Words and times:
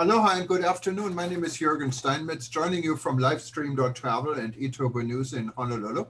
Aloha 0.00 0.38
and 0.38 0.48
good 0.48 0.64
afternoon. 0.64 1.14
My 1.14 1.28
name 1.28 1.44
is 1.44 1.58
Jürgen 1.58 1.92
Steinmetz, 1.92 2.48
joining 2.48 2.82
you 2.82 2.96
from 2.96 3.18
Livestream.travel 3.18 4.32
and 4.32 4.54
eTurbo 4.54 5.04
News 5.04 5.34
in 5.34 5.48
Honolulu. 5.48 6.06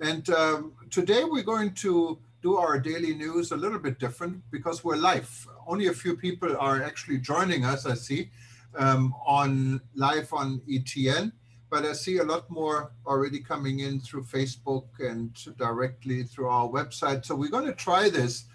And 0.00 0.28
um, 0.30 0.72
today 0.90 1.22
we're 1.22 1.44
going 1.44 1.72
to 1.74 2.18
do 2.42 2.56
our 2.56 2.80
daily 2.80 3.14
news 3.14 3.52
a 3.52 3.56
little 3.56 3.78
bit 3.78 4.00
different 4.00 4.42
because 4.50 4.82
we're 4.82 4.96
live. 4.96 5.46
Only 5.68 5.86
a 5.86 5.92
few 5.92 6.16
people 6.16 6.56
are 6.56 6.82
actually 6.82 7.18
joining 7.18 7.64
us, 7.64 7.86
I 7.86 7.94
see, 7.94 8.32
um, 8.76 9.14
on 9.24 9.80
live 9.94 10.32
on 10.32 10.60
ETN, 10.68 11.30
but 11.70 11.84
I 11.84 11.92
see 11.92 12.18
a 12.18 12.24
lot 12.24 12.50
more 12.50 12.90
already 13.06 13.38
coming 13.38 13.78
in 13.78 14.00
through 14.00 14.24
Facebook 14.24 14.88
and 14.98 15.32
directly 15.56 16.24
through 16.24 16.48
our 16.48 16.68
website. 16.68 17.24
So 17.24 17.36
we're 17.36 17.48
going 17.48 17.66
to 17.66 17.74
try 17.74 18.10
this 18.10 18.46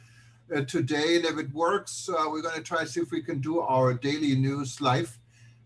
uh, 0.53 0.61
today. 0.61 1.15
And 1.17 1.25
if 1.25 1.37
it 1.37 1.53
works, 1.53 2.09
uh, 2.09 2.25
we're 2.29 2.41
going 2.41 2.55
to 2.55 2.61
try 2.61 2.81
to 2.81 2.87
see 2.87 3.01
if 3.01 3.11
we 3.11 3.21
can 3.21 3.39
do 3.39 3.59
our 3.59 3.93
daily 3.93 4.35
news 4.35 4.81
live. 4.81 5.17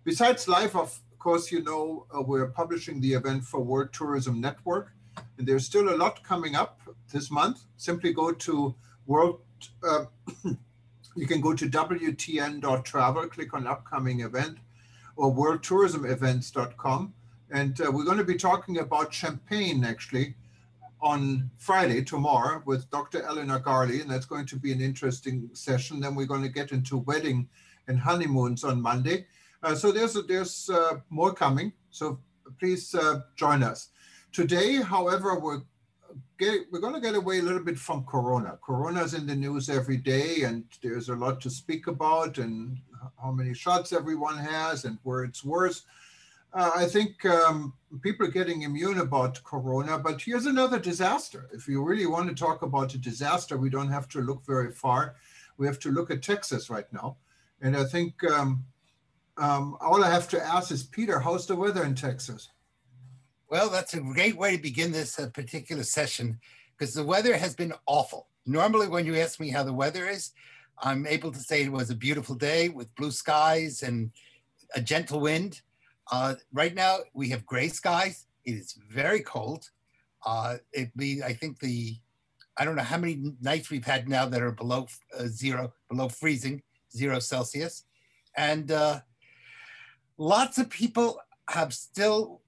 Besides 0.04 0.48
live, 0.48 0.76
of 0.76 1.00
course, 1.20 1.52
you 1.52 1.64
know, 1.64 2.06
uh, 2.16 2.22
we're 2.22 2.48
publishing 2.48 3.02
the 3.02 3.14
event 3.14 3.44
for 3.44 3.60
World 3.60 3.90
Tourism 3.92 4.40
Network. 4.40 4.92
And 5.38 5.48
there's 5.48 5.66
still 5.66 5.90
a 5.94 5.98
lot 5.98 6.24
coming 6.24 6.56
up 6.56 6.80
this 7.12 7.30
month. 7.30 7.62
Simply 7.78 8.14
go 8.14 8.32
to 8.32 8.76
World, 9.06 9.42
uh, 9.84 10.06
you 11.16 11.28
can 11.28 11.42
go 11.42 11.54
to 11.54 11.66
WTN.travel, 11.70 13.28
click 13.28 13.54
on 13.54 13.68
upcoming 13.68 14.22
event, 14.22 14.58
or 15.16 15.34
worldtourismevents.com. 15.34 17.14
And 17.52 17.82
uh, 17.82 17.92
we're 17.92 18.06
going 18.06 18.18
to 18.18 18.24
be 18.24 18.36
talking 18.36 18.78
about 18.78 19.14
Champagne, 19.14 19.84
actually, 19.84 20.36
on 21.02 21.50
Friday, 21.58 22.04
tomorrow, 22.04 22.62
with 22.66 22.90
Dr. 22.90 23.24
Eleanor 23.24 23.60
Garley, 23.60 24.02
and 24.02 24.10
that's 24.10 24.26
going 24.26 24.46
to 24.48 24.56
be 24.56 24.72
an 24.72 24.82
interesting 24.82 25.50
session. 25.54 26.00
Then 26.00 26.16
we're 26.16 26.26
going 26.26 26.44
to 26.44 26.50
get 26.50 26.72
into 26.72 26.98
wedding 26.98 27.48
and 27.88 28.00
honeymoons 28.00 28.64
on 28.64 28.82
Monday. 28.82 29.26
Uh, 29.64 29.76
so 29.76 29.92
there's 29.92 30.18
there's 30.28 30.70
uh, 30.70 31.00
more 31.10 31.34
coming. 31.34 31.74
So 31.90 32.20
please 32.60 32.94
uh, 32.96 33.22
join 33.36 33.64
us. 33.64 33.90
Today, 34.32 34.82
however, 34.82 35.40
we're 35.40 35.62
get, 36.38 36.62
we're 36.72 36.80
going 36.80 36.94
to 36.94 37.02
get 37.02 37.16
away 37.16 37.40
a 37.40 37.44
little 37.44 37.64
bit 37.64 37.78
from 37.78 38.04
Corona. 38.06 38.58
Corona 38.64 39.04
is 39.04 39.14
in 39.14 39.28
the 39.28 39.36
news 39.36 39.70
every 39.70 39.98
day, 39.98 40.44
and 40.44 40.64
there's 40.82 41.10
a 41.10 41.16
lot 41.16 41.42
to 41.42 41.50
speak 41.50 41.88
about, 41.88 42.38
and 42.38 42.78
how 43.22 43.32
many 43.32 43.54
shots 43.54 43.94
everyone 43.94 44.38
has, 44.38 44.86
and 44.86 44.98
where 45.04 45.24
it's 45.24 45.44
worse. 45.44 45.84
Uh, 46.54 46.72
I 46.76 46.86
think 46.86 47.24
um, 47.26 47.74
people 48.02 48.28
are 48.28 48.32
getting 48.32 48.62
immune 48.62 49.00
about 49.00 49.44
Corona, 49.44 49.98
but 49.98 50.22
here's 50.22 50.46
another 50.46 50.80
disaster. 50.80 51.50
If 51.52 51.68
you 51.68 51.84
really 51.84 52.06
want 52.06 52.30
to 52.30 52.36
talk 52.36 52.62
about 52.62 52.94
a 52.94 52.98
disaster, 52.98 53.58
we 53.58 53.70
don't 53.70 53.90
have 53.90 54.08
to 54.10 54.22
look 54.22 54.46
very 54.46 54.72
far. 54.72 55.16
We 55.58 55.68
have 55.68 55.80
to 55.80 55.92
look 55.92 56.12
at 56.12 56.22
Texas 56.22 56.70
right 56.70 56.92
now. 56.94 57.18
And 57.62 57.76
I 57.76 57.84
think 57.84 58.24
um, 58.32 58.64
um, 59.38 59.78
all 59.82 60.04
I 60.04 60.10
have 60.10 60.30
to 60.30 60.46
ask 60.46 60.72
is, 60.72 60.84
Peter, 60.84 61.20
how's 61.20 61.46
the 61.46 61.56
weather 61.56 61.84
in 61.84 61.96
Texas? 61.96 62.50
Well, 63.50 63.70
that's 63.70 63.96
a 63.96 64.02
great 64.02 64.38
way 64.38 64.56
to 64.56 64.62
begin 64.62 64.92
this 64.92 65.20
uh, 65.20 65.28
particular 65.30 65.84
session 65.84 66.40
because 66.78 66.94
the 66.94 67.04
weather 67.04 67.36
has 67.36 67.56
been 67.56 67.74
awful. 67.88 68.28
Normally, 68.46 68.88
when 68.88 69.06
you 69.06 69.16
ask 69.16 69.40
me 69.40 69.50
how 69.50 69.64
the 69.64 69.74
weather 69.74 70.08
is, 70.08 70.32
I'm 70.82 71.06
able 71.08 71.32
to 71.32 71.40
say 71.40 71.64
it 71.64 71.72
was 71.72 71.90
a 71.90 71.96
beautiful 71.96 72.36
day 72.36 72.70
with 72.70 72.94
blue 72.96 73.12
skies 73.12 73.84
and 73.84 74.12
a 74.76 74.82
gentle 74.82 75.20
wind. 75.20 75.62
Uh, 76.12 76.36
right 76.54 76.74
now, 76.74 76.98
we 77.14 77.30
have 77.30 77.46
gray 77.46 77.68
skies. 77.68 78.26
It 78.46 78.54
is 78.54 78.78
very 78.90 79.22
cold. 79.22 79.70
Uh, 80.26 80.58
it 80.74 80.96
be, 80.98 81.24
I 81.24 81.34
think 81.34 81.60
the, 81.60 81.96
I 82.58 82.66
don't 82.66 82.76
know 82.76 82.84
how 82.84 82.98
many 82.98 83.34
nights 83.42 83.70
we've 83.70 83.86
had 83.86 84.10
now 84.10 84.26
that 84.26 84.42
are 84.42 84.52
below 84.52 84.88
uh, 85.18 85.28
zero, 85.28 85.74
below 85.90 86.10
freezing, 86.10 86.62
zero 86.92 87.20
Celsius. 87.20 87.84
And 88.36 88.72
uh, 88.72 89.02
lots 90.18 90.58
of 90.58 90.70
people 90.70 91.20
have 91.50 91.74
still 91.74 92.42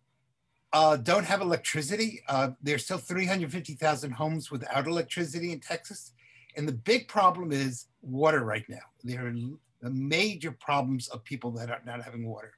uh, 0.73 0.95
don't 0.95 1.25
have 1.25 1.41
electricity. 1.41 2.21
Uh, 2.27 2.51
there's 2.61 2.85
still 2.85 2.97
350,000 2.97 4.11
homes 4.11 4.49
without 4.49 4.87
electricity 4.87 5.51
in 5.51 5.59
Texas. 5.59 6.13
And 6.55 6.67
the 6.67 6.73
big 6.73 7.07
problem 7.07 7.51
is 7.51 7.87
water 8.01 8.43
right 8.43 8.65
now. 8.69 8.79
There 9.03 9.27
are 9.27 9.89
major 9.89 10.51
problems 10.51 11.07
of 11.09 11.23
people 11.23 11.51
that 11.51 11.69
are 11.69 11.81
not 11.85 12.01
having 12.01 12.25
water. 12.25 12.53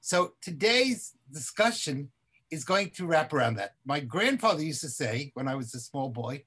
So 0.00 0.32
today's 0.40 1.14
discussion 1.32 2.10
is 2.50 2.64
going 2.64 2.90
to 2.90 3.06
wrap 3.06 3.32
around 3.32 3.56
that. 3.56 3.74
My 3.84 4.00
grandfather 4.00 4.62
used 4.62 4.80
to 4.82 4.88
say 4.88 5.32
when 5.34 5.48
I 5.48 5.54
was 5.54 5.74
a 5.74 5.80
small 5.80 6.08
boy, 6.08 6.44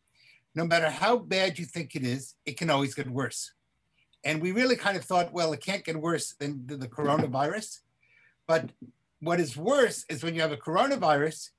no 0.56 0.66
matter 0.66 0.90
how 0.90 1.18
bad 1.18 1.60
you 1.60 1.66
think 1.66 1.96
it 1.96 2.04
is, 2.04 2.36
it 2.46 2.58
can 2.58 2.70
always 2.70 2.94
get 2.94 3.10
worse. 3.10 3.54
And 4.24 4.42
we 4.42 4.52
really 4.52 4.76
kind 4.76 4.98
of 4.98 5.04
thought, 5.04 5.34
well, 5.34 5.54
it 5.54 5.62
can't 5.62 5.84
get 5.84 6.00
worse 6.00 6.34
than 6.34 6.66
the 6.68 6.88
coronavirus. 6.88 7.80
But 8.48 8.70
what 9.20 9.40
is 9.40 9.56
worse 9.56 10.06
is 10.10 10.24
when 10.24 10.36
you 10.36 10.42
have 10.42 10.52
a 10.52 10.58
coronavirus 10.58 11.50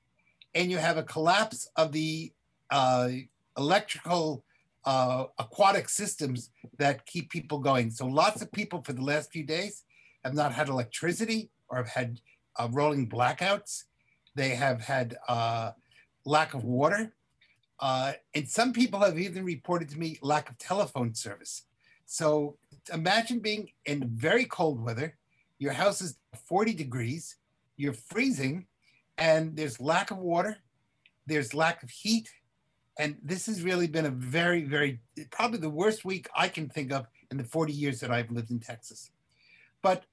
and 0.53 0.69
you 0.69 0.77
have 0.77 0.97
a 0.97 1.03
collapse 1.03 1.67
of 1.75 1.91
the 1.91 2.31
uh, 2.69 3.09
electrical 3.57 4.43
uh, 4.85 5.25
aquatic 5.39 5.89
systems 5.89 6.51
that 6.77 7.05
keep 7.05 7.29
people 7.29 7.59
going. 7.59 7.89
So 7.89 8.05
lots 8.05 8.41
of 8.41 8.51
people 8.51 8.81
for 8.83 8.93
the 8.93 9.01
last 9.01 9.31
few 9.31 9.43
days 9.43 9.83
have 10.23 10.33
not 10.33 10.53
had 10.53 10.69
electricity 10.69 11.49
or 11.69 11.77
have 11.77 11.89
had 11.89 12.19
uh, 12.57 12.67
rolling 12.71 13.09
blackouts. 13.09 13.83
They 14.35 14.49
have 14.49 14.81
had 14.81 15.17
uh, 15.27 15.71
lack 16.25 16.53
of 16.53 16.63
water. 16.63 17.13
Uh, 17.79 18.13
and 18.33 18.47
some 18.47 18.73
people 18.73 18.99
have 18.99 19.19
even 19.19 19.43
reported 19.43 19.89
to 19.89 19.99
me 19.99 20.17
lack 20.21 20.49
of 20.49 20.57
telephone 20.57 21.13
service. 21.13 21.63
So 22.05 22.57
imagine 22.93 23.39
being 23.39 23.69
in 23.85 24.09
very 24.09 24.45
cold 24.45 24.83
weather. 24.83 25.15
Your 25.59 25.73
house 25.73 26.01
is 26.01 26.17
40 26.47 26.73
degrees. 26.73 27.37
You're 27.75 27.93
freezing, 27.93 28.67
and 29.17 29.55
there's 29.55 29.79
lack 29.79 30.11
of 30.11 30.17
water. 30.17 30.57
There's 31.25 31.53
lack 31.53 31.83
of 31.83 31.89
heat. 31.89 32.29
And 32.99 33.17
this 33.23 33.47
has 33.47 33.63
really 33.63 33.87
been 33.87 34.05
a 34.05 34.11
very, 34.11 34.63
very, 34.63 34.99
probably 35.31 35.59
the 35.59 35.69
worst 35.69 36.05
week 36.05 36.29
I 36.35 36.47
can 36.47 36.69
think 36.69 36.91
of 36.91 37.07
in 37.31 37.37
the 37.37 37.43
40 37.43 37.73
years 37.73 37.99
that 38.01 38.11
I've 38.11 38.29
lived 38.29 38.51
in 38.51 38.59
Texas. 38.59 39.09
But 39.81 40.03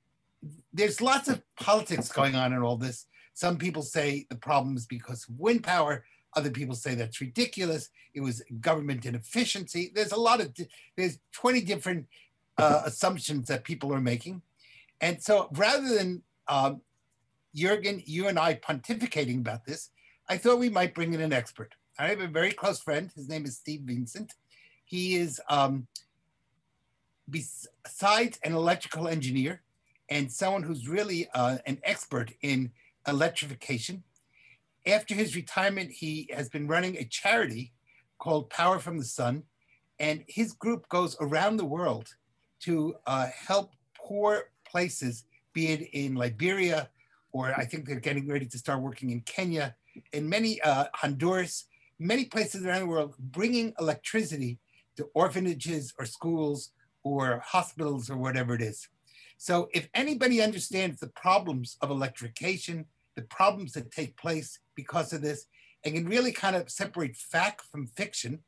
there's 0.72 1.00
lots 1.00 1.28
of 1.28 1.42
politics 1.56 2.08
going 2.08 2.34
on 2.34 2.52
in 2.52 2.62
all 2.62 2.76
this. 2.76 3.06
Some 3.34 3.58
people 3.58 3.82
say 3.82 4.26
the 4.28 4.36
problem 4.36 4.76
is 4.76 4.86
because 4.86 5.28
of 5.28 5.38
wind 5.38 5.62
power. 5.62 6.04
Other 6.36 6.50
people 6.50 6.74
say 6.74 6.94
that's 6.94 7.20
ridiculous. 7.20 7.88
It 8.14 8.20
was 8.20 8.42
government 8.60 9.06
inefficiency. 9.06 9.90
There's 9.94 10.12
a 10.12 10.20
lot 10.20 10.40
of, 10.40 10.54
there's 10.96 11.18
20 11.32 11.62
different 11.62 12.06
uh, 12.58 12.82
assumptions 12.84 13.48
that 13.48 13.64
people 13.64 13.92
are 13.92 14.00
making. 14.00 14.42
And 15.00 15.22
so 15.22 15.48
rather 15.52 15.88
than 15.88 16.22
um, 16.48 16.82
Jurgen, 17.54 18.02
you 18.04 18.28
and 18.28 18.38
I 18.38 18.54
pontificating 18.54 19.38
about 19.40 19.64
this, 19.64 19.90
I 20.28 20.36
thought 20.36 20.58
we 20.58 20.68
might 20.68 20.94
bring 20.94 21.14
in 21.14 21.20
an 21.20 21.32
expert. 21.32 21.74
I 21.98 22.08
have 22.08 22.20
a 22.20 22.28
very 22.28 22.52
close 22.52 22.80
friend. 22.80 23.10
His 23.14 23.28
name 23.28 23.44
is 23.44 23.56
Steve 23.56 23.80
Vincent. 23.84 24.34
He 24.84 25.16
is, 25.16 25.40
um, 25.48 25.86
besides 27.28 28.38
an 28.44 28.54
electrical 28.54 29.08
engineer, 29.08 29.62
and 30.10 30.30
someone 30.30 30.62
who's 30.62 30.88
really 30.88 31.28
uh, 31.34 31.58
an 31.66 31.78
expert 31.84 32.32
in 32.42 32.72
electrification. 33.06 34.02
After 34.86 35.14
his 35.14 35.36
retirement, 35.36 35.90
he 35.90 36.28
has 36.34 36.48
been 36.48 36.66
running 36.66 36.96
a 36.96 37.04
charity 37.04 37.72
called 38.18 38.50
Power 38.50 38.78
from 38.78 38.98
the 38.98 39.04
Sun, 39.04 39.44
and 39.98 40.24
his 40.26 40.52
group 40.52 40.88
goes 40.88 41.16
around 41.20 41.56
the 41.56 41.64
world 41.64 42.08
to 42.60 42.94
uh, 43.06 43.28
help 43.46 43.72
poor 43.94 44.50
places, 44.66 45.24
be 45.52 45.68
it 45.68 45.88
in 45.92 46.14
Liberia, 46.14 46.88
or 47.32 47.54
I 47.56 47.64
think 47.64 47.86
they're 47.86 48.00
getting 48.00 48.28
ready 48.28 48.46
to 48.46 48.58
start 48.58 48.82
working 48.82 49.10
in 49.10 49.20
Kenya, 49.20 49.76
in 50.12 50.28
many 50.28 50.60
uh, 50.62 50.86
Honduras, 50.94 51.66
many 51.98 52.24
places 52.24 52.64
around 52.64 52.80
the 52.80 52.86
world, 52.86 53.14
bringing 53.18 53.72
electricity 53.78 54.58
to 54.96 55.08
orphanages 55.14 55.94
or 55.98 56.04
schools 56.04 56.70
or 57.02 57.42
hospitals 57.44 58.10
or 58.10 58.16
whatever 58.16 58.54
it 58.54 58.62
is. 58.62 58.88
So 59.42 59.70
if 59.72 59.88
anybody 59.94 60.42
understands 60.42 61.00
the 61.00 61.06
problems 61.06 61.78
of 61.80 61.90
electrification, 61.90 62.84
the 63.16 63.22
problems 63.22 63.72
that 63.72 63.90
take 63.90 64.18
place 64.18 64.58
because 64.74 65.14
of 65.14 65.22
this, 65.22 65.46
and 65.82 65.94
can 65.94 66.06
really 66.06 66.30
kind 66.30 66.54
of 66.54 66.70
separate 66.70 67.16
fact 67.16 67.62
from 67.72 67.86
fiction, 67.86 68.40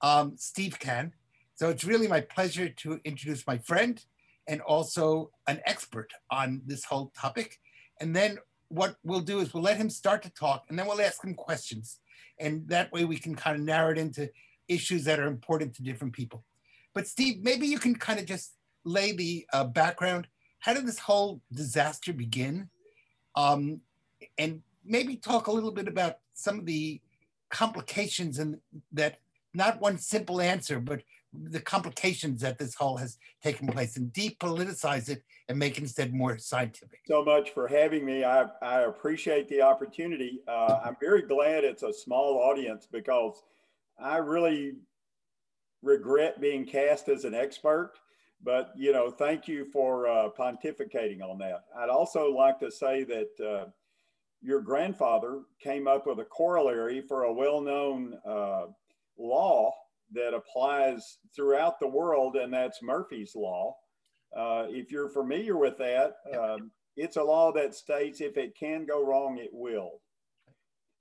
um, 0.00 0.34
Steve 0.36 0.78
can. 0.78 1.12
So 1.56 1.70
it's 1.70 1.82
really 1.82 2.06
my 2.06 2.20
pleasure 2.20 2.68
to 2.68 3.00
introduce 3.04 3.48
my 3.48 3.58
friend 3.58 4.00
and 4.46 4.60
also 4.60 5.32
an 5.48 5.60
expert 5.66 6.12
on 6.30 6.62
this 6.64 6.84
whole 6.84 7.10
topic. 7.20 7.58
And 8.00 8.14
then 8.14 8.38
what 8.68 8.94
we'll 9.02 9.22
do 9.22 9.40
is 9.40 9.52
we'll 9.52 9.64
let 9.64 9.76
him 9.76 9.90
start 9.90 10.22
to 10.22 10.30
talk 10.30 10.66
and 10.68 10.78
then 10.78 10.86
we'll 10.86 11.00
ask 11.00 11.24
him 11.24 11.34
questions. 11.34 11.98
And 12.38 12.68
that 12.68 12.92
way 12.92 13.04
we 13.04 13.18
can 13.18 13.34
kind 13.34 13.56
of 13.56 13.66
narrow 13.66 13.90
it 13.90 13.98
into 13.98 14.30
issues 14.68 15.02
that 15.06 15.18
are 15.18 15.26
important 15.26 15.74
to 15.74 15.82
different 15.82 16.12
people. 16.12 16.44
But 16.94 17.08
Steve, 17.08 17.42
maybe 17.42 17.66
you 17.66 17.80
can 17.80 17.96
kind 17.96 18.20
of 18.20 18.26
just 18.26 18.52
lay 18.88 19.12
the 19.12 19.46
uh, 19.52 19.64
background. 19.64 20.26
How 20.60 20.74
did 20.74 20.86
this 20.86 20.98
whole 20.98 21.40
disaster 21.52 22.12
begin? 22.12 22.68
Um, 23.36 23.80
and 24.38 24.62
maybe 24.84 25.16
talk 25.16 25.46
a 25.46 25.52
little 25.52 25.70
bit 25.70 25.86
about 25.86 26.18
some 26.34 26.58
of 26.58 26.66
the 26.66 27.00
complications 27.50 28.38
and 28.38 28.58
that 28.92 29.18
not 29.54 29.80
one 29.80 29.98
simple 29.98 30.40
answer, 30.40 30.80
but 30.80 31.02
the 31.32 31.60
complications 31.60 32.40
that 32.40 32.58
this 32.58 32.74
whole 32.74 32.96
has 32.96 33.18
taken 33.42 33.68
place 33.68 33.96
and 33.96 34.12
depoliticize 34.12 35.08
it 35.08 35.22
and 35.48 35.58
make 35.58 35.76
it 35.76 35.82
instead 35.82 36.12
more 36.12 36.38
scientific. 36.38 37.00
So 37.06 37.22
much 37.22 37.50
for 37.50 37.68
having 37.68 38.04
me. 38.04 38.24
I, 38.24 38.46
I 38.62 38.80
appreciate 38.82 39.48
the 39.48 39.60
opportunity. 39.60 40.40
Uh, 40.48 40.80
I'm 40.84 40.96
very 41.00 41.22
glad 41.22 41.64
it's 41.64 41.82
a 41.82 41.92
small 41.92 42.38
audience 42.38 42.88
because 42.90 43.42
I 43.98 44.16
really 44.18 44.76
regret 45.82 46.40
being 46.40 46.64
cast 46.64 47.08
as 47.08 47.24
an 47.24 47.34
expert. 47.34 47.92
But 48.42 48.72
you 48.76 48.92
know, 48.92 49.10
thank 49.10 49.48
you 49.48 49.64
for 49.64 50.06
uh, 50.06 50.28
pontificating 50.38 51.22
on 51.22 51.38
that. 51.38 51.64
I'd 51.76 51.88
also 51.88 52.30
like 52.30 52.58
to 52.60 52.70
say 52.70 53.04
that 53.04 53.44
uh, 53.44 53.70
your 54.40 54.60
grandfather 54.60 55.40
came 55.60 55.88
up 55.88 56.06
with 56.06 56.20
a 56.20 56.24
corollary 56.24 57.00
for 57.00 57.24
a 57.24 57.32
well-known 57.32 58.14
uh, 58.24 58.66
law 59.18 59.72
that 60.12 60.34
applies 60.34 61.18
throughout 61.34 61.80
the 61.80 61.88
world, 61.88 62.36
and 62.36 62.52
that's 62.52 62.82
Murphy's 62.82 63.34
Law. 63.34 63.74
Uh, 64.36 64.66
if 64.68 64.90
you're 64.92 65.08
familiar 65.08 65.56
with 65.56 65.76
that, 65.78 66.14
um, 66.38 66.70
it's 66.96 67.16
a 67.16 67.22
law 67.22 67.52
that 67.52 67.74
states 67.74 68.20
if 68.20 68.36
it 68.36 68.56
can 68.58 68.86
go 68.86 69.04
wrong, 69.04 69.38
it 69.38 69.50
will. 69.52 70.00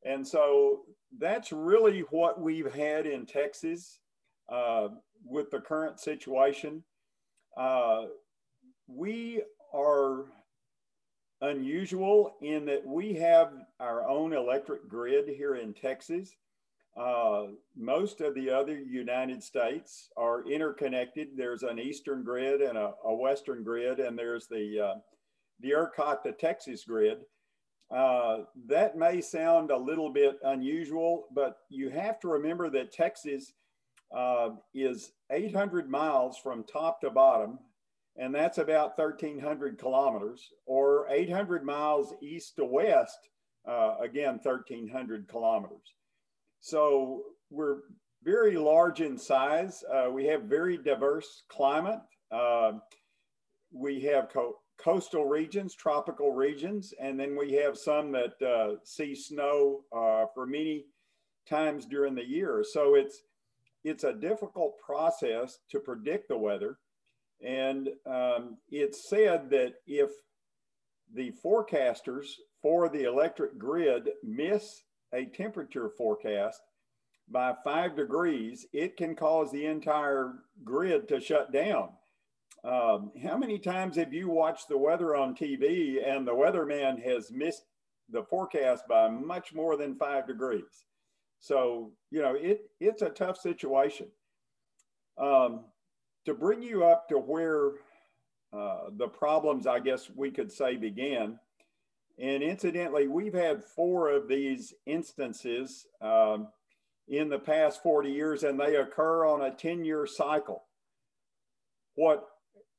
And 0.04 0.28
so 0.28 0.82
that's 1.18 1.52
really 1.52 2.02
what 2.12 2.40
we've 2.40 2.74
had 2.74 3.06
in 3.06 3.26
Texas 3.26 4.00
uh, 4.50 4.90
with 5.26 5.50
the 5.52 5.60
current 5.60 6.00
situation. 6.00 6.84
Uh, 7.58 8.06
we 8.88 9.42
are 9.74 10.26
unusual 11.42 12.36
in 12.42 12.66
that 12.66 12.86
we 12.86 13.14
have 13.14 13.54
our 13.80 14.08
own 14.08 14.34
electric 14.34 14.88
grid 14.88 15.28
here 15.28 15.56
in 15.56 15.74
Texas. 15.74 16.36
Uh, 16.96 17.48
most 17.76 18.22
of 18.22 18.34
the 18.34 18.50
other 18.50 18.80
United 18.80 19.44
States 19.44 20.10
are 20.18 20.48
interconnected. 20.50 21.30
There's 21.36 21.64
an 21.64 21.80
eastern 21.80 22.24
grid 22.24 22.62
and 22.62 22.78
a, 22.78 22.94
a 23.06 23.14
western 23.14 23.64
grid, 23.64 24.00
and 24.00 24.18
there's 24.18 24.48
the 24.48 24.80
uh, 24.80 25.00
the 25.60 25.72
ERCOT, 25.72 26.24
the 26.24 26.32
Texas 26.32 26.84
grid. 26.84 27.20
Uh, 27.96 28.40
that 28.68 28.98
may 28.98 29.22
sound 29.22 29.72
a 29.72 29.78
little 29.78 30.12
bit 30.12 30.38
unusual, 30.44 31.28
but 31.34 31.58
you 31.70 31.90
have 31.90 32.20
to 32.20 32.28
remember 32.28 32.70
that 32.70 32.92
Texas 32.92 33.54
uh, 34.16 34.50
is 34.74 35.12
800 35.32 35.90
miles 35.90 36.38
from 36.38 36.64
top 36.64 37.02
to 37.02 37.10
bottom, 37.10 37.60
and 38.16 38.34
that's 38.34 38.58
about 38.58 38.98
1,300 38.98 39.78
kilometers, 39.78 40.50
or 40.66 41.08
800 41.10 41.64
miles 41.64 42.14
east 42.22 42.56
to 42.56 42.66
west, 42.66 43.30
uh, 43.68 43.96
again, 44.02 44.40
1,300 44.42 45.28
kilometers. 45.28 45.94
So 46.60 47.24
we're 47.50 47.80
very 48.24 48.58
large 48.58 49.02
in 49.02 49.18
size. 49.18 49.84
Uh, 49.94 50.10
we 50.12 50.26
have 50.26 50.44
very 50.44 50.78
diverse 50.78 51.44
climate. 51.50 52.00
Uh, 52.32 52.74
we 53.72 54.02
have 54.02 54.30
co 54.30 54.56
coastal 54.78 55.26
regions, 55.26 55.74
tropical 55.74 56.34
regions, 56.34 56.94
and 57.02 57.20
then 57.20 57.36
we 57.36 57.54
have 57.54 57.78
some 57.78 58.12
that 58.12 58.40
uh, 58.42 58.76
see 58.84 59.16
snow 59.16 59.82
uh, 59.96 60.26
for 60.36 60.46
many 60.46 60.86
times 61.50 61.86
during 61.86 62.14
the 62.14 62.24
year. 62.24 62.64
So 62.64 62.96
it's 62.96 63.24
it's 63.88 64.04
a 64.04 64.14
difficult 64.14 64.78
process 64.80 65.60
to 65.72 65.80
predict 65.80 66.28
the 66.28 66.38
weather, 66.38 66.78
and 67.42 67.90
um, 68.06 68.58
it's 68.70 69.10
said 69.10 69.50
that 69.52 69.76
if 69.86 70.10
the 71.14 71.32
forecasters 71.44 72.26
for 72.62 72.90
the 72.90 73.04
electric 73.04 73.58
grid 73.58 74.10
miss 74.24 74.84
a 75.14 75.26
temperature 75.26 75.90
forecast 75.98 76.62
by 77.30 77.54
five 77.64 77.96
degrees, 77.96 78.66
it 78.74 78.98
can 78.98 79.16
cause 79.16 79.52
the 79.52 79.66
entire 79.66 80.34
grid 80.64 81.08
to 81.08 81.20
shut 81.20 81.52
down. 81.52 81.90
Um, 82.64 83.12
how 83.24 83.38
many 83.38 83.60
times 83.60 83.96
have 83.98 84.14
you 84.14 84.30
watched 84.30 84.68
the 84.68 84.78
weather 84.78 85.16
on 85.16 85.36
TV 85.36 86.06
and 86.06 86.28
the 86.28 86.34
weatherman 86.34 87.02
has 87.04 87.32
missed 87.32 87.64
the 88.10 88.24
forecast 88.24 88.84
by 88.90 89.10
much 89.10 89.54
more 89.54 89.78
than 89.78 89.96
five 89.96 90.28
degrees? 90.28 90.86
So, 91.40 91.92
you 92.12 92.22
know, 92.22 92.36
it, 92.36 92.70
it's 92.80 93.02
a 93.02 93.10
tough 93.10 93.38
situation. 93.38 94.08
Um, 95.18 95.66
to 96.26 96.34
bring 96.34 96.62
you 96.62 96.86
up 96.86 97.08
to 97.10 97.18
where 97.18 97.72
uh, 98.54 98.90
the 98.98 99.08
problems, 99.08 99.66
I 99.68 99.80
guess 99.80 100.10
we 100.14 100.32
could 100.32 100.52
say, 100.52 100.76
began, 100.76 101.40
and 102.20 102.42
incidentally, 102.42 103.08
we've 103.08 103.34
had 103.34 103.64
four 103.64 104.10
of 104.10 104.28
these 104.28 104.74
instances 104.86 105.86
um, 106.02 106.48
in 107.08 107.30
the 107.30 107.40
past 107.40 107.84
40 107.84 108.12
years, 108.12 108.44
and 108.44 108.60
they 108.60 108.76
occur 108.76 109.26
on 109.26 109.42
a 109.44 109.54
10 109.54 109.86
year 109.86 110.08
cycle. 110.08 110.64
What 111.96 112.28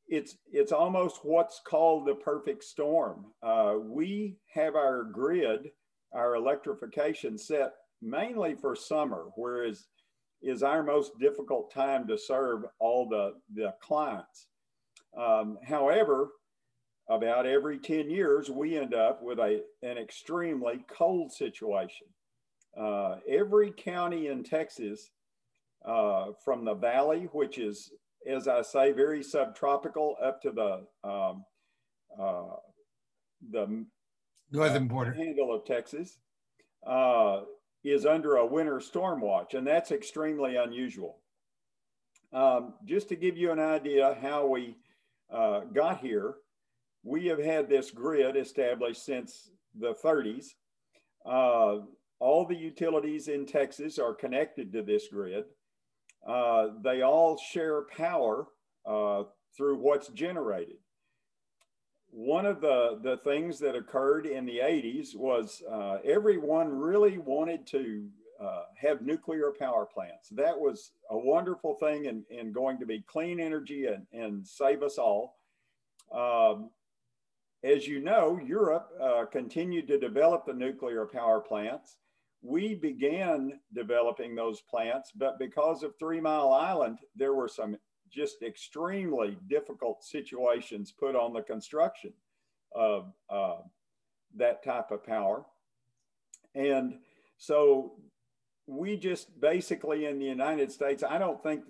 it's, 0.08 0.36
it's 0.52 0.72
almost 0.72 1.20
what's 1.22 1.60
called 1.64 2.06
the 2.06 2.14
perfect 2.14 2.64
storm. 2.64 3.26
Uh, 3.42 3.74
we 3.80 4.36
have 4.54 4.74
our 4.74 5.04
grid, 5.04 5.70
our 6.12 6.34
electrification 6.34 7.36
set 7.38 7.72
mainly 8.02 8.54
for 8.54 8.74
summer, 8.74 9.26
whereas 9.36 9.86
is 10.40 10.62
our 10.62 10.82
most 10.82 11.18
difficult 11.18 11.72
time 11.72 12.06
to 12.06 12.16
serve 12.16 12.62
all 12.78 13.08
the, 13.08 13.34
the 13.54 13.74
clients. 13.82 14.46
Um, 15.18 15.58
however, 15.66 16.28
about 17.10 17.46
every 17.46 17.78
10 17.78 18.10
years, 18.10 18.50
we 18.50 18.76
end 18.76 18.94
up 18.94 19.22
with 19.22 19.38
a, 19.38 19.62
an 19.82 19.98
extremely 19.98 20.84
cold 20.88 21.32
situation. 21.32 22.06
Uh, 22.78 23.16
every 23.28 23.72
county 23.72 24.28
in 24.28 24.44
Texas, 24.44 25.10
uh, 25.84 26.26
from 26.44 26.64
the 26.64 26.74
valley, 26.74 27.28
which 27.32 27.58
is, 27.58 27.90
as 28.28 28.46
I 28.46 28.62
say, 28.62 28.92
very 28.92 29.22
subtropical, 29.22 30.16
up 30.22 30.40
to 30.42 30.50
the 30.50 31.08
um, 31.08 31.44
uh, 32.20 32.56
the 33.50 33.86
northern 34.50 34.88
border 34.88 35.12
handle 35.12 35.54
of 35.54 35.64
Texas, 35.64 36.18
uh, 36.86 37.42
is 37.84 38.06
under 38.06 38.36
a 38.36 38.46
winter 38.46 38.80
storm 38.80 39.20
watch, 39.20 39.54
and 39.54 39.66
that's 39.66 39.92
extremely 39.92 40.56
unusual. 40.56 41.18
Um, 42.32 42.74
just 42.84 43.08
to 43.08 43.16
give 43.16 43.36
you 43.36 43.52
an 43.52 43.60
idea 43.60 44.16
how 44.20 44.46
we 44.46 44.76
uh, 45.32 45.60
got 45.72 46.00
here, 46.00 46.34
we 47.02 47.26
have 47.26 47.42
had 47.42 47.68
this 47.68 47.90
grid 47.90 48.36
established 48.36 49.04
since 49.04 49.50
the 49.78 49.94
30s. 50.04 50.46
Uh, 51.24 51.84
all 52.20 52.44
the 52.46 52.56
utilities 52.56 53.28
in 53.28 53.46
Texas 53.46 53.98
are 53.98 54.14
connected 54.14 54.72
to 54.72 54.82
this 54.82 55.08
grid. 55.08 55.44
Uh, 56.26 56.68
they 56.82 57.02
all 57.02 57.38
share 57.38 57.82
power 57.96 58.48
uh, 58.84 59.22
through 59.56 59.78
what's 59.78 60.08
generated. 60.08 60.76
One 62.10 62.46
of 62.46 62.60
the, 62.60 62.98
the 63.02 63.18
things 63.18 63.58
that 63.60 63.76
occurred 63.76 64.26
in 64.26 64.46
the 64.46 64.58
80s 64.58 65.14
was 65.14 65.62
uh, 65.70 65.98
everyone 66.04 66.70
really 66.70 67.18
wanted 67.18 67.66
to 67.68 68.08
uh, 68.40 68.62
have 68.80 69.02
nuclear 69.02 69.52
power 69.58 69.84
plants. 69.84 70.28
That 70.30 70.58
was 70.58 70.92
a 71.10 71.18
wonderful 71.18 71.74
thing 71.74 72.06
and, 72.06 72.24
and 72.30 72.54
going 72.54 72.78
to 72.78 72.86
be 72.86 73.02
clean 73.06 73.40
energy 73.40 73.86
and, 73.86 74.06
and 74.12 74.46
save 74.46 74.82
us 74.82 74.96
all. 74.96 75.36
Um, 76.12 76.70
as 77.64 77.86
you 77.86 78.00
know, 78.00 78.38
Europe 78.44 78.90
uh, 79.00 79.24
continued 79.26 79.88
to 79.88 79.98
develop 79.98 80.46
the 80.46 80.54
nuclear 80.54 81.04
power 81.04 81.40
plants. 81.40 81.96
We 82.40 82.74
began 82.74 83.58
developing 83.74 84.34
those 84.36 84.60
plants, 84.60 85.10
but 85.14 85.40
because 85.40 85.82
of 85.82 85.98
Three 85.98 86.20
Mile 86.20 86.52
Island, 86.52 86.98
there 87.16 87.34
were 87.34 87.48
some 87.48 87.76
just 88.10 88.42
extremely 88.42 89.36
difficult 89.48 90.04
situations 90.04 90.92
put 90.92 91.14
on 91.14 91.32
the 91.32 91.42
construction 91.42 92.12
of 92.74 93.12
uh, 93.30 93.58
that 94.36 94.62
type 94.62 94.90
of 94.90 95.04
power. 95.04 95.44
And 96.54 96.98
so 97.36 97.92
we 98.66 98.96
just 98.96 99.40
basically 99.40 100.06
in 100.06 100.18
the 100.18 100.26
United 100.26 100.70
States, 100.70 101.02
I 101.02 101.18
don't 101.18 101.42
think 101.42 101.64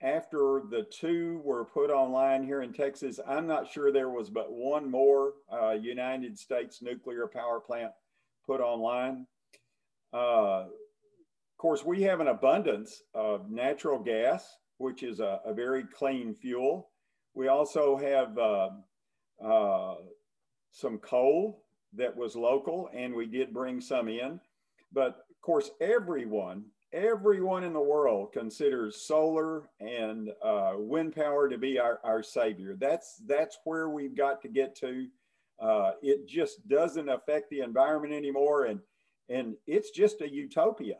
after 0.00 0.62
the 0.70 0.86
two 0.90 1.40
were 1.44 1.64
put 1.64 1.90
online 1.90 2.44
here 2.44 2.62
in 2.62 2.72
Texas, 2.72 3.18
I'm 3.26 3.46
not 3.46 3.70
sure 3.70 3.90
there 3.90 4.10
was 4.10 4.30
but 4.30 4.52
one 4.52 4.88
more 4.90 5.32
uh, 5.52 5.72
United 5.72 6.38
States 6.38 6.80
nuclear 6.82 7.26
power 7.26 7.58
plant 7.58 7.92
put 8.46 8.60
online. 8.60 9.26
Uh, 10.12 10.66
of 10.66 11.58
course, 11.58 11.84
we 11.84 12.02
have 12.02 12.20
an 12.20 12.28
abundance 12.28 13.02
of 13.14 13.50
natural 13.50 13.98
gas, 13.98 14.58
which 14.78 15.02
is 15.02 15.20
a, 15.20 15.40
a 15.44 15.52
very 15.52 15.84
clean 15.84 16.34
fuel. 16.34 16.90
We 17.34 17.48
also 17.48 17.96
have 17.96 18.38
uh, 18.38 18.70
uh 19.44 19.94
some 20.72 20.98
coal 20.98 21.64
that 21.94 22.16
was 22.16 22.36
local, 22.36 22.90
and 22.94 23.14
we 23.14 23.26
did 23.26 23.52
bring 23.52 23.80
some 23.80 24.08
in. 24.08 24.40
But 24.92 25.24
of 25.30 25.40
course, 25.42 25.70
everyone 25.80 26.64
everyone 26.92 27.64
in 27.64 27.72
the 27.72 27.80
world 27.80 28.32
considers 28.32 29.06
solar 29.06 29.68
and 29.80 30.30
uh, 30.42 30.72
wind 30.76 31.14
power 31.14 31.48
to 31.48 31.58
be 31.58 31.78
our, 31.78 32.00
our 32.04 32.22
savior. 32.22 32.76
That's, 32.78 33.20
that's 33.26 33.58
where 33.64 33.90
we've 33.90 34.16
got 34.16 34.40
to 34.42 34.48
get 34.48 34.74
to. 34.76 35.06
Uh, 35.60 35.92
it 36.02 36.26
just 36.28 36.66
doesn't 36.68 37.08
affect 37.08 37.50
the 37.50 37.60
environment 37.60 38.14
anymore, 38.14 38.66
and, 38.66 38.80
and 39.28 39.54
it's 39.66 39.90
just 39.90 40.20
a 40.20 40.32
utopia. 40.32 40.96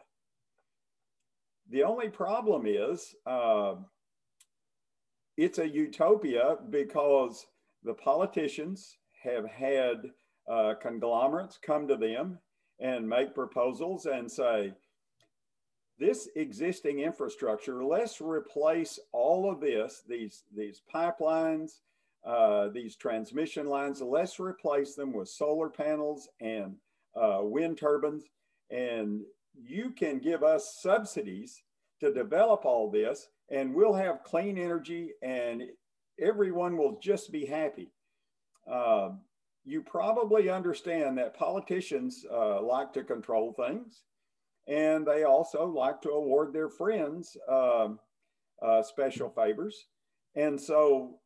The 1.70 1.82
only 1.82 2.08
problem 2.08 2.64
is 2.66 3.14
uh, 3.26 3.75
it's 5.37 5.58
a 5.58 5.68
utopia 5.68 6.56
because 6.70 7.46
the 7.84 7.94
politicians 7.94 8.96
have 9.22 9.46
had 9.46 10.10
uh, 10.48 10.75
conglomerates 10.80 11.58
come 11.60 11.87
to 11.88 11.96
them 11.96 12.38
and 12.80 13.08
make 13.08 13.34
proposals 13.34 14.06
and 14.06 14.30
say, 14.30 14.72
this 15.98 16.28
existing 16.37 17.00
infrastructure, 17.00 17.84
let's 17.84 18.20
replace 18.20 19.00
all 19.12 19.50
of 19.50 19.60
this, 19.60 20.02
these, 20.08 20.44
these 20.56 20.80
pipelines, 20.92 21.80
uh, 22.25 22.68
these 22.68 22.94
transmission 22.96 23.66
lines, 23.66 24.00
let's 24.00 24.38
replace 24.38 24.94
them 24.94 25.12
with 25.12 25.28
solar 25.28 25.68
panels 25.68 26.28
and 26.40 26.76
uh, 27.16 27.40
wind 27.42 27.78
turbines. 27.78 28.25
And 28.70 29.22
you 29.60 29.90
can 29.90 30.18
give 30.18 30.42
us 30.42 30.78
subsidies 30.80 31.62
to 32.00 32.12
develop 32.12 32.64
all 32.64 32.90
this, 32.90 33.28
and 33.50 33.74
we'll 33.74 33.94
have 33.94 34.22
clean 34.22 34.56
energy, 34.58 35.12
and 35.22 35.62
everyone 36.20 36.76
will 36.76 36.98
just 37.00 37.32
be 37.32 37.44
happy. 37.44 37.90
Uh, 38.70 39.10
you 39.64 39.82
probably 39.82 40.48
understand 40.48 41.18
that 41.18 41.36
politicians 41.36 42.24
uh, 42.32 42.62
like 42.62 42.92
to 42.92 43.02
control 43.02 43.52
things, 43.52 44.04
and 44.66 45.06
they 45.06 45.24
also 45.24 45.66
like 45.66 46.00
to 46.02 46.10
award 46.10 46.52
their 46.52 46.68
friends 46.68 47.36
um, 47.48 47.98
uh, 48.62 48.82
special 48.82 49.30
favors. 49.30 49.86
And 50.34 50.60
so, 50.60 51.18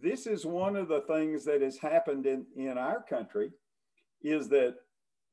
this 0.00 0.26
is 0.26 0.46
one 0.46 0.76
of 0.76 0.88
the 0.88 1.02
things 1.02 1.44
that 1.44 1.60
has 1.60 1.76
happened 1.76 2.24
in, 2.24 2.46
in 2.56 2.78
our 2.78 3.02
country 3.02 3.50
is 4.22 4.48
that 4.48 4.76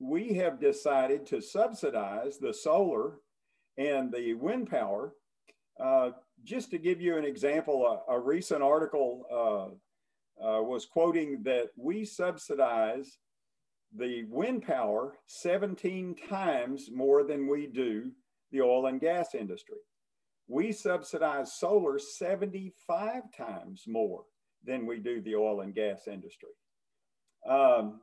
we 0.02 0.34
have 0.34 0.60
decided 0.60 1.28
to 1.28 1.40
subsidize 1.40 2.40
the 2.40 2.54
solar 2.54 3.20
and 3.78 4.12
the 4.12 4.34
wind 4.34 4.68
power. 4.68 5.14
Uh, 5.80 6.10
just 6.44 6.72
to 6.72 6.80
give 6.80 7.00
you 7.00 7.18
an 7.18 7.24
example, 7.24 8.04
a, 8.10 8.14
a 8.14 8.20
recent 8.20 8.64
article 8.64 9.24
uh, 9.32 10.44
uh, 10.44 10.62
was 10.62 10.88
quoting 10.88 11.44
that 11.44 11.70
we 11.78 12.04
subsidize 12.04 13.20
the 13.96 14.24
wind 14.24 14.64
power 14.64 15.18
17 15.28 16.16
times 16.28 16.90
more 16.92 17.24
than 17.24 17.48
we 17.48 17.68
do 17.68 18.12
the 18.52 18.62
oil 18.62 18.88
and 18.88 19.00
gas 19.00 19.36
industry. 19.36 19.78
We 20.48 20.72
subsidize 20.72 21.54
solar 21.54 22.00
75 22.00 23.24
times 23.38 23.84
more 23.88 24.24
than 24.66 24.88
we 24.88 24.98
do 24.98 25.22
the 25.22 25.36
oil 25.36 25.62
and 25.62 25.76
gas 25.76 26.08
industry. 26.08 26.50
Um, 27.48 28.02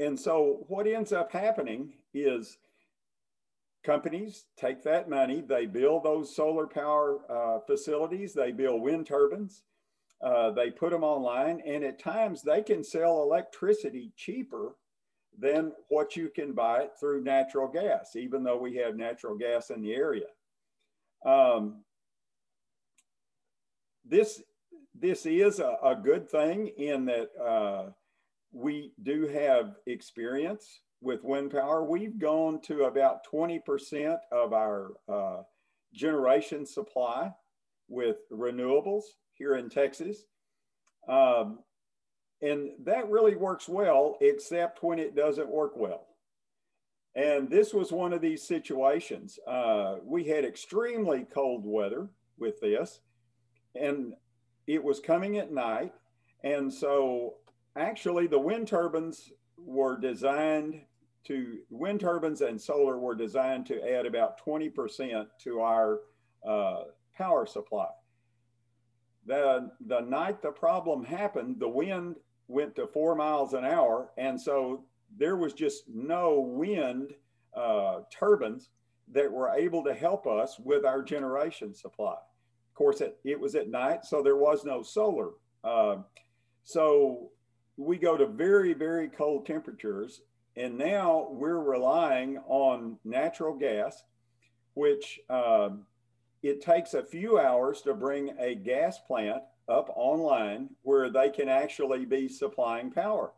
and 0.00 0.18
so 0.18 0.64
what 0.68 0.86
ends 0.86 1.12
up 1.12 1.30
happening 1.30 1.92
is 2.14 2.56
companies 3.84 4.46
take 4.58 4.82
that 4.84 5.10
money, 5.10 5.42
they 5.46 5.66
build 5.66 6.04
those 6.04 6.34
solar 6.34 6.66
power 6.66 7.20
uh, 7.30 7.60
facilities, 7.66 8.32
they 8.32 8.50
build 8.50 8.82
wind 8.82 9.06
turbines, 9.06 9.62
uh, 10.22 10.50
they 10.50 10.70
put 10.70 10.90
them 10.90 11.04
online, 11.04 11.60
and 11.66 11.84
at 11.84 11.98
times 11.98 12.42
they 12.42 12.62
can 12.62 12.82
sell 12.82 13.22
electricity 13.22 14.12
cheaper 14.16 14.76
than 15.38 15.72
what 15.88 16.16
you 16.16 16.28
can 16.28 16.52
buy 16.52 16.80
it 16.80 16.92
through 16.98 17.22
natural 17.22 17.68
gas, 17.68 18.16
even 18.16 18.42
though 18.42 18.58
we 18.58 18.76
have 18.76 18.96
natural 18.96 19.36
gas 19.36 19.70
in 19.70 19.82
the 19.82 19.94
area. 19.94 20.26
Um, 21.24 21.82
this, 24.04 24.42
this 24.98 25.26
is 25.26 25.58
a, 25.60 25.76
a, 25.82 25.94
good 25.94 26.28
thing 26.28 26.68
in 26.78 27.04
that 27.06 27.28
uh, 27.40 27.90
we 28.52 28.92
do 29.02 29.26
have 29.28 29.76
experience 29.86 30.80
with 31.00 31.24
wind 31.24 31.50
power. 31.50 31.84
We've 31.84 32.18
gone 32.18 32.60
to 32.62 32.84
about 32.84 33.26
20% 33.32 34.18
of 34.32 34.52
our 34.52 34.92
uh, 35.08 35.42
generation 35.94 36.66
supply 36.66 37.32
with 37.88 38.16
renewables 38.30 39.02
here 39.32 39.56
in 39.56 39.68
Texas. 39.68 40.24
Um, 41.08 41.60
and 42.42 42.70
that 42.84 43.10
really 43.10 43.36
works 43.36 43.68
well, 43.68 44.16
except 44.20 44.82
when 44.82 44.98
it 44.98 45.14
doesn't 45.14 45.48
work 45.48 45.72
well. 45.76 46.06
And 47.14 47.50
this 47.50 47.74
was 47.74 47.92
one 47.92 48.12
of 48.12 48.20
these 48.20 48.46
situations. 48.46 49.38
Uh, 49.46 49.96
we 50.04 50.24
had 50.24 50.44
extremely 50.44 51.26
cold 51.32 51.64
weather 51.66 52.08
with 52.38 52.60
this, 52.60 53.00
and 53.74 54.14
it 54.66 54.82
was 54.82 55.00
coming 55.00 55.38
at 55.38 55.52
night. 55.52 55.92
And 56.44 56.72
so, 56.72 57.34
actually, 57.76 58.26
the 58.26 58.38
wind 58.38 58.68
turbines 58.68 59.32
were 59.56 59.98
designed 59.98 60.80
to, 61.24 61.58
wind 61.70 62.00
turbines 62.00 62.40
and 62.40 62.60
solar 62.60 62.98
were 62.98 63.14
designed 63.14 63.66
to 63.66 63.82
add 63.88 64.06
about 64.06 64.44
20% 64.44 65.26
to 65.44 65.60
our 65.60 66.00
uh, 66.46 66.84
power 67.16 67.46
supply. 67.46 67.88
The, 69.26 69.70
the 69.86 70.00
night 70.00 70.42
the 70.42 70.50
problem 70.50 71.04
happened, 71.04 71.56
the 71.60 71.68
wind 71.68 72.16
went 72.48 72.74
to 72.76 72.86
four 72.86 73.14
miles 73.14 73.52
an 73.52 73.64
hour. 73.64 74.10
And 74.16 74.40
so 74.40 74.84
there 75.16 75.36
was 75.36 75.52
just 75.52 75.84
no 75.88 76.40
wind 76.40 77.14
uh, 77.54 78.00
turbines 78.12 78.70
that 79.12 79.30
were 79.30 79.50
able 79.50 79.82
to 79.84 79.94
help 79.94 80.26
us 80.26 80.58
with 80.58 80.84
our 80.84 81.02
generation 81.02 81.74
supply. 81.74 82.14
Of 82.14 82.74
course, 82.74 83.00
it, 83.00 83.18
it 83.24 83.38
was 83.38 83.54
at 83.54 83.68
night, 83.68 84.04
so 84.04 84.22
there 84.22 84.36
was 84.36 84.64
no 84.64 84.82
solar. 84.82 85.30
Uh, 85.62 85.96
so 86.62 87.30
we 87.76 87.98
go 87.98 88.16
to 88.16 88.26
very, 88.26 88.74
very 88.74 89.08
cold 89.08 89.46
temperatures. 89.46 90.22
And 90.56 90.76
now 90.76 91.28
we're 91.30 91.60
relying 91.60 92.38
on 92.46 92.98
natural 93.04 93.54
gas, 93.54 94.02
which 94.74 95.20
uh, 95.30 95.70
it 96.42 96.60
takes 96.60 96.94
a 96.94 97.02
few 97.02 97.38
hours 97.38 97.82
to 97.82 97.94
bring 97.94 98.34
a 98.38 98.54
gas 98.54 98.98
plant 98.98 99.42
up 99.68 99.90
online 99.94 100.70
where 100.82 101.08
they 101.10 101.30
can 101.30 101.48
actually 101.48 102.04
be 102.04 102.28
supplying 102.28 102.90
power. 102.90 103.32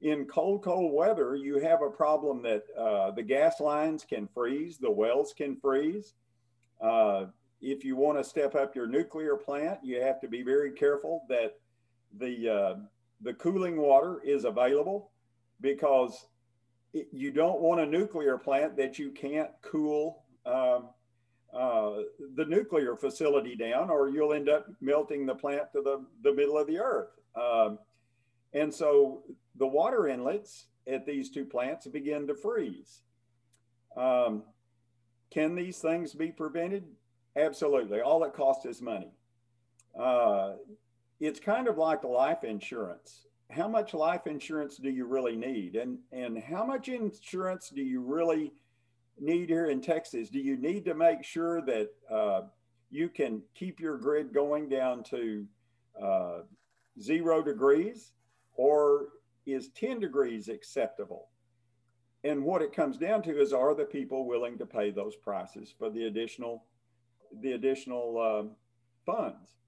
In 0.00 0.26
cold, 0.26 0.62
cold 0.62 0.92
weather, 0.92 1.36
you 1.36 1.58
have 1.58 1.82
a 1.82 1.90
problem 1.90 2.42
that 2.42 2.62
uh, 2.76 3.10
the 3.10 3.22
gas 3.22 3.60
lines 3.60 4.04
can 4.08 4.28
freeze, 4.28 4.78
the 4.78 4.90
wells 4.90 5.34
can 5.36 5.56
freeze. 5.56 6.14
Uh, 6.80 7.26
if 7.60 7.84
you 7.84 7.96
want 7.96 8.16
to 8.16 8.24
step 8.24 8.54
up 8.54 8.76
your 8.76 8.86
nuclear 8.86 9.34
plant, 9.36 9.80
you 9.82 10.00
have 10.00 10.20
to 10.20 10.28
be 10.28 10.42
very 10.42 10.70
careful 10.70 11.24
that 11.28 11.56
the, 12.18 12.48
uh, 12.48 12.74
the 13.22 13.34
cooling 13.34 13.76
water 13.76 14.20
is 14.24 14.44
available 14.44 15.10
because 15.60 16.26
it, 16.92 17.08
you 17.12 17.30
don't 17.30 17.60
want 17.60 17.80
a 17.80 17.86
nuclear 17.86 18.38
plant 18.38 18.76
that 18.76 18.98
you 18.98 19.10
can't 19.10 19.50
cool 19.62 20.24
um, 20.46 20.88
uh, 21.52 22.02
the 22.36 22.44
nuclear 22.44 22.94
facility 22.94 23.56
down, 23.56 23.90
or 23.90 24.08
you'll 24.08 24.34
end 24.34 24.48
up 24.48 24.66
melting 24.80 25.24
the 25.24 25.34
plant 25.34 25.72
to 25.72 25.80
the, 25.80 26.04
the 26.22 26.32
middle 26.32 26.58
of 26.58 26.66
the 26.66 26.78
earth. 26.78 27.08
Um, 27.34 27.78
and 28.52 28.72
so 28.72 29.22
the 29.56 29.66
water 29.66 30.08
inlets 30.08 30.66
at 30.86 31.06
these 31.06 31.30
two 31.30 31.44
plants 31.44 31.86
begin 31.86 32.26
to 32.26 32.34
freeze. 32.34 33.00
Um, 33.96 34.42
can 35.30 35.54
these 35.54 35.78
things 35.78 36.14
be 36.14 36.30
prevented? 36.30 36.84
Absolutely. 37.36 38.00
All 38.00 38.24
it 38.24 38.32
costs 38.32 38.66
is 38.66 38.82
money. 38.82 39.12
Uh, 39.98 40.52
it's 41.20 41.40
kind 41.40 41.68
of 41.68 41.78
like 41.78 42.04
life 42.04 42.44
insurance. 42.44 43.26
How 43.50 43.66
much 43.66 43.94
life 43.94 44.26
insurance 44.26 44.76
do 44.76 44.90
you 44.90 45.06
really 45.06 45.36
need? 45.36 45.74
And, 45.74 45.98
and 46.12 46.38
how 46.38 46.64
much 46.64 46.88
insurance 46.88 47.70
do 47.74 47.82
you 47.82 48.00
really 48.00 48.52
need 49.18 49.48
here 49.48 49.66
in 49.66 49.80
Texas? 49.80 50.28
Do 50.28 50.38
you 50.38 50.56
need 50.56 50.84
to 50.84 50.94
make 50.94 51.24
sure 51.24 51.62
that 51.62 51.88
uh, 52.10 52.42
you 52.90 53.08
can 53.08 53.42
keep 53.54 53.80
your 53.80 53.96
grid 53.96 54.32
going 54.32 54.68
down 54.68 55.02
to 55.04 55.46
uh, 56.00 56.38
zero 57.00 57.42
degrees 57.42 58.12
or 58.54 59.08
is 59.46 59.70
10 59.70 60.00
degrees 60.00 60.48
acceptable? 60.48 61.28
And 62.24 62.44
what 62.44 62.62
it 62.62 62.74
comes 62.74 62.98
down 62.98 63.22
to 63.22 63.40
is 63.40 63.52
are 63.52 63.74
the 63.74 63.84
people 63.84 64.26
willing 64.26 64.58
to 64.58 64.66
pay 64.66 64.90
those 64.90 65.16
prices 65.16 65.72
for 65.76 65.90
the 65.90 66.04
additional 66.04 66.64
the 67.40 67.52
additional 67.52 68.18
uh, 68.18 68.54
funds? 69.04 69.58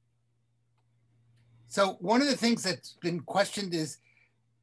So 1.71 1.97
one 2.01 2.21
of 2.21 2.29
the 2.29 2.37
things 2.37 2.63
that's 2.63 2.97
been 3.01 3.21
questioned 3.21 3.73
is, 3.75 3.99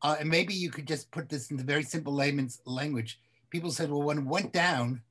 uh, 0.03 0.17
and 0.19 0.29
maybe 0.29 0.53
you 0.53 0.69
could 0.69 0.87
just 0.87 1.09
put 1.09 1.27
this 1.27 1.49
in 1.49 1.57
the 1.57 1.63
very 1.63 1.83
simple 1.83 2.13
layman's 2.13 2.61
language 2.65 3.19
people 3.49 3.71
said, 3.71 3.89
well, 3.89 4.01
when 4.01 4.19
it 4.19 4.25
went 4.25 4.53
down, 4.53 5.01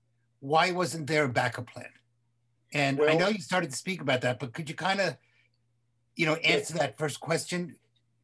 why 0.40 0.70
wasn't 0.70 1.06
there 1.06 1.24
a 1.24 1.28
backup 1.28 1.66
plan? 1.66 1.88
And 2.72 2.98
well, 2.98 3.10
I 3.10 3.14
know 3.14 3.28
you 3.28 3.40
started 3.40 3.70
to 3.70 3.76
speak 3.76 4.00
about 4.00 4.20
that, 4.22 4.38
but 4.38 4.52
could 4.52 4.68
you 4.68 4.74
kind 4.74 5.00
of, 5.00 5.16
you 6.16 6.26
know, 6.26 6.34
answer 6.34 6.74
that 6.74 6.98
first 6.98 7.20
question? 7.20 7.76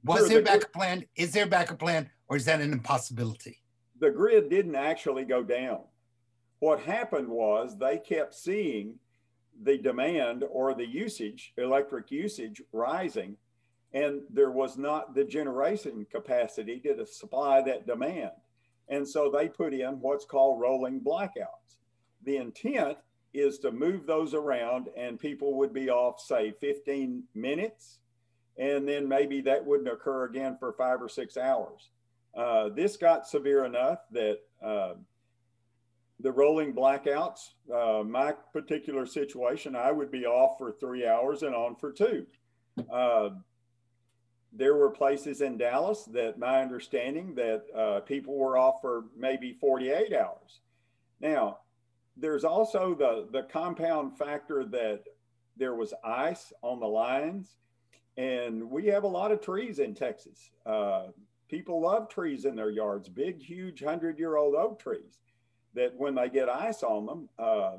Was 0.04 0.20
sure, 0.20 0.28
there 0.28 0.38
a 0.40 0.42
backup 0.42 0.72
plan? 0.72 1.04
Is 1.16 1.32
there 1.32 1.44
a 1.44 1.48
backup 1.48 1.78
plan, 1.78 2.10
or 2.28 2.36
is 2.36 2.44
that 2.46 2.60
an 2.60 2.72
impossibility? 2.72 3.60
The 4.00 4.10
grid 4.10 4.50
didn't 4.50 4.74
actually 4.74 5.24
go 5.24 5.42
down. 5.42 5.80
What 6.58 6.80
happened 6.80 7.28
was 7.28 7.78
they 7.78 7.98
kept 7.98 8.34
seeing 8.34 8.94
the 9.62 9.78
demand 9.78 10.44
or 10.50 10.74
the 10.74 10.86
usage, 10.86 11.52
electric 11.56 12.10
usage 12.10 12.60
rising, 12.72 13.36
and 13.94 14.22
there 14.30 14.50
was 14.50 14.78
not 14.78 15.14
the 15.14 15.24
generation 15.24 16.06
capacity 16.10 16.80
to 16.80 17.06
supply 17.06 17.60
that 17.62 17.86
demand. 17.86 18.30
And 18.88 19.06
so 19.06 19.30
they 19.30 19.48
put 19.48 19.74
in 19.74 20.00
what's 20.00 20.24
called 20.24 20.60
rolling 20.60 21.00
blackouts. 21.00 21.78
The 22.24 22.36
intent 22.36 22.98
is 23.34 23.58
to 23.58 23.70
move 23.70 24.06
those 24.06 24.34
around 24.34 24.88
and 24.96 25.18
people 25.18 25.54
would 25.54 25.72
be 25.72 25.90
off, 25.90 26.20
say, 26.20 26.52
15 26.60 27.24
minutes. 27.34 27.98
And 28.58 28.86
then 28.86 29.08
maybe 29.08 29.40
that 29.42 29.64
wouldn't 29.64 29.88
occur 29.88 30.24
again 30.24 30.56
for 30.58 30.72
five 30.74 31.00
or 31.00 31.08
six 31.08 31.36
hours. 31.36 31.90
Uh, 32.34 32.68
this 32.70 32.96
got 32.96 33.26
severe 33.26 33.64
enough 33.64 33.98
that 34.10 34.38
uh, 34.62 34.94
the 36.20 36.32
rolling 36.32 36.74
blackouts, 36.74 37.50
uh, 37.74 38.02
my 38.04 38.32
particular 38.52 39.06
situation, 39.06 39.74
I 39.74 39.90
would 39.90 40.10
be 40.10 40.24
off 40.24 40.58
for 40.58 40.72
three 40.72 41.06
hours 41.06 41.42
and 41.42 41.54
on 41.54 41.76
for 41.76 41.92
two. 41.92 42.26
There 44.52 44.74
were 44.74 44.90
places 44.90 45.40
in 45.40 45.56
Dallas 45.56 46.04
that 46.12 46.38
my 46.38 46.60
understanding 46.60 47.34
that 47.36 47.64
uh, 47.74 48.00
people 48.00 48.36
were 48.36 48.58
off 48.58 48.80
for 48.82 49.04
maybe 49.16 49.52
48 49.54 50.12
hours. 50.12 50.60
Now, 51.20 51.58
there's 52.16 52.44
also 52.44 52.94
the, 52.94 53.28
the 53.32 53.44
compound 53.44 54.18
factor 54.18 54.64
that 54.64 55.04
there 55.56 55.74
was 55.74 55.94
ice 56.04 56.52
on 56.60 56.80
the 56.80 56.86
lines, 56.86 57.56
and 58.16 58.70
we 58.70 58.86
have 58.86 59.04
a 59.04 59.08
lot 59.08 59.32
of 59.32 59.40
trees 59.40 59.78
in 59.78 59.94
Texas. 59.94 60.50
Uh, 60.66 61.06
people 61.48 61.80
love 61.80 62.08
trees 62.10 62.44
in 62.44 62.54
their 62.54 62.70
yards, 62.70 63.08
big, 63.08 63.40
huge 63.40 63.82
100 63.82 64.18
year 64.18 64.36
old 64.36 64.54
oak 64.54 64.78
trees 64.78 65.18
that 65.74 65.94
when 65.96 66.14
they 66.14 66.28
get 66.28 66.48
ice 66.48 66.82
on 66.82 67.06
them, 67.06 67.28
uh, 67.38 67.76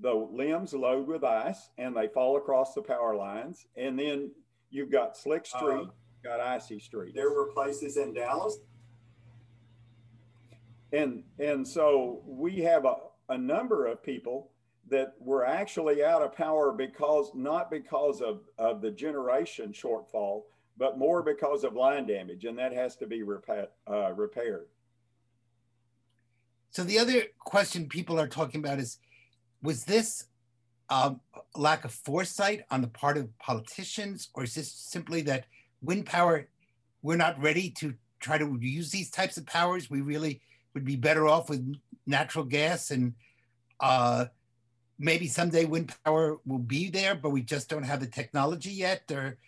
the 0.00 0.12
limbs 0.12 0.74
load 0.74 1.06
with 1.06 1.24
ice 1.24 1.70
and 1.78 1.96
they 1.96 2.08
fall 2.08 2.36
across 2.36 2.74
the 2.74 2.82
power 2.82 3.14
lines. 3.14 3.66
And 3.76 3.98
then 3.98 4.30
you've 4.74 4.90
got 4.90 5.16
slick 5.16 5.46
uh, 5.54 5.58
street, 5.58 5.88
uh, 5.88 6.28
got 6.28 6.40
icy 6.40 6.80
street. 6.80 7.14
There 7.14 7.30
were 7.30 7.46
places 7.46 7.96
in 7.96 8.12
Dallas. 8.12 8.58
And, 10.92 11.22
and 11.38 11.66
so 11.66 12.22
we 12.26 12.60
have 12.62 12.84
a, 12.84 12.96
a 13.28 13.38
number 13.38 13.86
of 13.86 14.02
people 14.02 14.50
that 14.90 15.14
were 15.18 15.46
actually 15.46 16.04
out 16.04 16.22
of 16.22 16.34
power 16.34 16.72
because 16.72 17.30
not 17.34 17.70
because 17.70 18.20
of, 18.20 18.42
of 18.58 18.82
the 18.82 18.90
generation 18.90 19.72
shortfall, 19.72 20.42
but 20.76 20.98
more 20.98 21.22
because 21.22 21.64
of 21.64 21.74
line 21.74 22.06
damage, 22.06 22.44
and 22.44 22.58
that 22.58 22.72
has 22.72 22.96
to 22.96 23.06
be 23.06 23.22
repa- 23.22 23.68
uh, 23.88 24.12
repaired. 24.12 24.66
So 26.70 26.82
the 26.82 26.98
other 26.98 27.22
question 27.38 27.88
people 27.88 28.20
are 28.20 28.26
talking 28.26 28.60
about 28.60 28.80
is, 28.80 28.98
was 29.62 29.84
this 29.84 30.26
um, 30.90 31.20
lack 31.56 31.84
of 31.84 31.92
foresight 31.92 32.64
on 32.70 32.80
the 32.80 32.88
part 32.88 33.16
of 33.16 33.36
politicians, 33.38 34.28
or 34.34 34.44
is 34.44 34.54
this 34.54 34.70
simply 34.70 35.22
that 35.22 35.46
wind 35.82 36.06
power, 36.06 36.48
we're 37.02 37.16
not 37.16 37.40
ready 37.40 37.70
to 37.70 37.94
try 38.20 38.38
to 38.38 38.58
use 38.60 38.90
these 38.90 39.10
types 39.10 39.36
of 39.36 39.46
powers? 39.46 39.90
We 39.90 40.00
really 40.00 40.40
would 40.74 40.84
be 40.84 40.96
better 40.96 41.26
off 41.26 41.48
with 41.48 41.74
natural 42.06 42.44
gas 42.44 42.90
and 42.90 43.14
uh, 43.80 44.26
maybe 44.98 45.26
someday 45.26 45.64
wind 45.64 45.94
power 46.04 46.38
will 46.46 46.58
be 46.58 46.90
there, 46.90 47.14
but 47.14 47.30
we 47.30 47.42
just 47.42 47.68
don't 47.68 47.82
have 47.82 48.00
the 48.00 48.06
technology 48.06 48.70
yet? 48.70 49.10
Or 49.10 49.38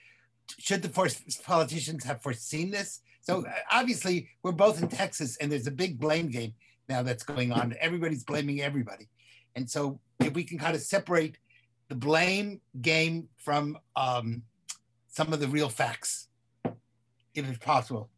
should 0.59 0.83
the 0.83 1.13
politicians 1.45 2.05
have 2.05 2.23
foreseen 2.23 2.71
this? 2.71 3.01
So 3.21 3.45
obviously, 3.71 4.29
we're 4.43 4.53
both 4.53 4.81
in 4.81 4.89
Texas, 4.89 5.37
and 5.39 5.51
there's 5.51 5.67
a 5.67 5.73
big 5.73 5.99
blame 5.99 6.29
game 6.29 6.55
now 6.89 7.03
that's 7.03 7.25
going 7.25 7.51
on. 7.51 7.75
Everybody's 7.81 8.23
blaming 8.23 8.61
everybody. 8.61 9.09
And 9.57 9.69
so 9.69 9.99
if 10.21 10.35
we 10.35 10.45
can 10.45 10.59
kind 10.59 10.75
of 10.75 10.83
separate 10.83 11.39
the 11.89 11.95
blame 11.95 12.61
game 12.81 13.29
from 13.39 13.79
um, 13.95 14.43
some 15.09 15.33
of 15.33 15.41
the 15.41 15.49
real 15.49 15.69
facts, 15.69 16.29
if 17.35 17.49
it's 17.49 17.59
possible. 17.59 18.11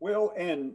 Well, 0.00 0.32
and 0.36 0.74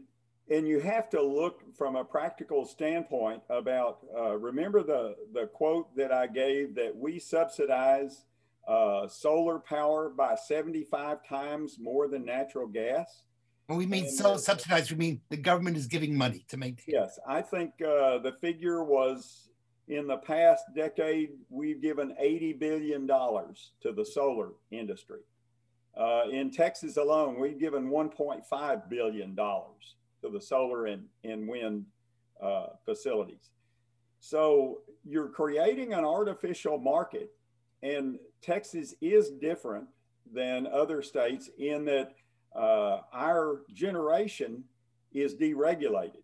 and 0.50 0.66
you 0.66 0.80
have 0.80 1.10
to 1.10 1.22
look 1.22 1.76
from 1.76 1.98
a 1.98 2.04
practical 2.04 2.66
standpoint 2.66 3.42
about 3.50 4.00
uh, 4.18 4.38
remember 4.38 4.84
the 4.84 5.16
the 5.34 5.48
quote 5.48 5.96
that 5.96 6.12
I 6.12 6.28
gave 6.28 6.76
that 6.76 6.96
we 6.96 7.20
subsidize 7.20 8.26
uh, 8.68 9.08
solar 9.08 9.60
power 9.60 10.10
by 10.10 10.36
75 10.36 11.26
times 11.26 11.78
more 11.80 12.08
than 12.08 12.26
natural 12.26 12.68
gas. 12.68 13.24
When 13.68 13.78
we 13.78 13.86
mean 13.86 14.06
and, 14.06 14.14
so 14.14 14.38
subsidized, 14.38 14.92
we 14.92 14.98
mean 14.98 15.22
the 15.30 15.38
government 15.38 15.76
is 15.76 15.88
giving 15.88 16.18
money 16.18 16.46
to 16.50 16.58
maintain. 16.58 16.86
Yes, 16.88 17.20
I 17.28 17.42
think 17.42 17.74
uh, 17.82 18.20
the 18.20 18.34
figure 18.40 18.84
was 18.84 19.50
in 19.88 20.08
the 20.08 20.18
past 20.18 20.66
decade, 20.76 21.32
we've 21.50 21.82
given 21.82 22.16
$80 22.22 22.60
billion 22.60 23.08
to 23.08 23.92
the 23.96 24.06
solar 24.06 24.50
industry. 24.72 25.22
Uh, 25.98 26.24
in 26.32 26.52
Texas 26.52 26.98
alone, 26.98 27.40
we've 27.40 27.60
given 27.60 27.90
$1.5 27.90 28.90
billion 28.90 29.36
to 29.36 30.30
the 30.32 30.42
solar 30.42 30.88
and, 30.88 31.06
and 31.24 31.48
wind 31.48 31.86
uh, 32.42 32.68
facilities. 32.86 33.50
So 34.20 34.82
you're 35.06 35.30
creating 35.30 35.94
an 35.94 36.04
artificial 36.04 36.78
market, 36.78 37.32
and 37.82 38.20
Texas 38.42 38.94
is 39.02 39.32
different 39.32 39.86
than 40.34 40.68
other 40.68 41.02
states 41.02 41.50
in 41.58 41.86
that 41.86 42.14
uh, 42.56 43.02
our 43.14 43.62
generation 43.74 44.64
is 45.14 45.36
deregulated, 45.36 46.24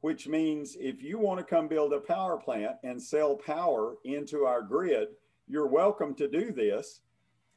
which 0.00 0.28
means 0.28 0.76
if 0.80 1.02
you 1.02 1.18
want 1.18 1.38
to 1.38 1.44
come 1.44 1.68
build 1.68 1.92
a 1.92 2.00
power 2.00 2.36
plant 2.36 2.76
and 2.82 3.00
sell 3.00 3.36
power 3.36 3.96
into 4.04 4.44
our 4.44 4.62
grid, 4.62 5.08
you're 5.46 5.66
welcome 5.66 6.14
to 6.14 6.28
do 6.28 6.52
this. 6.52 7.00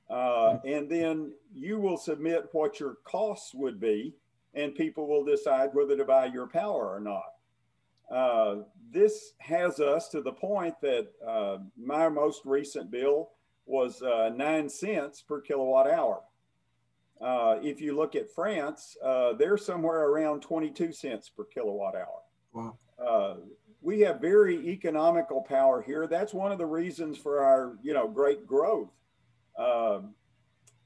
Uh, 0.10 0.58
and 0.66 0.90
then 0.90 1.32
you 1.54 1.80
will 1.80 1.98
submit 1.98 2.50
what 2.52 2.80
your 2.80 2.98
costs 3.06 3.54
would 3.54 3.80
be, 3.80 4.14
and 4.54 4.76
people 4.76 5.08
will 5.08 5.24
decide 5.24 5.70
whether 5.74 5.96
to 5.96 6.06
buy 6.06 6.26
your 6.26 6.48
power 6.48 6.94
or 6.94 7.00
not. 7.00 7.24
Uh, 8.12 8.64
this 8.92 9.34
has 9.40 9.80
us 9.80 10.10
to 10.10 10.22
the 10.22 10.32
point 10.32 10.76
that 10.82 11.08
uh, 11.26 11.58
my 11.82 12.10
most 12.10 12.42
recent 12.46 12.92
bill 12.92 13.30
was 13.66 14.02
uh, 14.02 14.30
nine 14.36 14.70
cents 14.70 15.22
per 15.22 15.40
kilowatt 15.40 15.88
hour. 15.88 16.22
Uh, 17.22 17.58
if 17.64 17.80
you 17.80 17.96
look 17.96 18.16
at 18.16 18.30
France, 18.30 18.98
uh, 19.04 19.34
they're 19.34 19.58
somewhere 19.58 20.10
around 20.10 20.42
22 20.42 20.92
cents 20.92 21.30
per 21.30 21.46
kilowatt 21.46 21.96
hour. 21.96 22.20
Wow. 22.54 22.78
Uh, 23.04 23.36
we 23.82 24.00
have 24.02 24.22
very 24.22 24.70
economical 24.70 25.42
power 25.42 25.82
here. 25.82 26.08
That's 26.08 26.34
one 26.34 26.52
of 26.52 26.58
the 26.58 26.66
reasons 26.66 27.18
for 27.18 27.44
our, 27.44 27.78
you 27.84 27.94
know, 27.94 28.08
great 28.08 28.48
growth 28.48 28.92
um, 29.58 30.14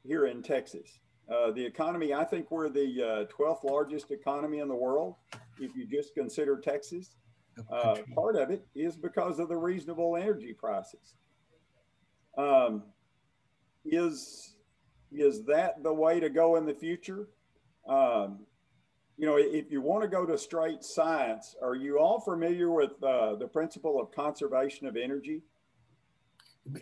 here 0.04 0.26
in 0.26 0.42
Texas. 0.42 1.00
Uh, 1.30 1.52
the 1.52 1.64
economy, 1.64 2.14
I 2.14 2.24
think 2.24 2.50
we're 2.50 2.70
the 2.70 3.28
12th 3.38 3.66
uh, 3.66 3.68
largest 3.68 4.12
economy 4.12 4.60
in 4.60 4.68
the 4.68 4.76
world, 4.76 5.16
if 5.60 5.76
you 5.76 5.86
just 5.86 6.16
consider 6.16 6.58
Texas. 6.58 7.12
Uh, 7.72 7.98
part 8.16 8.36
of 8.36 8.50
it 8.50 8.66
is 8.76 8.96
because 8.96 9.40
of 9.40 9.50
the 9.50 9.58
reasonable 9.58 10.16
energy 10.16 10.54
prices. 10.54 11.16
Um, 12.38 12.84
is 13.84 14.56
is 15.12 15.46
that 15.46 15.82
the 15.84 15.94
way 15.94 16.20
to 16.20 16.30
go 16.30 16.58
in 16.58 16.66
the 16.66 16.74
future? 16.74 17.30
Um, 17.88 18.46
you 19.18 19.26
know, 19.26 19.38
if 19.38 19.72
you 19.72 19.82
want 19.82 20.04
to 20.04 20.08
go 20.08 20.26
to 20.26 20.38
straight 20.38 20.84
science, 20.84 21.56
are 21.62 21.76
you 21.76 21.98
all 22.00 22.20
familiar 22.20 22.72
with 22.72 22.92
uh, 23.04 23.36
the 23.36 23.48
principle 23.48 24.00
of 24.00 24.12
conservation 24.12 24.86
of 24.86 24.96
energy? 24.96 25.42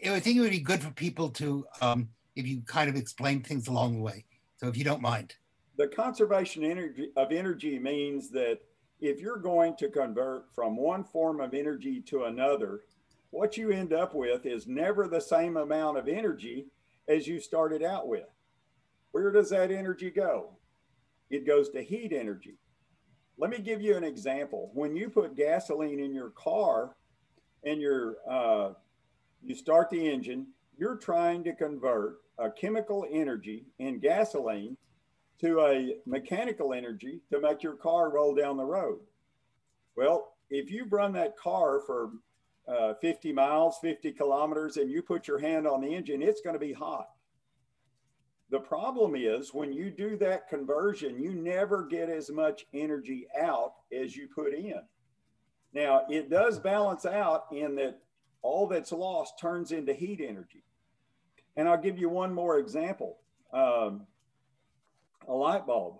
I 0.06 0.19
think 0.19 0.38
it 0.38 0.41
would 0.41 0.52
be 0.52 0.60
good 0.60 0.82
for 0.82 0.91
people 0.91 1.30
to, 1.30 1.65
um, 1.82 2.10
if 2.36 2.45
you 2.45 2.62
kind 2.62 2.89
of 2.89 2.98
explain 2.98 3.41
things 3.41 3.67
along 3.67 3.95
the 3.95 4.02
way. 4.02 4.26
So 4.58 4.67
if 4.67 4.76
you 4.76 4.84
don't 4.84 5.02
mind. 5.02 5.36
The 5.78 5.88
conservation 5.88 6.63
energy 6.63 7.12
of 7.15 7.32
energy 7.32 7.80
means 7.80 8.30
that 8.32 8.60
if 9.00 9.19
you're 9.19 9.38
going 9.38 9.76
to 9.78 9.89
convert 9.89 10.54
from 10.54 10.76
one 10.76 11.04
form 11.04 11.39
of 11.39 11.54
energy 11.54 12.02
to 12.02 12.26
another, 12.26 12.82
what 13.30 13.58
you 13.58 13.71
end 13.71 13.93
up 13.93 14.13
with 14.13 14.45
is 14.45 14.67
never 14.67 15.08
the 15.08 15.21
same 15.21 15.58
amount 15.58 15.98
of 15.98 16.08
energy 16.08 16.67
as 17.08 17.28
you 17.28 17.39
started 17.39 17.84
out 17.84 18.08
with. 18.08 18.28
Where 19.12 19.32
does 19.32 19.50
that 19.52 19.71
energy 19.71 20.10
go? 20.10 20.58
It 21.36 21.45
goes 21.45 21.69
to 21.71 21.82
heat 21.82 22.13
energy. 22.13 22.56
Let 23.38 23.50
me 23.50 23.60
give 23.60 23.82
you 23.82 23.98
an 23.98 24.06
example. 24.06 24.71
When 24.74 24.95
you 24.95 25.10
put 25.10 25.36
gasoline 25.36 26.00
in 26.00 26.13
your 26.13 26.30
car 26.30 26.95
and 27.65 27.82
you're, 27.82 28.15
uh, 28.30 28.69
you 29.43 29.54
start 29.54 29.89
the 29.89 30.10
engine, 30.10 30.48
you're 30.78 30.95
trying 30.95 31.43
to 31.43 31.54
convert 31.54 32.21
a 32.38 32.50
chemical 32.50 33.06
energy 33.12 33.65
in 33.80 34.00
gasoline 34.00 34.78
to 35.41 35.60
a 35.60 35.98
mechanical 36.06 36.74
energy 36.74 37.19
to 37.30 37.41
make 37.41 37.62
your 37.62 37.76
car 37.76 38.10
roll 38.10 38.34
down 38.34 38.56
the 38.56 38.63
road. 38.63 39.00
Well, 39.98 40.36
if 40.50 40.71
you've 40.71 40.93
run 40.93 41.12
that 41.13 41.36
car 41.36 41.82
for 41.86 42.12
uh, 42.65 42.93
50 43.02 43.34
miles, 43.34 43.78
50 43.82 44.13
kilometers, 44.13 44.78
and 44.78 44.89
you 44.89 45.02
put 45.02 45.28
your 45.28 45.39
hand 45.39 45.67
on 45.67 45.82
the 45.82 45.93
engine, 45.93 46.21
it's 46.21 46.39
going 46.39 46.56
to 46.56 46.60
be 46.60 46.71
hot. 46.71 47.10
The 48.49 48.60
problem 48.60 49.15
is 49.15 49.53
when 49.53 49.73
you 49.73 49.89
do 49.89 50.17
that 50.17 50.47
conversion, 50.47 51.19
you 51.19 51.34
never 51.34 51.84
get 51.84 52.10
as 52.10 52.29
much 52.29 52.65
energy 52.73 53.27
out 53.39 53.73
as 53.91 54.15
you 54.15 54.27
put 54.27 54.53
in. 54.53 54.81
Now, 55.73 56.03
it 56.10 56.29
does 56.29 56.60
balance 56.60 57.05
out 57.05 57.45
in 57.51 57.75
that 57.75 57.99
all 58.41 58.67
that's 58.67 58.91
lost 58.91 59.39
turns 59.39 59.71
into 59.71 59.93
heat 59.93 60.21
energy. 60.25 60.63
And 61.58 61.67
I'll 61.67 61.81
give 61.81 61.97
you 61.97 62.10
one 62.10 62.34
more 62.34 62.60
example 62.60 63.17
um, 63.51 64.05
a 65.27 65.34
light 65.34 65.65
bulb. 65.65 65.99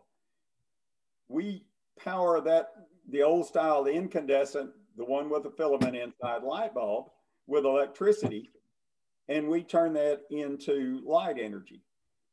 We 1.28 1.66
power 1.98 2.40
that, 2.42 2.72
the 3.10 3.24
old 3.24 3.48
style 3.48 3.86
incandescent 3.86 4.72
the 4.98 5.06
one 5.06 5.30
with 5.30 5.44
the 5.44 5.52
filament 5.52 5.96
inside 5.96 6.44
light 6.44 6.74
bulb 6.74 7.08
with 7.48 7.66
electricity 7.66 8.50
and 9.28 9.48
we 9.48 9.64
turn 9.64 9.94
that 9.94 10.22
into 10.30 11.02
light 11.06 11.38
energy. 11.40 11.82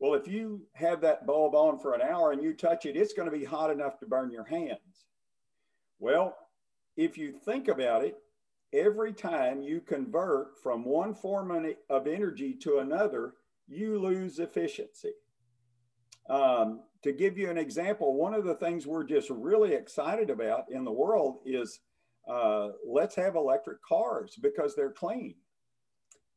Well, 0.03 0.15
if 0.15 0.27
you 0.27 0.63
have 0.73 1.01
that 1.03 1.29
bulb 1.29 1.55
on 1.55 1.79
for 1.79 1.95
an 1.95 2.03
hour 2.03 2.33
and 2.33 2.43
you 2.43 2.55
touch 2.55 2.87
it, 2.87 2.97
it's 2.97 3.13
going 3.13 3.31
to 3.31 3.39
be 3.39 3.45
hot 3.45 3.71
enough 3.71 4.01
to 4.01 4.07
burn 4.07 4.33
your 4.33 4.43
hands. 4.43 5.07
Well, 6.01 6.37
if 6.97 7.17
you 7.17 7.31
think 7.31 7.69
about 7.69 8.05
it, 8.05 8.17
every 8.73 9.13
time 9.13 9.63
you 9.63 9.81
convert 9.81 10.61
from 10.61 10.85
one 10.85 11.15
form 11.15 11.73
of 11.89 12.09
energy 12.09 12.53
to 12.63 12.79
another, 12.79 13.35
you 13.69 13.97
lose 13.97 14.41
efficiency. 14.41 15.13
Um, 16.29 16.81
to 17.05 17.13
give 17.13 17.39
you 17.39 17.49
an 17.49 17.57
example, 17.57 18.17
one 18.17 18.35
of 18.35 18.43
the 18.45 18.57
things 18.57 18.89
we're 18.89 19.05
just 19.05 19.31
really 19.31 19.73
excited 19.73 20.31
about 20.31 20.65
in 20.69 20.83
the 20.85 20.91
world 20.91 21.39
is 21.47 21.79
uh, 22.29 22.71
let's 22.85 23.15
have 23.15 23.37
electric 23.37 23.81
cars 23.85 24.37
because 24.43 24.75
they're 24.75 24.91
clean. 24.91 25.37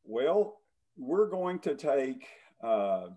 Well, 0.04 0.58
we're 0.96 1.28
going 1.28 1.58
to 1.60 1.74
take 1.74 2.28
uh, 2.62 3.08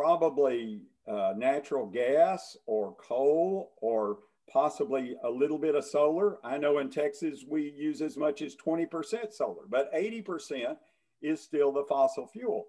probably 0.00 0.80
uh, 1.06 1.34
natural 1.36 1.84
gas 1.84 2.56
or 2.64 2.96
coal 2.96 3.72
or 3.82 4.16
possibly 4.50 5.14
a 5.24 5.28
little 5.28 5.58
bit 5.58 5.74
of 5.74 5.84
solar. 5.84 6.38
I 6.42 6.56
know 6.56 6.78
in 6.78 6.88
Texas 6.88 7.44
we 7.46 7.70
use 7.76 8.00
as 8.00 8.16
much 8.16 8.40
as 8.40 8.56
20% 8.56 9.30
solar, 9.30 9.64
but 9.68 9.92
80% 9.92 10.78
is 11.20 11.42
still 11.42 11.70
the 11.70 11.84
fossil 11.86 12.26
fuel. 12.26 12.68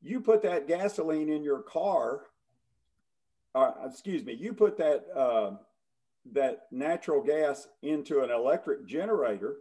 You 0.00 0.20
put 0.20 0.42
that 0.42 0.66
gasoline 0.66 1.28
in 1.28 1.44
your 1.44 1.62
car, 1.62 2.22
uh, 3.54 3.70
excuse 3.88 4.24
me, 4.24 4.32
you 4.32 4.52
put 4.52 4.76
that, 4.78 5.04
uh, 5.14 5.52
that 6.32 6.62
natural 6.72 7.22
gas 7.22 7.68
into 7.82 8.22
an 8.22 8.32
electric 8.32 8.84
generator, 8.84 9.58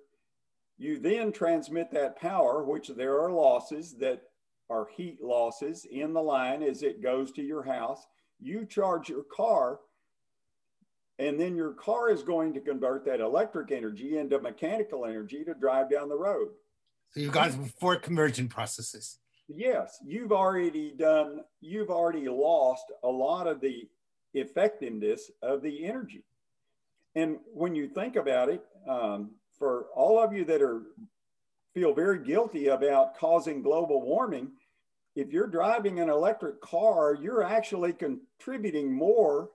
you 0.80 0.98
then 0.98 1.32
transmit 1.32 1.92
that 1.92 2.20
power, 2.20 2.64
which 2.64 2.88
there 2.88 3.22
are 3.22 3.32
losses 3.32 3.94
that 4.00 4.24
are 4.72 4.88
heat 4.96 5.20
losses 5.22 5.86
in 5.86 6.14
the 6.14 6.22
line 6.22 6.64
as 6.64 6.82
it 6.82 7.04
goes 7.04 7.32
to 7.34 7.42
your 7.42 7.64
house. 7.64 8.08
You 8.40 8.66
charge 8.66 9.10
your 9.10 9.24
car 9.24 9.80
and 11.20 11.40
then 11.40 11.56
your 11.56 11.74
car 11.74 12.10
is 12.10 12.24
going 12.24 12.54
to 12.54 12.60
convert 12.60 13.06
that 13.06 13.20
electric 13.20 13.72
energy 13.72 14.18
into 14.18 14.40
mechanical 14.40 15.06
energy 15.06 15.44
to 15.44 15.54
drive 15.54 15.92
down 15.92 16.10
the 16.10 16.18
road. 16.18 16.48
So 17.12 17.20
you've 17.20 17.34
gone 17.34 17.52
four 17.80 17.98
conversion 17.98 18.48
processes. 18.48 19.20
Yes, 19.48 20.00
you've 20.04 20.32
already 20.32 20.94
done, 20.98 21.42
you've 21.60 21.90
already 21.90 22.30
lost 22.30 22.86
a 23.04 23.08
lot 23.08 23.48
of 23.48 23.60
the 23.60 23.88
effectiveness 24.34 25.30
of 25.42 25.62
the 25.62 25.86
energy. 25.86 26.24
And 27.16 27.38
when 27.54 27.76
you 27.76 27.90
think 27.90 28.16
about 28.16 28.48
it, 28.48 28.64
um, 28.88 29.32
for 29.60 29.88
all 29.94 30.24
of 30.24 30.34
you 30.34 30.46
that 30.46 30.62
are 30.62 30.84
feel 31.74 31.94
very 31.94 32.24
guilty 32.24 32.68
about 32.68 33.18
causing 33.18 33.62
global 33.62 34.02
warming, 34.02 34.52
if 35.16 35.32
you're 35.32 35.48
driving 35.48 36.00
an 36.00 36.10
electric 36.10 36.62
car, 36.62 37.18
you're 37.20 37.44
actually 37.44 37.94
contributing 37.94 38.94
more 38.94 39.50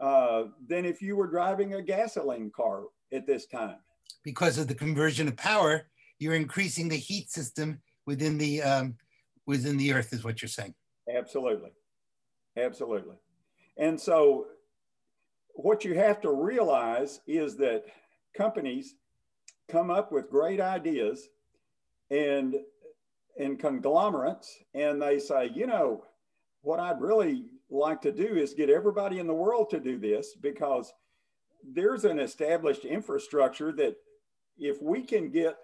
uh, 0.00 0.44
than 0.66 0.84
if 0.84 1.02
you 1.02 1.16
were 1.16 1.26
driving 1.26 1.74
a 1.74 1.82
gasoline 1.82 2.50
car 2.54 2.84
at 3.12 3.26
this 3.26 3.46
time. 3.46 3.76
Because 4.22 4.58
of 4.58 4.68
the 4.68 4.74
conversion 4.74 5.28
of 5.28 5.36
power, 5.36 5.86
you're 6.18 6.34
increasing 6.34 6.88
the 6.88 6.96
heat 6.96 7.30
system 7.30 7.80
within 8.06 8.38
the 8.38 8.62
um, 8.62 8.96
within 9.46 9.76
the 9.76 9.92
earth, 9.92 10.12
is 10.12 10.24
what 10.24 10.40
you're 10.40 10.48
saying. 10.48 10.74
Absolutely, 11.12 11.70
absolutely. 12.56 13.16
And 13.76 14.00
so, 14.00 14.46
what 15.54 15.84
you 15.84 15.94
have 15.94 16.20
to 16.22 16.30
realize 16.30 17.20
is 17.26 17.56
that 17.56 17.84
companies 18.36 18.94
come 19.68 19.90
up 19.90 20.12
with 20.12 20.30
great 20.30 20.60
ideas 20.60 21.28
and 22.10 22.56
and 23.38 23.58
conglomerates, 23.58 24.58
and 24.74 25.00
they 25.00 25.18
say, 25.18 25.50
you 25.54 25.66
know, 25.66 26.04
what 26.62 26.80
I'd 26.80 27.00
really 27.00 27.46
like 27.70 28.00
to 28.02 28.12
do 28.12 28.36
is 28.36 28.54
get 28.54 28.70
everybody 28.70 29.18
in 29.18 29.26
the 29.26 29.34
world 29.34 29.70
to 29.70 29.80
do 29.80 29.98
this 29.98 30.34
because 30.40 30.92
there's 31.72 32.04
an 32.04 32.18
established 32.18 32.84
infrastructure 32.84 33.72
that 33.72 33.96
if 34.58 34.80
we 34.80 35.02
can 35.02 35.30
get 35.30 35.56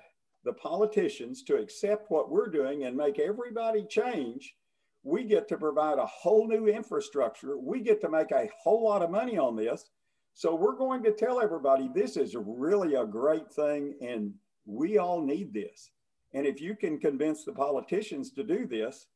the 0.44 0.52
politicians 0.54 1.42
to 1.44 1.56
accept 1.56 2.10
what 2.10 2.30
we're 2.30 2.48
doing 2.48 2.84
and 2.84 2.96
make 2.96 3.18
everybody 3.18 3.84
change, 3.88 4.54
we 5.02 5.24
get 5.24 5.48
to 5.48 5.56
provide 5.56 5.98
a 5.98 6.06
whole 6.06 6.48
new 6.48 6.66
infrastructure. 6.66 7.58
We 7.58 7.80
get 7.80 8.00
to 8.02 8.10
make 8.10 8.32
a 8.32 8.50
whole 8.62 8.84
lot 8.84 9.02
of 9.02 9.10
money 9.10 9.38
on 9.38 9.56
this. 9.56 9.90
So 10.34 10.54
we're 10.54 10.76
going 10.76 11.02
to 11.04 11.12
tell 11.12 11.40
everybody 11.40 11.90
this 11.94 12.16
is 12.16 12.36
really 12.38 12.94
a 12.94 13.06
great 13.06 13.50
thing 13.52 13.94
and 14.00 14.32
we 14.66 14.98
all 14.98 15.20
need 15.20 15.52
this. 15.52 15.90
And 16.32 16.46
if 16.46 16.60
you 16.60 16.76
can 16.76 16.98
convince 16.98 17.44
the 17.44 17.52
politicians 17.52 18.30
to 18.32 18.44
do 18.44 18.66
this, 18.66 19.06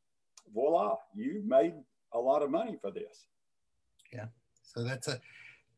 voila, 0.53 0.97
you've 1.15 1.45
made 1.45 1.75
a 2.13 2.19
lot 2.19 2.43
of 2.43 2.51
money 2.51 2.77
for 2.81 2.91
this. 2.91 3.27
Yeah. 4.13 4.27
So 4.63 4.83
that's 4.83 5.09
a, 5.09 5.21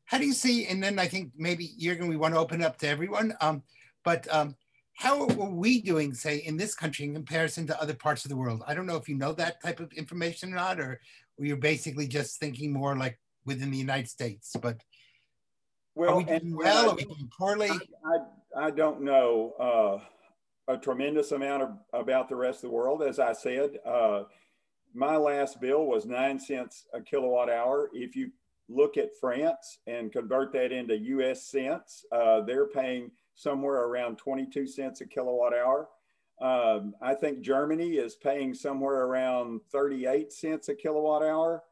how 0.05 0.19
do 0.19 0.27
you 0.27 0.33
see, 0.33 0.67
and 0.67 0.83
then 0.83 0.99
I 0.99 1.07
think 1.07 1.33
maybe 1.37 1.71
Jürgen, 1.81 2.09
we 2.09 2.17
want 2.17 2.35
to 2.35 2.41
open 2.41 2.63
up 2.63 2.79
to 2.79 2.89
everyone, 2.89 3.35
um, 3.41 3.63
but 4.05 4.27
um, 4.33 4.57
how 4.95 5.27
are 5.29 5.51
we 5.51 5.83
doing, 5.83 6.15
say, 6.15 6.39
in 6.39 6.57
this 6.57 6.75
country 6.75 7.05
in 7.05 7.13
comparison 7.13 7.67
to 7.67 7.81
other 7.83 7.95
parts 7.95 8.25
of 8.25 8.31
the 8.31 8.37
world? 8.37 8.63
I 8.67 8.75
don't 8.75 8.87
know 8.87 8.97
if 8.97 9.09
you 9.09 9.17
know 9.17 9.33
that 9.35 9.63
type 9.63 9.81
of 9.81 9.93
information 9.93 10.53
or 10.53 10.57
not, 10.57 10.81
or, 10.81 11.01
or 11.39 11.45
you're 11.45 11.57
basically 11.57 12.07
just 12.09 12.41
thinking 12.41 12.73
more 12.73 12.97
like 12.97 13.19
within 13.45 13.71
the 13.71 13.77
United 13.77 14.09
States, 14.09 14.57
but 14.61 14.81
well, 15.95 16.11
are 16.11 16.17
we 16.17 16.25
doing 16.25 16.57
well? 16.57 16.91
I, 16.91 16.93
are 16.93 16.95
we 16.95 17.05
doing 17.05 17.31
poorly? 17.37 17.71
I, 17.71 18.59
I, 18.59 18.67
I 18.67 18.71
don't 18.71 19.03
know 19.03 19.55
uh, 19.59 20.05
a 20.69 20.77
tremendous 20.77 21.33
amount 21.33 21.63
of, 21.63 21.71
about 21.93 22.29
the 22.29 22.37
rest 22.37 22.59
of 22.59 22.71
the 22.71 22.77
world. 22.77 23.03
As 23.03 23.19
I 23.19 23.33
said, 23.33 23.79
uh, 23.85 24.25
my 24.95 25.17
last 25.17 25.61
bill 25.61 25.87
was 25.87 26.07
nine 26.07 26.39
cents 26.39 26.87
a 26.93 27.01
kilowatt 27.01 27.51
hour. 27.51 27.91
If 27.93 28.17
you 28.17 28.31
look 28.69 28.97
at 28.97 29.17
France 29.21 29.79
and 29.87 30.13
convert 30.13 30.53
that 30.53 30.73
into 30.73 30.97
US 30.97 31.45
cents, 31.45 32.05
uh, 32.11 32.41
they're 32.41 32.67
paying 32.67 33.11
somewhere 33.35 33.85
around 33.85 34.17
22 34.17 34.67
cents 34.67 35.01
a 35.03 35.07
kilowatt 35.07 35.55
hour. 35.55 35.89
Um, 36.41 36.95
I 37.01 37.15
think 37.15 37.41
Germany 37.41 37.93
is 37.93 38.17
paying 38.17 38.53
somewhere 38.53 39.05
around 39.05 39.61
38 39.71 40.33
cents 40.33 40.69
a 40.69 40.75
kilowatt 40.75 41.23
hour. 41.23 41.63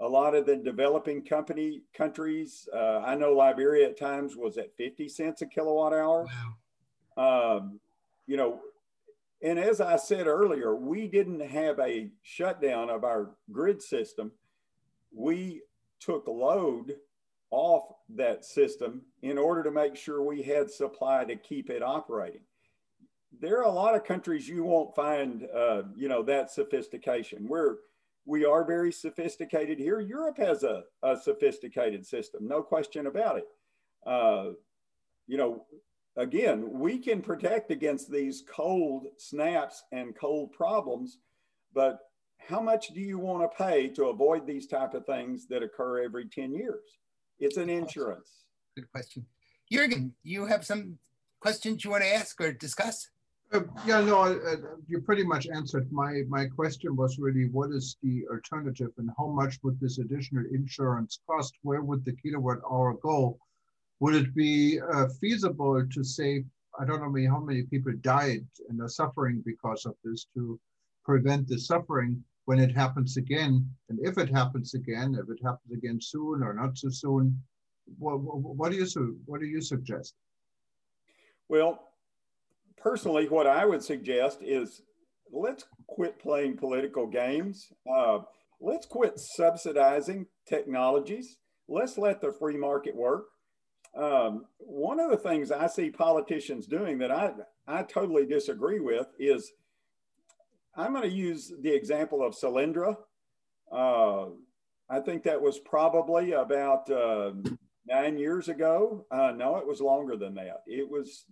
A 0.00 0.08
lot 0.08 0.34
of 0.34 0.44
the 0.44 0.56
developing 0.56 1.24
company 1.24 1.82
countries, 1.94 2.68
uh, 2.74 2.98
I 2.98 3.14
know 3.14 3.32
Liberia 3.32 3.88
at 3.88 3.98
times 3.98 4.36
was 4.36 4.58
at 4.58 4.76
50 4.76 5.08
cents 5.08 5.42
a 5.42 5.46
kilowatt 5.46 5.92
hour. 5.92 6.26
Wow. 7.16 7.56
Um, 7.56 7.80
you 8.26 8.36
know, 8.36 8.60
and 9.42 9.58
as 9.58 9.80
I 9.80 9.96
said 9.96 10.26
earlier, 10.26 10.74
we 10.74 11.06
didn't 11.06 11.40
have 11.40 11.78
a 11.78 12.10
shutdown 12.22 12.88
of 12.88 13.04
our 13.04 13.30
grid 13.52 13.82
system. 13.82 14.32
We 15.12 15.62
took 16.00 16.26
load 16.26 16.94
off 17.50 17.94
that 18.16 18.44
system 18.44 19.02
in 19.22 19.38
order 19.38 19.62
to 19.62 19.70
make 19.70 19.96
sure 19.96 20.22
we 20.22 20.42
had 20.42 20.70
supply 20.70 21.24
to 21.24 21.36
keep 21.36 21.70
it 21.70 21.82
operating. 21.82 22.40
There 23.40 23.58
are 23.58 23.64
a 23.64 23.70
lot 23.70 23.94
of 23.94 24.04
countries 24.04 24.48
you 24.48 24.64
won't 24.64 24.94
find, 24.94 25.46
uh, 25.54 25.82
you 25.94 26.08
know, 26.08 26.22
that 26.22 26.50
sophistication. 26.50 27.46
We're 27.48 27.76
we 28.26 28.46
are 28.46 28.64
very 28.64 28.90
sophisticated 28.90 29.78
here. 29.78 30.00
Europe 30.00 30.38
has 30.38 30.62
a, 30.62 30.84
a 31.02 31.16
sophisticated 31.16 32.06
system, 32.06 32.48
no 32.48 32.62
question 32.62 33.06
about 33.06 33.36
it. 33.36 33.44
Uh, 34.06 34.52
you 35.26 35.36
know, 35.36 35.66
again, 36.16 36.68
we 36.70 36.98
can 36.98 37.20
protect 37.20 37.70
against 37.70 38.10
these 38.10 38.42
cold 38.48 39.06
snaps 39.18 39.82
and 39.92 40.16
cold 40.16 40.52
problems, 40.52 41.18
but 41.72 41.98
how 42.38 42.60
much 42.60 42.88
do 42.88 43.00
you 43.00 43.18
want 43.18 43.42
to 43.42 43.64
pay 43.64 43.88
to 43.88 44.06
avoid 44.06 44.46
these 44.46 44.66
type 44.66 44.94
of 44.94 45.06
things 45.06 45.46
that 45.48 45.62
occur 45.62 46.02
every 46.02 46.28
10 46.28 46.54
years? 46.54 46.98
It's 47.38 47.56
an 47.56 47.70
insurance. 47.70 48.44
Good 48.76 48.90
question. 48.90 49.26
Jürgen, 49.72 50.12
you 50.22 50.46
have 50.46 50.64
some 50.64 50.98
questions 51.40 51.84
you 51.84 51.90
want 51.90 52.02
to 52.02 52.14
ask 52.14 52.40
or 52.40 52.52
discuss? 52.52 53.08
Uh, 53.52 53.60
yeah, 53.86 54.00
no, 54.00 54.22
uh, 54.22 54.56
you 54.88 55.00
pretty 55.00 55.24
much 55.24 55.46
answered. 55.46 55.90
My 55.92 56.22
my 56.28 56.46
question 56.46 56.96
was 56.96 57.18
really, 57.18 57.46
what 57.48 57.70
is 57.70 57.96
the 58.02 58.24
alternative, 58.32 58.90
and 58.98 59.10
how 59.16 59.28
much 59.28 59.58
would 59.62 59.78
this 59.80 59.98
additional 59.98 60.44
insurance 60.50 61.20
cost? 61.26 61.54
Where 61.62 61.82
would 61.82 62.04
the 62.04 62.14
kilowatt 62.14 62.58
hour 62.68 62.94
go? 62.94 63.38
Would 64.00 64.14
it 64.14 64.34
be 64.34 64.80
uh, 64.80 65.08
feasible 65.20 65.86
to 65.86 66.04
save? 66.04 66.44
I 66.78 66.84
don't 66.84 67.00
know 67.00 67.30
how 67.30 67.40
many 67.40 67.62
people 67.62 67.92
died 68.00 68.44
and 68.68 68.80
are 68.80 68.88
suffering 68.88 69.42
because 69.46 69.86
of 69.86 69.94
this 70.02 70.26
to 70.34 70.58
prevent 71.04 71.46
the 71.46 71.58
suffering 71.58 72.22
when 72.46 72.58
it 72.58 72.74
happens 72.74 73.16
again, 73.16 73.66
and 73.88 73.98
if 74.02 74.18
it 74.18 74.28
happens 74.28 74.74
again, 74.74 75.14
if 75.14 75.30
it 75.30 75.42
happens 75.42 75.72
again 75.72 75.98
soon 76.00 76.42
or 76.42 76.52
not 76.52 76.76
so 76.76 76.88
soon, 76.90 77.40
what, 77.98 78.16
what 78.18 78.70
do 78.70 78.76
you 78.76 79.18
what 79.26 79.40
do 79.40 79.46
you 79.46 79.60
suggest? 79.60 80.14
Well, 81.48 81.88
personally, 82.76 83.28
what 83.28 83.46
I 83.46 83.64
would 83.64 83.82
suggest 83.82 84.42
is 84.42 84.82
let's 85.32 85.64
quit 85.86 86.18
playing 86.18 86.56
political 86.56 87.06
games. 87.06 87.72
Uh, 87.90 88.20
let's 88.60 88.86
quit 88.86 89.18
subsidizing 89.18 90.26
technologies. 90.46 91.36
Let's 91.68 91.96
let 91.96 92.20
the 92.20 92.32
free 92.32 92.56
market 92.56 92.94
work. 92.94 93.24
Um, 93.96 94.46
one 94.58 94.98
of 94.98 95.10
the 95.10 95.16
things 95.16 95.52
I 95.52 95.66
see 95.68 95.90
politicians 95.90 96.66
doing 96.66 96.98
that 96.98 97.12
I, 97.12 97.32
I 97.66 97.82
totally 97.84 98.26
disagree 98.26 98.80
with 98.80 99.06
is 99.18 99.52
I'm 100.76 100.92
going 100.92 101.08
to 101.08 101.16
use 101.16 101.52
the 101.60 101.72
example 101.72 102.24
of 102.24 102.34
Solyndra. 102.34 102.96
Uh, 103.70 104.26
I 104.90 105.00
think 105.00 105.22
that 105.22 105.40
was 105.40 105.58
probably 105.60 106.32
about 106.32 106.90
uh, 106.90 107.32
nine 107.86 108.18
years 108.18 108.48
ago. 108.48 109.06
Uh, 109.10 109.32
no, 109.36 109.56
it 109.56 109.66
was 109.66 109.80
longer 109.80 110.16
than 110.16 110.34
that. 110.34 110.62
It 110.66 110.88
was 110.88 111.26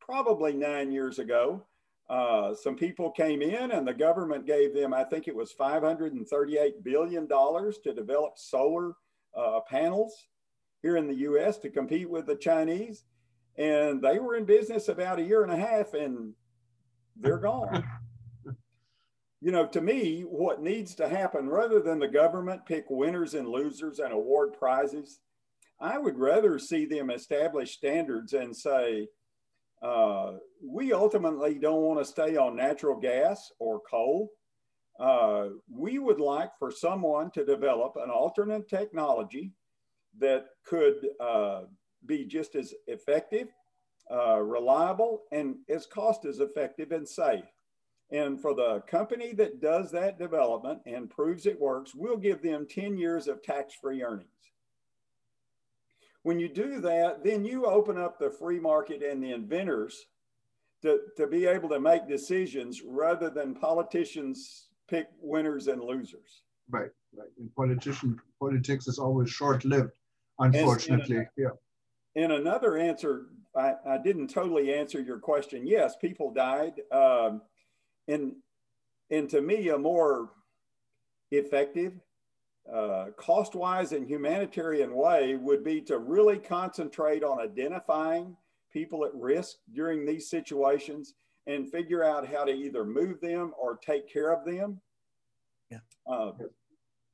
probably 0.00 0.52
nine 0.52 0.90
years 0.90 1.18
ago. 1.20 1.64
Uh, 2.10 2.54
some 2.54 2.76
people 2.76 3.10
came 3.10 3.40
in 3.40 3.70
and 3.70 3.86
the 3.86 3.94
government 3.94 4.46
gave 4.46 4.74
them, 4.74 4.92
I 4.92 5.04
think 5.04 5.26
it 5.26 5.34
was 5.34 5.54
$538 5.58 6.82
billion 6.82 7.26
to 7.28 7.94
develop 7.94 8.36
solar 8.36 8.92
uh, 9.34 9.60
panels 9.68 10.26
here 10.84 10.98
in 10.98 11.06
the 11.06 11.14
US 11.14 11.56
to 11.56 11.70
compete 11.70 12.10
with 12.10 12.26
the 12.26 12.36
Chinese. 12.36 13.04
And 13.56 14.02
they 14.02 14.18
were 14.18 14.36
in 14.36 14.44
business 14.44 14.88
about 14.88 15.18
a 15.18 15.22
year 15.22 15.42
and 15.42 15.50
a 15.50 15.56
half 15.56 15.94
and 15.94 16.34
they're 17.16 17.38
gone. 17.38 17.82
you 19.40 19.50
know, 19.50 19.66
to 19.68 19.80
me, 19.80 20.20
what 20.22 20.60
needs 20.60 20.94
to 20.96 21.08
happen 21.08 21.48
rather 21.48 21.80
than 21.80 21.98
the 21.98 22.08
government 22.08 22.66
pick 22.66 22.84
winners 22.90 23.32
and 23.32 23.48
losers 23.48 23.98
and 23.98 24.12
award 24.12 24.52
prizes, 24.58 25.20
I 25.80 25.96
would 25.96 26.18
rather 26.18 26.58
see 26.58 26.84
them 26.84 27.08
establish 27.08 27.72
standards 27.72 28.34
and 28.34 28.54
say, 28.54 29.08
uh, 29.82 30.32
we 30.62 30.92
ultimately 30.92 31.54
don't 31.54 31.80
want 31.80 31.98
to 32.00 32.04
stay 32.04 32.36
on 32.36 32.56
natural 32.56 33.00
gas 33.00 33.50
or 33.58 33.80
coal. 33.90 34.28
Uh, 35.00 35.46
we 35.70 35.98
would 35.98 36.20
like 36.20 36.50
for 36.58 36.70
someone 36.70 37.30
to 37.30 37.44
develop 37.46 37.94
an 37.96 38.10
alternate 38.10 38.68
technology 38.68 39.50
that 40.18 40.46
could 40.64 41.08
uh, 41.20 41.62
be 42.06 42.24
just 42.24 42.54
as 42.54 42.74
effective, 42.86 43.48
uh, 44.10 44.40
reliable, 44.40 45.22
and 45.32 45.56
as 45.68 45.86
cost 45.86 46.24
as 46.24 46.40
effective 46.40 46.92
and 46.92 47.08
safe. 47.08 47.44
And 48.10 48.40
for 48.40 48.54
the 48.54 48.80
company 48.86 49.32
that 49.34 49.60
does 49.60 49.90
that 49.92 50.18
development 50.18 50.80
and 50.86 51.10
proves 51.10 51.46
it 51.46 51.60
works, 51.60 51.94
we'll 51.94 52.16
give 52.16 52.42
them 52.42 52.66
10 52.68 52.96
years 52.96 53.28
of 53.28 53.42
tax-free 53.42 54.02
earnings. 54.02 54.28
When 56.22 56.38
you 56.38 56.48
do 56.48 56.80
that, 56.80 57.24
then 57.24 57.44
you 57.44 57.66
open 57.66 57.98
up 57.98 58.18
the 58.18 58.30
free 58.30 58.60
market 58.60 59.02
and 59.02 59.22
the 59.22 59.32
inventors 59.32 60.06
to, 60.82 61.00
to 61.16 61.26
be 61.26 61.46
able 61.46 61.68
to 61.70 61.80
make 61.80 62.06
decisions 62.06 62.82
rather 62.86 63.30
than 63.30 63.54
politicians 63.54 64.68
pick 64.88 65.08
winners 65.20 65.66
and 65.68 65.82
losers. 65.82 66.42
Right, 66.70 66.90
right. 67.16 67.28
And 67.38 67.54
politician 67.54 68.20
politics 68.38 68.86
is 68.86 68.98
always 68.98 69.30
short-lived, 69.30 69.92
unfortunately. 70.38 71.16
And, 71.16 71.28
yeah. 71.36 71.48
And 72.16 72.32
another 72.32 72.76
answer, 72.76 73.26
I, 73.56 73.74
I 73.86 73.98
didn't 73.98 74.28
totally 74.28 74.72
answer 74.72 75.00
your 75.00 75.18
question. 75.18 75.66
Yes, 75.66 75.96
people 75.96 76.32
died. 76.32 76.74
Um, 76.92 77.42
and 78.08 78.34
and 79.10 79.28
to 79.30 79.40
me, 79.40 79.68
a 79.68 79.78
more 79.78 80.30
effective 81.30 81.92
uh, 82.72 83.06
cost 83.16 83.54
wise 83.54 83.92
and 83.92 84.08
humanitarian 84.08 84.94
way 84.94 85.34
would 85.34 85.62
be 85.62 85.80
to 85.82 85.98
really 85.98 86.38
concentrate 86.38 87.22
on 87.22 87.40
identifying 87.40 88.36
people 88.72 89.04
at 89.04 89.14
risk 89.14 89.56
during 89.72 90.06
these 90.06 90.28
situations 90.30 91.14
and 91.46 91.70
figure 91.70 92.02
out 92.02 92.26
how 92.26 92.44
to 92.44 92.52
either 92.52 92.84
move 92.84 93.20
them 93.20 93.52
or 93.60 93.76
take 93.76 94.10
care 94.10 94.32
of 94.32 94.44
them. 94.46 94.80
Yeah. 95.70 95.78
Uh, 96.06 96.32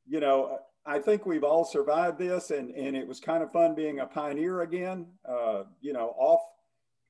you 0.08 0.20
know, 0.20 0.58
I 0.86 0.98
think 0.98 1.26
we've 1.26 1.44
all 1.44 1.64
survived 1.64 2.18
this, 2.18 2.50
and, 2.50 2.70
and 2.70 2.96
it 2.96 3.06
was 3.06 3.20
kind 3.20 3.42
of 3.42 3.52
fun 3.52 3.74
being 3.74 4.00
a 4.00 4.06
pioneer 4.06 4.62
again. 4.62 5.06
Uh, 5.28 5.64
you 5.80 5.92
know, 5.92 6.14
off 6.18 6.40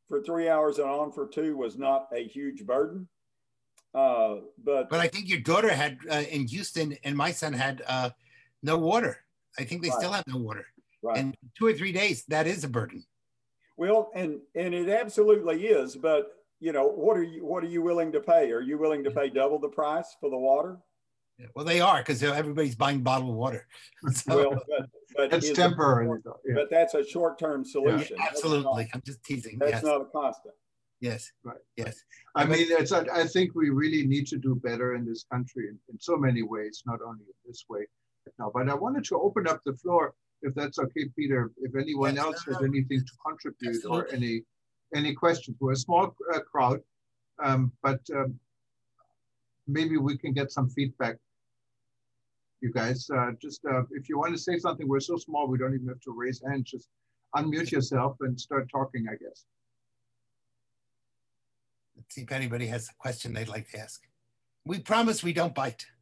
for 0.09 0.20
three 0.22 0.48
hours 0.48 0.78
and 0.78 0.88
on 0.88 1.12
for 1.12 1.26
two 1.28 1.56
was 1.56 1.78
not 1.78 2.09
a 2.12 2.26
huge 2.26 2.66
burden. 2.66 3.09
Uh, 3.94 4.37
but 4.62 4.88
but 4.88 5.00
I 5.00 5.09
think 5.09 5.28
your 5.28 5.40
daughter 5.40 5.72
had 5.72 5.98
uh, 6.11 6.22
in 6.30 6.46
Houston, 6.48 6.96
and 7.04 7.16
my 7.16 7.33
son 7.33 7.52
had 7.52 7.83
uh, 7.87 8.11
no 8.62 8.76
water. 8.76 9.18
I 9.59 9.64
think 9.64 9.83
they 9.83 9.88
right. 9.88 9.98
still 9.98 10.12
have 10.12 10.26
no 10.26 10.37
water. 10.37 10.66
Right. 11.02 11.18
And 11.18 11.37
two 11.59 11.66
or 11.66 11.72
three 11.72 11.92
days, 11.92 12.24
that 12.26 12.46
is 12.46 12.62
a 12.62 12.68
burden. 12.68 13.04
Well, 13.76 14.11
and 14.14 14.40
and 14.54 14.74
it 14.74 14.88
absolutely 14.88 15.66
is. 15.66 15.96
But 15.96 16.33
you 16.61 16.72
know, 16.72 16.87
what 16.87 17.16
are 17.16 17.22
you 17.22 17.44
what 17.44 17.64
are 17.64 17.68
you 17.68 17.83
willing 17.83 18.12
to 18.12 18.20
pay? 18.20 18.52
Are 18.52 18.61
you 18.61 18.78
willing 18.78 19.02
to 19.04 19.11
pay 19.11 19.28
double 19.28 19.59
the 19.59 19.68
price 19.68 20.16
for 20.20 20.30
the 20.30 20.38
water? 20.38 20.78
Yeah, 21.40 21.46
well, 21.55 21.64
they 21.64 21.81
are 21.81 21.98
because 21.98 22.22
everybody's 22.22 22.74
buying 22.74 23.00
bottled 23.03 23.35
water. 23.35 23.66
So. 24.12 24.37
Well, 24.37 24.62
but, 24.68 24.87
but 25.16 25.33
it's 25.33 25.53
temporary. 25.53 26.09
yeah. 26.46 26.55
But 26.55 26.70
that's 26.70 26.94
a 26.94 27.05
short-term 27.05 27.64
solution. 27.64 28.16
Yeah, 28.18 28.26
absolutely, 28.29 28.88
I'm 28.92 29.03
just 29.05 29.22
teasing. 29.24 29.59
That's 29.59 29.72
yes. 29.72 29.83
not 29.83 30.03
a 30.03 30.05
constant. 30.07 30.55
Yes. 31.00 31.33
Right. 31.42 31.57
Yes. 31.76 32.05
I 32.35 32.44
mean, 32.44 32.66
it's. 32.70 32.92
I 32.92 33.26
think 33.26 33.55
we 33.55 33.70
really 33.70 34.07
need 34.07 34.26
to 34.29 34.37
do 34.37 34.55
better 34.55 34.94
in 34.94 35.07
this 35.07 35.24
country 35.33 35.68
in, 35.68 35.79
in 35.88 35.98
so 35.98 36.16
many 36.16 36.42
ways, 36.42 36.83
not 36.87 37.00
only 37.03 37.24
in 37.24 37.35
this 37.46 37.64
way 37.68 37.87
now. 38.38 38.50
But 38.55 38.68
I 38.68 38.74
wanted 38.74 39.05
to 39.05 39.16
open 39.18 39.48
up 39.48 39.61
the 39.64 39.74
floor, 39.74 40.14
if 40.42 40.55
that's 40.55 40.79
okay, 40.79 41.07
Peter. 41.16 41.50
If 41.59 41.74
anyone 41.74 42.16
yes, 42.16 42.24
else 42.24 42.46
no, 42.46 42.55
has 42.55 42.62
anything 42.62 43.00
to 43.00 43.12
contribute 43.26 43.76
Absolutely. 43.76 44.00
or 44.00 44.14
any 44.14 44.42
any 44.94 45.14
questions, 45.14 45.57
we're 45.61 45.72
a 45.72 45.76
small 45.76 46.14
uh, 46.35 46.40
crowd, 46.40 46.81
um, 47.42 47.72
but 47.83 48.00
um, 48.14 48.38
maybe 49.66 49.96
we 49.96 50.18
can 50.18 50.33
get 50.33 50.53
some 50.53 50.68
feedback. 50.68 51.16
You 52.60 52.72
guys, 52.72 53.08
uh, 53.16 53.32
just 53.40 53.64
uh, 53.64 53.82
if 53.92 54.08
you 54.08 54.18
want 54.18 54.32
to 54.32 54.38
say 54.38 54.58
something, 54.58 54.86
we're 54.86 55.00
so 55.00 55.16
small 55.16 55.48
we 55.48 55.58
don't 55.58 55.74
even 55.74 55.88
have 55.88 56.00
to 56.00 56.12
raise 56.12 56.42
hands. 56.46 56.70
Just 56.70 56.88
unmute 57.34 57.70
yourself 57.70 58.16
and 58.20 58.38
start 58.38 58.68
talking. 58.70 59.06
I 59.08 59.12
guess. 59.12 59.44
Let's 61.96 62.14
see 62.14 62.22
if 62.22 62.32
anybody 62.32 62.66
has 62.66 62.88
a 62.88 62.94
question 62.98 63.32
they'd 63.32 63.48
like 63.48 63.70
to 63.70 63.78
ask. 63.78 64.02
We 64.64 64.78
promise 64.80 65.22
we 65.22 65.32
don't 65.32 65.54
bite. 65.54 65.86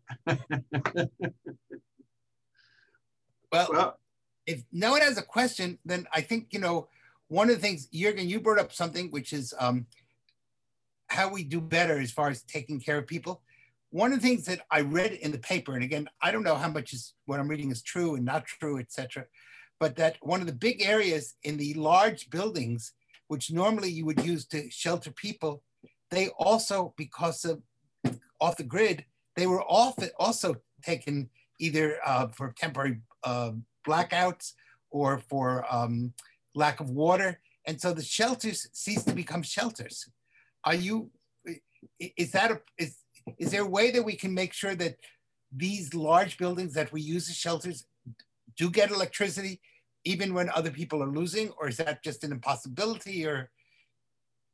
Well, 3.52 3.68
well, 3.70 3.98
if 4.46 4.62
no 4.72 4.92
one 4.92 5.00
has 5.00 5.18
a 5.18 5.22
question, 5.22 5.78
then 5.84 6.06
I 6.12 6.20
think, 6.20 6.48
you 6.50 6.60
know, 6.60 6.88
one 7.28 7.50
of 7.50 7.56
the 7.56 7.62
things, 7.62 7.86
Jurgen, 7.86 8.28
you 8.28 8.40
brought 8.40 8.58
up 8.58 8.72
something 8.72 9.10
which 9.10 9.32
is 9.32 9.54
um, 9.58 9.86
how 11.08 11.30
we 11.30 11.44
do 11.44 11.60
better 11.60 11.98
as 11.98 12.10
far 12.10 12.28
as 12.28 12.42
taking 12.42 12.80
care 12.80 12.98
of 12.98 13.06
people. 13.06 13.42
One 13.90 14.12
of 14.12 14.20
the 14.20 14.29
things 14.29 14.44
that 14.44 14.61
I 14.70 14.81
read 14.81 15.12
in 15.12 15.33
the 15.33 15.38
paper, 15.38 15.74
and 15.74 15.83
again, 15.83 16.09
I 16.20 16.31
don't 16.31 16.42
know 16.42 16.57
how 16.57 16.68
much 16.68 16.92
is 16.92 17.14
what 17.24 17.40
I'm 17.40 17.48
reading 17.48 17.70
is 17.70 17.83
true 17.83 18.16
and 18.16 18.24
not 18.24 18.44
true, 18.44 18.79
etc., 18.79 19.24
but 19.81 19.96
that 19.96 20.16
one 20.20 20.40
of 20.40 20.46
the 20.46 20.53
big 20.53 20.83
areas 20.85 21.35
in 21.44 21.57
the 21.57 21.72
large 21.74 22.29
buildings, 22.31 22.92
which 23.29 23.51
normally 23.51 23.90
you 23.90 24.05
would 24.05 24.24
use 24.24 24.44
to 24.46 24.68
shelter 24.70 25.12
people, 25.12 25.62
they 26.11 26.29
also, 26.38 26.94
because 26.96 27.44
of 27.44 27.62
off 28.40 28.57
the 28.57 28.64
grid, 28.64 29.05
they 29.37 29.46
were 29.46 29.62
often 29.62 30.11
also 30.18 30.57
taken 30.83 31.31
either 31.61 31.98
uh, 32.05 32.29
for 32.29 32.55
temporary 32.57 33.01
uh, 33.24 33.53
blackouts 33.87 34.53
or 34.90 35.18
for 35.18 35.64
um, 35.70 36.12
lack 36.55 36.81
of 36.81 36.90
water. 36.90 37.40
And 37.66 37.81
so 37.81 37.92
the 37.92 38.03
shelters 38.03 38.68
cease 38.72 39.05
to 39.05 39.12
become 39.12 39.42
shelters. 39.42 40.09
Are 40.64 40.74
you, 40.74 41.11
is 41.98 42.33
that, 42.33 42.51
a, 42.51 42.61
is, 42.79 42.97
is 43.38 43.50
there 43.50 43.62
a 43.62 43.68
way 43.68 43.90
that 43.90 44.02
we 44.02 44.16
can 44.16 44.32
make 44.34 44.52
sure 44.52 44.74
that 44.74 44.96
these 45.54 45.94
large 45.94 46.38
buildings 46.38 46.74
that 46.74 46.92
we 46.92 47.00
use 47.00 47.28
as 47.28 47.36
shelters 47.36 47.86
do 48.56 48.70
get 48.70 48.90
electricity 48.90 49.60
even 50.04 50.32
when 50.32 50.48
other 50.50 50.70
people 50.70 51.02
are 51.02 51.08
losing, 51.08 51.50
or 51.60 51.68
is 51.68 51.76
that 51.76 52.02
just 52.02 52.24
an 52.24 52.32
impossibility 52.32 53.26
or? 53.26 53.50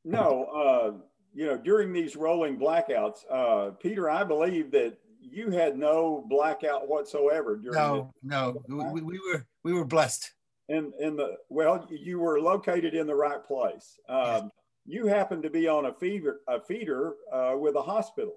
No, 0.05 0.45
uh, 0.47 0.93
you 1.35 1.47
know, 1.47 1.57
during 1.57 1.93
these 1.93 2.17
rolling 2.17 2.59
blackouts, 2.59 3.19
uh, 3.31 3.71
Peter, 3.81 4.11
I 4.11 4.25
believe 4.25 4.71
that 4.73 4.99
you 5.21 5.51
had 5.51 5.79
no 5.79 6.25
blackout 6.29 6.87
whatsoever 6.87 7.57
during 7.57 7.79
no 7.79 8.11
no 8.23 8.55
we, 8.69 9.01
we, 9.01 9.19
were 9.19 9.47
we 9.63 9.73
were 9.73 9.85
blessed 9.85 10.33
and 10.69 10.93
in 11.01 11.17
the 11.17 11.37
well 11.49 11.87
you 11.91 12.19
were 12.19 12.41
located 12.41 12.95
in 12.95 13.07
the 13.07 13.15
right 13.15 13.43
place 13.43 13.99
um, 14.11 14.19
yes. 14.27 14.43
you 14.85 15.07
happened 15.07 15.43
to 15.43 15.49
be 15.49 15.67
on 15.67 15.87
a 15.87 15.95
feeder 15.95 16.41
a 16.49 16.61
feeder 16.61 17.15
uh, 17.33 17.55
with 17.59 17.75
a 17.75 17.81
hospital 17.81 18.35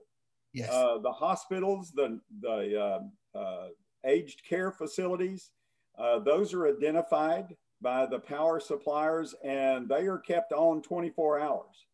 yes 0.58 0.70
uh, 0.72 0.98
the 0.98 1.12
hospitals 1.12 1.91
the 1.91 2.20
the 2.41 2.80
uh, 3.36 3.38
uh 3.38 3.67
aged 4.06 4.41
care 4.48 4.72
facilities 4.72 5.52
uh, 5.98 6.20
those 6.20 6.54
are 6.54 6.67
identified 6.67 7.56
by 7.82 8.06
the 8.06 8.20
power 8.20 8.60
suppliers 8.60 9.36
and 9.43 9.89
they 9.89 10.06
are 10.08 10.20
kept 10.20 10.52
on 10.52 10.82
24 10.82 11.39
hours 11.39 11.88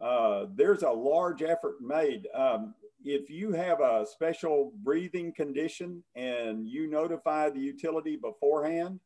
uh, 0.00 0.46
there's 0.54 0.82
a 0.82 0.90
large 0.90 1.42
effort 1.42 1.76
made. 1.80 2.26
Um, 2.34 2.74
if 3.04 3.30
you 3.30 3.52
have 3.52 3.80
a 3.80 4.04
special 4.06 4.72
breathing 4.82 5.32
condition 5.32 6.02
and 6.14 6.68
you 6.68 6.90
notify 6.90 7.50
the 7.50 7.60
utility 7.60 8.16
beforehand, 8.16 9.00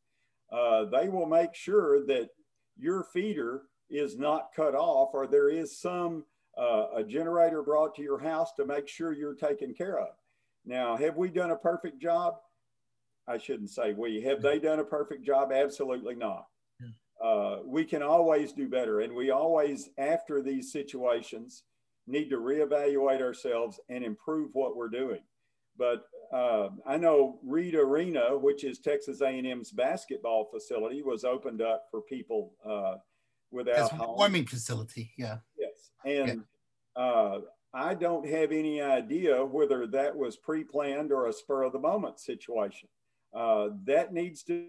uh, 0.51 0.87
they 0.87 1.09
will 1.09 1.27
make 1.27 1.55
sure 1.55 2.05
that 2.07 2.31
your 2.77 3.05
feeder 3.13 3.63
is 3.89 4.19
not 4.19 4.51
cut 4.55 4.75
off 4.75 5.11
or 5.13 5.27
there 5.27 5.49
is 5.49 5.79
some 5.79 6.25
uh, 6.61 6.89
a 6.97 7.03
generator 7.03 7.63
brought 7.63 7.95
to 7.95 8.03
your 8.03 8.19
house 8.19 8.53
to 8.53 8.67
make 8.67 8.87
sure 8.87 9.15
you're 9.15 9.35
taken 9.35 9.73
care 9.73 9.99
of. 9.99 10.11
Now, 10.67 10.97
have 10.97 11.17
we 11.17 11.31
done 11.31 11.53
a 11.53 11.57
perfect 11.57 12.03
job? 12.03 12.35
I 13.27 13.39
shouldn't 13.39 13.71
say 13.71 13.95
we. 13.95 14.21
Have 14.23 14.43
they 14.43 14.59
done 14.59 14.81
a 14.81 14.85
perfect 14.85 15.25
job? 15.25 15.53
Absolutely 15.53 16.15
not. 16.15 16.47
uh, 17.23 17.59
we 17.65 17.85
can 17.85 18.03
always 18.03 18.53
do 18.53 18.69
better. 18.69 19.01
And 19.01 19.15
we 19.15 19.31
always, 19.31 19.89
after 19.99 20.43
these 20.43 20.71
situations, 20.73 21.65
need 22.07 22.29
to 22.31 22.37
reevaluate 22.37 23.23
ourselves 23.23 23.81
and 23.89 24.05
improve 24.05 24.51
what 24.53 24.77
we're 24.77 24.89
doing. 24.89 25.21
But 25.79 26.05
uh, 26.33 26.71
I 26.87 26.99
know 26.99 27.39
Reed 27.43 27.75
Arena, 27.75 28.37
which 28.37 28.65
is 28.65 28.81
Texas 28.81 29.23
A&M's 29.23 29.71
basketball 29.71 30.49
facility, 30.53 31.03
was 31.03 31.25
opened 31.25 31.63
up 31.63 31.85
for 31.91 32.03
people 32.03 32.53
uh, 32.69 32.97
without 33.51 33.93
a 33.93 34.13
warming 34.13 34.47
facility. 34.47 35.13
Yeah. 35.17 35.39
Yes, 35.59 35.91
and. 36.05 36.45
Uh, 36.97 37.41
I 37.73 37.95
don't 37.95 38.29
have 38.29 38.51
any 38.51 38.81
idea 38.81 39.45
whether 39.45 39.87
that 39.87 40.17
was 40.17 40.37
pre-planned 40.37 41.13
or 41.13 41.27
a 41.27 41.33
spur 41.33 41.63
of 41.63 41.73
the 41.73 41.79
moment 41.79 42.19
situation. 42.19 42.89
Uh, 43.33 43.69
that 43.85 44.13
needs 44.13 44.43
to, 44.45 44.67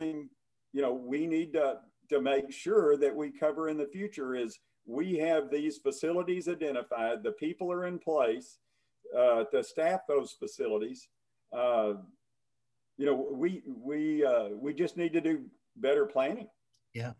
you 0.00 0.28
know, 0.72 0.92
we 0.92 1.26
need 1.26 1.52
to 1.54 1.78
to 2.08 2.20
make 2.20 2.50
sure 2.50 2.96
that 2.96 3.14
we 3.14 3.30
cover 3.30 3.68
in 3.68 3.76
the 3.76 3.86
future 3.86 4.34
is 4.34 4.60
we 4.86 5.18
have 5.18 5.50
these 5.50 5.76
facilities 5.76 6.48
identified, 6.48 7.22
the 7.22 7.32
people 7.32 7.70
are 7.70 7.86
in 7.86 7.98
place 7.98 8.58
uh, 9.16 9.44
to 9.44 9.62
staff 9.62 10.00
those 10.08 10.32
facilities. 10.32 11.08
Uh, 11.52 11.94
you 12.96 13.06
know, 13.06 13.28
we 13.30 13.62
we 13.66 14.24
uh, 14.24 14.48
we 14.48 14.72
just 14.72 14.96
need 14.96 15.12
to 15.12 15.20
do 15.20 15.44
better 15.76 16.06
planning. 16.06 16.48
Yeah, 16.94 17.12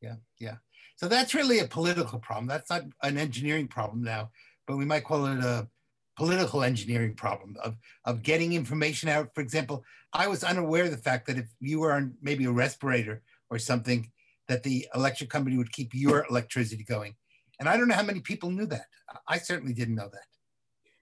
yeah, 0.00 0.16
yeah. 0.38 0.56
So 0.96 1.08
that's 1.08 1.34
really 1.34 1.58
a 1.58 1.66
political 1.66 2.18
problem. 2.18 2.46
That's 2.46 2.70
not 2.70 2.82
an 3.02 3.18
engineering 3.18 3.68
problem 3.68 4.02
now, 4.02 4.30
but 4.66 4.76
we 4.76 4.84
might 4.84 5.04
call 5.04 5.26
it 5.26 5.38
a 5.38 5.68
political 6.16 6.62
engineering 6.62 7.14
problem 7.14 7.56
of, 7.62 7.76
of 8.04 8.22
getting 8.22 8.52
information 8.52 9.08
out. 9.08 9.30
For 9.34 9.40
example, 9.40 9.84
I 10.12 10.28
was 10.28 10.44
unaware 10.44 10.84
of 10.84 10.92
the 10.92 10.96
fact 10.96 11.26
that 11.26 11.38
if 11.38 11.46
you 11.60 11.80
were 11.80 11.92
on 11.92 12.14
maybe 12.22 12.44
a 12.44 12.52
respirator 12.52 13.22
or 13.50 13.58
something, 13.58 14.10
that 14.46 14.62
the 14.62 14.86
electric 14.94 15.30
company 15.30 15.56
would 15.56 15.72
keep 15.72 15.94
your 15.94 16.26
electricity 16.30 16.84
going. 16.84 17.16
And 17.58 17.68
I 17.68 17.76
don't 17.76 17.88
know 17.88 17.94
how 17.94 18.02
many 18.02 18.20
people 18.20 18.50
knew 18.50 18.66
that. 18.66 18.86
I 19.28 19.38
certainly 19.38 19.74
didn't 19.74 19.94
know 19.94 20.10
that. 20.12 20.26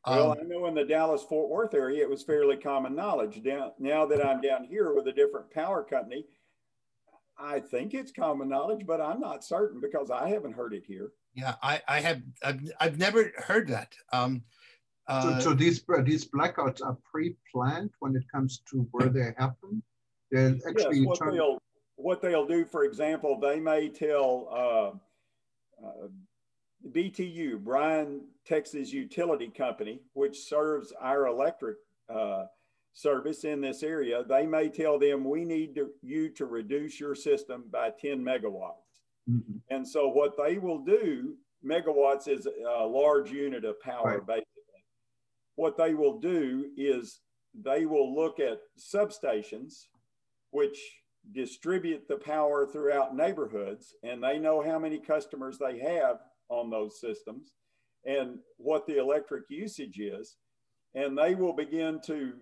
Well, 0.07 0.33
um, 0.33 0.39
I 0.41 0.45
know 0.45 0.67
in 0.67 0.75
the 0.75 0.85
Dallas 0.85 1.23
Fort 1.23 1.49
Worth 1.49 1.75
area, 1.75 2.03
it 2.03 2.11
was 2.11 2.23
fairly 2.23 2.57
common 2.57 2.97
knowledge. 2.97 3.43
Down, 3.43 3.73
now 3.79 4.05
that 4.07 4.25
I'm 4.25 4.41
down 4.41 4.65
here 4.65 4.93
with 4.95 5.07
a 5.07 5.13
different 5.13 5.51
power 5.51 5.85
company, 5.85 6.25
I 7.43 7.61
think 7.61 7.93
it's 7.93 8.13
common 8.13 8.49
knowledge, 8.49 8.87
but 8.87 9.01
I'm 9.01 9.21
not 9.21 9.45
certain 9.45 9.81
because 9.81 10.11
I 10.11 10.29
haven't 10.29 10.53
heard 10.53 10.73
it 10.73 10.85
here. 10.87 11.11
Yeah, 11.35 11.57
I, 11.63 11.81
I 11.89 12.01
have, 12.01 12.23
I've, 12.45 12.61
I've 12.79 12.99
never 12.99 13.33
heard 13.37 13.69
that. 13.69 13.93
Um, 14.13 14.43
uh, 15.09 15.41
so, 15.41 15.51
so 15.51 15.55
these 15.55 15.85
these 16.05 16.29
blackouts 16.31 16.81
are 16.85 16.97
pre-planned 17.11 17.91
when 17.99 18.15
it 18.15 18.23
comes 18.33 18.63
to 18.71 18.87
where 18.93 19.09
they 19.09 19.35
happen. 19.37 19.83
They're 20.31 20.57
actually 20.69 21.01
yes, 21.01 21.07
what 21.07 21.33
they'll 21.33 21.59
what 21.97 22.23
they'll 22.23 22.47
do, 22.47 22.65
for 22.65 22.85
example, 22.85 23.39
they 23.41 23.59
may 23.59 23.89
tell 23.89 24.49
uh, 25.83 25.85
uh, 25.85 26.09
BTU, 26.91 27.59
Bryan 27.59 28.23
Texas 28.47 28.93
Utility 28.93 29.49
Company, 29.49 30.01
which 30.15 30.39
serves 30.39 30.93
our 31.01 31.27
electric 31.27 31.77
uh, 32.09 32.45
service 32.93 33.45
in 33.45 33.61
this 33.61 33.83
area, 33.83 34.25
they 34.29 34.47
may 34.47 34.69
tell 34.69 34.99
them 34.99 35.25
we 35.25 35.45
need 35.45 35.75
to, 35.75 35.91
you 36.03 36.29
to 36.31 36.47
reduce 36.47 37.01
your 37.01 37.15
system 37.15 37.65
by 37.71 37.91
10 37.91 38.23
megawatts. 38.23 39.01
Mm-hmm. 39.31 39.59
And 39.71 39.87
so 39.87 40.09
what 40.09 40.37
they 40.37 40.59
will 40.59 40.85
do, 40.85 41.35
megawatts 41.65 42.29
is 42.29 42.47
a 42.47 42.87
large 42.87 43.31
unit 43.31 43.65
of 43.65 43.81
power, 43.81 44.19
right. 44.19 44.27
basically. 44.27 44.47
What 45.55 45.77
they 45.77 45.95
will 45.95 46.19
do 46.19 46.71
is 46.77 47.21
they 47.55 47.87
will 47.87 48.15
look 48.15 48.41
at 48.41 48.61
substations, 48.79 49.87
which 50.51 50.79
distribute 51.33 52.09
the 52.09 52.17
power 52.17 52.67
throughout 52.67 53.15
neighborhoods, 53.15 53.95
and 54.03 54.23
they 54.23 54.39
know 54.39 54.63
how 54.63 54.79
many 54.79 54.99
customers 54.99 55.59
they 55.59 55.79
have 55.79 56.19
on 56.49 56.69
those 56.69 57.01
systems 57.01 57.53
and 58.05 58.39
what 58.57 58.87
the 58.87 58.99
electric 58.99 59.45
usage 59.49 59.99
is. 59.99 60.37
And 60.95 61.17
they 61.17 61.35
will 61.35 61.55
begin 61.55 62.01
to, 62.07 62.33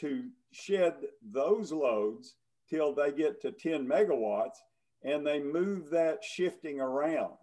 to 0.00 0.24
shed 0.52 0.94
those 1.22 1.72
loads 1.72 2.36
till 2.68 2.94
they 2.94 3.12
get 3.12 3.40
to 3.42 3.52
10 3.52 3.86
megawatts 3.86 4.56
and 5.04 5.26
they 5.26 5.40
move 5.40 5.90
that 5.90 6.22
shifting 6.24 6.80
around. 6.80 7.34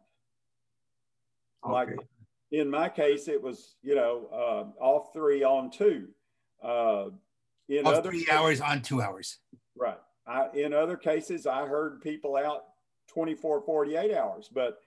Okay. 1.65 1.73
Like 1.73 1.89
in 2.51 2.69
my 2.69 2.89
case, 2.89 3.27
it 3.27 3.41
was, 3.41 3.75
you 3.81 3.95
know, 3.95 4.27
uh, 4.31 4.83
off 4.83 5.13
three 5.13 5.43
on 5.43 5.71
two. 5.71 6.07
Uh, 6.63 7.05
in 7.69 7.85
off 7.85 7.95
other 7.95 8.09
three 8.09 8.19
cases, 8.19 8.33
hours 8.33 8.61
on 8.61 8.81
two 8.81 9.01
hours. 9.01 9.39
Right. 9.75 9.97
I, 10.27 10.47
in 10.53 10.73
other 10.73 10.97
cases, 10.97 11.47
I 11.47 11.65
heard 11.65 12.01
people 12.01 12.35
out 12.35 12.65
24, 13.07 13.61
48 13.61 14.13
hours. 14.13 14.49
But 14.53 14.77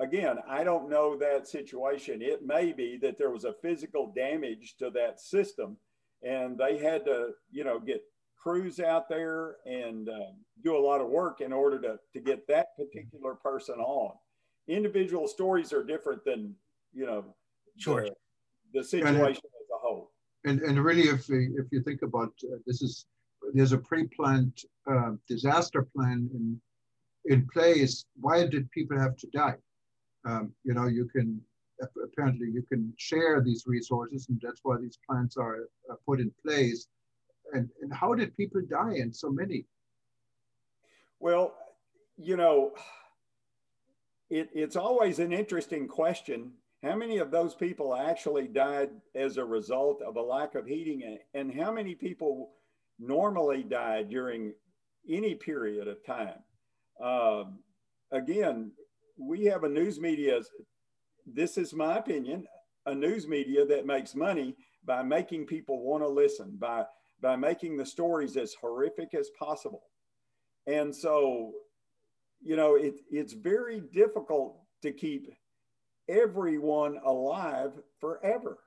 again, 0.00 0.38
I 0.48 0.64
don't 0.64 0.90
know 0.90 1.16
that 1.16 1.46
situation. 1.46 2.22
It 2.22 2.44
may 2.44 2.72
be 2.72 2.98
that 3.02 3.18
there 3.18 3.30
was 3.30 3.44
a 3.44 3.54
physical 3.62 4.12
damage 4.14 4.76
to 4.78 4.90
that 4.90 5.20
system 5.20 5.76
and 6.22 6.58
they 6.58 6.78
had 6.78 7.04
to, 7.04 7.30
you 7.50 7.64
know, 7.64 7.78
get 7.78 8.02
crews 8.40 8.80
out 8.80 9.08
there 9.08 9.56
and 9.66 10.08
uh, 10.08 10.32
do 10.64 10.76
a 10.76 10.78
lot 10.78 11.00
of 11.00 11.08
work 11.08 11.40
in 11.40 11.52
order 11.52 11.80
to, 11.80 11.98
to 12.12 12.20
get 12.20 12.46
that 12.48 12.68
particular 12.76 13.34
person 13.34 13.76
on. 13.76 14.14
Individual 14.68 15.28
stories 15.28 15.72
are 15.72 15.84
different 15.84 16.24
than, 16.24 16.54
you 16.92 17.06
know, 17.06 17.24
sure. 17.78 18.04
the, 18.04 18.14
the 18.74 18.84
situation 18.84 19.20
and, 19.20 19.36
as 19.36 19.68
a 19.74 19.78
whole. 19.78 20.10
And, 20.44 20.60
and 20.60 20.84
really, 20.84 21.02
if, 21.02 21.28
if 21.28 21.66
you 21.70 21.82
think 21.82 22.02
about 22.02 22.32
uh, 22.44 22.56
this 22.66 22.82
is, 22.82 23.06
there's 23.54 23.72
a 23.72 23.78
pre-planned 23.78 24.56
uh, 24.90 25.12
disaster 25.28 25.86
plan 25.94 26.28
in, 26.34 26.60
in 27.26 27.46
place. 27.52 28.04
Why 28.20 28.46
did 28.46 28.70
people 28.70 28.98
have 28.98 29.16
to 29.18 29.26
die? 29.28 29.56
Um, 30.24 30.52
you 30.64 30.74
know, 30.74 30.86
you 30.86 31.08
can 31.14 31.40
apparently 32.04 32.48
you 32.52 32.62
can 32.62 32.92
share 32.96 33.40
these 33.40 33.64
resources, 33.66 34.26
and 34.28 34.40
that's 34.42 34.60
why 34.62 34.76
these 34.80 34.98
plans 35.08 35.36
are, 35.36 35.68
put 36.06 36.20
in 36.20 36.32
place. 36.44 36.86
And, 37.52 37.68
and 37.80 37.92
how 37.92 38.14
did 38.14 38.36
people 38.36 38.62
die 38.68 38.94
in 38.94 39.12
so 39.12 39.30
many? 39.30 39.66
Well, 41.20 41.54
you 42.16 42.36
know, 42.36 42.72
it, 44.30 44.48
it's 44.54 44.76
always 44.76 45.18
an 45.18 45.32
interesting 45.32 45.86
question. 45.86 46.52
How 46.82 46.96
many 46.96 47.18
of 47.18 47.30
those 47.30 47.54
people 47.54 47.94
actually 47.94 48.48
died 48.48 48.90
as 49.14 49.36
a 49.36 49.44
result 49.44 50.02
of 50.02 50.16
a 50.16 50.22
lack 50.22 50.54
of 50.54 50.66
heating, 50.66 51.18
and 51.34 51.52
how 51.52 51.72
many 51.72 51.94
people 51.94 52.50
normally 52.98 53.62
died 53.62 54.08
during 54.08 54.52
any 55.08 55.34
period 55.34 55.86
of 55.86 56.04
time? 56.04 56.38
Uh, 57.02 57.44
again, 58.10 58.72
we 59.18 59.44
have 59.44 59.64
a 59.64 59.68
news 59.68 60.00
media, 60.00 60.40
this 61.26 61.58
is 61.58 61.72
my 61.72 61.98
opinion, 61.98 62.46
a 62.86 62.94
news 62.94 63.28
media 63.28 63.64
that 63.66 63.86
makes 63.86 64.14
money 64.14 64.56
by 64.84 65.02
making 65.02 65.46
people 65.46 65.82
want 65.82 66.02
to 66.02 66.08
listen, 66.08 66.56
by, 66.58 66.84
by 67.20 67.36
making 67.36 67.76
the 67.76 67.86
stories 67.86 68.36
as 68.36 68.54
horrific 68.54 69.14
as 69.14 69.30
possible. 69.38 69.82
And 70.66 70.94
so, 70.94 71.52
you 72.40 72.56
know, 72.56 72.74
it, 72.76 73.00
it's 73.10 73.32
very 73.32 73.80
difficult 73.92 74.58
to 74.82 74.92
keep 74.92 75.32
everyone 76.08 76.98
alive 77.04 77.72
forever. 78.00 78.58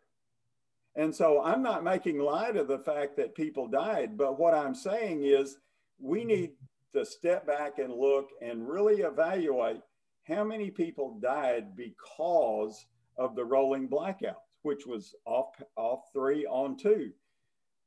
And 0.95 1.13
so 1.13 1.41
I'm 1.43 1.61
not 1.61 1.83
making 1.83 2.19
light 2.19 2.55
of 2.55 2.67
the 2.67 2.79
fact 2.79 3.17
that 3.17 3.35
people 3.35 3.67
died, 3.67 4.17
but 4.17 4.39
what 4.39 4.53
I'm 4.53 4.73
saying 4.73 5.23
is 5.23 5.57
we 5.99 6.19
mm-hmm. 6.19 6.27
need 6.27 6.51
to 6.93 7.05
step 7.05 7.45
back 7.45 7.79
and 7.79 7.93
look 7.93 8.29
and 8.41 8.67
really 8.67 9.01
evaluate 9.01 9.81
how 10.27 10.43
many 10.43 10.71
people 10.71 11.19
died 11.21 11.75
because 11.75 12.85
of 13.17 13.35
the 13.35 13.45
rolling 13.45 13.87
blackouts, 13.87 14.35
which 14.63 14.85
was 14.85 15.15
off, 15.25 15.61
off 15.75 16.01
three 16.13 16.45
on 16.45 16.75
two. 16.75 17.11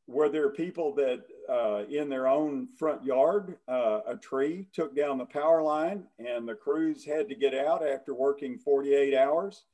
Were 0.06 0.28
there 0.30 0.50
people 0.50 0.94
that 0.94 1.24
uh, 1.50 1.84
in 1.90 2.08
their 2.08 2.28
own 2.28 2.68
front 2.78 3.04
yard, 3.04 3.58
uh, 3.68 4.00
a 4.06 4.16
tree 4.16 4.66
took 4.72 4.96
down 4.96 5.18
the 5.18 5.26
power 5.26 5.62
line 5.62 6.04
and 6.18 6.48
the 6.48 6.54
crews 6.54 7.04
had 7.04 7.28
to 7.28 7.34
get 7.34 7.54
out 7.54 7.86
after 7.86 8.14
working 8.14 8.58
48 8.58 9.14
hours 9.14 9.64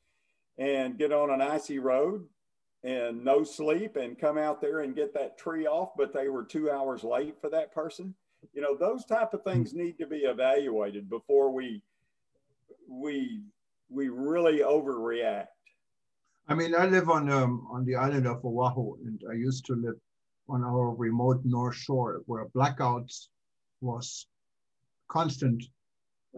and 0.59 0.99
get 0.99 1.13
on 1.13 1.31
an 1.31 1.41
icy 1.41 1.79
road 1.79 2.27
and 2.83 3.25
no 3.25 3.45
sleep 3.45 3.97
and 3.97 4.19
come 4.19 4.37
out 4.37 4.61
there 4.61 4.81
and 4.81 4.97
get 4.97 5.15
that 5.15 5.39
tree 5.39 5.67
off, 5.67 5.91
but 5.97 6.13
they 6.13 6.29
were 6.29 6.45
two 6.45 6.71
hours 6.71 7.05
late 7.05 7.41
for 7.41 7.49
that 7.51 7.73
person. 7.73 8.15
You 8.53 8.61
know, 8.61 8.77
those 8.77 9.05
type 9.05 9.33
of 9.35 9.43
things 9.43 9.73
need 9.73 9.99
to 9.99 10.07
be 10.07 10.19
evaluated 10.19 11.09
before 11.09 11.51
we 11.51 11.81
we 12.89 13.43
we 13.89 14.09
really 14.09 14.59
overreact. 14.59 15.47
I 16.49 16.55
mean, 16.55 16.75
I 16.75 16.87
live 16.87 17.09
on 17.09 17.31
um, 17.31 17.67
on 17.71 17.85
the 17.85 17.97
island 17.97 18.27
of 18.27 18.45
Oahu, 18.45 18.97
and 19.05 19.21
I 19.31 19.35
used 19.35 19.65
to 19.67 19.75
live 19.75 19.99
on 20.49 20.63
our 20.63 20.91
remote 20.91 21.41
North 21.45 21.77
Shore, 21.77 22.23
where 22.27 22.47
blackouts 22.49 23.29
was 23.81 24.27
constant. 25.09 25.65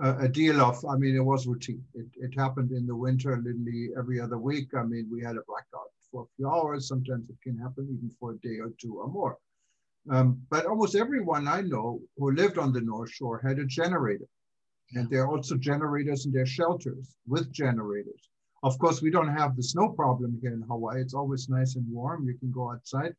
Uh, 0.03 0.19
a 0.19 0.29
deal 0.29 0.61
of, 0.61 0.85
I 0.85 0.97
mean, 0.97 1.17
it 1.17 1.25
was 1.25 1.47
routine. 1.47 1.83
It, 1.95 2.07
it 2.17 2.39
happened 2.39 2.71
in 2.71 2.87
the 2.87 2.95
winter, 2.95 3.35
literally 3.39 3.93
every 3.99 4.21
other 4.21 4.37
week. 4.37 4.75
I 4.75 4.83
mean, 4.83 5.09
we 5.11 5.23
had 5.23 5.37
a 5.37 5.47
blackout 5.49 5.91
for 6.11 6.25
a 6.25 6.27
few 6.37 6.51
hours. 6.51 6.87
Sometimes 6.87 7.31
it 7.31 7.37
can 7.43 7.57
happen 7.57 7.89
even 7.91 8.11
for 8.21 8.33
a 8.33 8.39
day 8.47 8.59
or 8.61 8.73
two 8.79 9.01
or 9.01 9.09
more. 9.09 9.39
Um, 10.11 10.41
but 10.51 10.67
almost 10.67 10.97
everyone 10.97 11.49
I 11.49 11.63
know 11.63 12.01
who 12.19 12.31
lived 12.31 12.59
on 12.59 12.75
the 12.75 12.83
North 12.83 13.11
Shore 13.11 13.41
had 13.43 13.59
a 13.59 13.65
generator. 13.65 14.27
And 14.95 15.11
there 15.11 15.25
are 15.25 15.37
also 15.37 15.57
generators 15.57 16.27
in 16.27 16.33
their 16.33 16.47
shelters 16.47 17.17
with 17.27 17.53
generators. 17.53 18.31
Of 18.63 18.79
course, 18.79 19.03
we 19.03 19.11
don't 19.11 19.37
have 19.37 19.57
the 19.57 19.63
snow 19.63 19.89
problem 19.91 20.39
here 20.41 20.53
in 20.53 20.63
Hawaii. 20.63 21.01
It's 21.01 21.15
always 21.15 21.49
nice 21.49 21.77
and 21.77 21.87
warm. 21.93 22.27
You 22.27 22.35
can 22.39 22.51
go 22.51 22.73
outside 22.73 23.15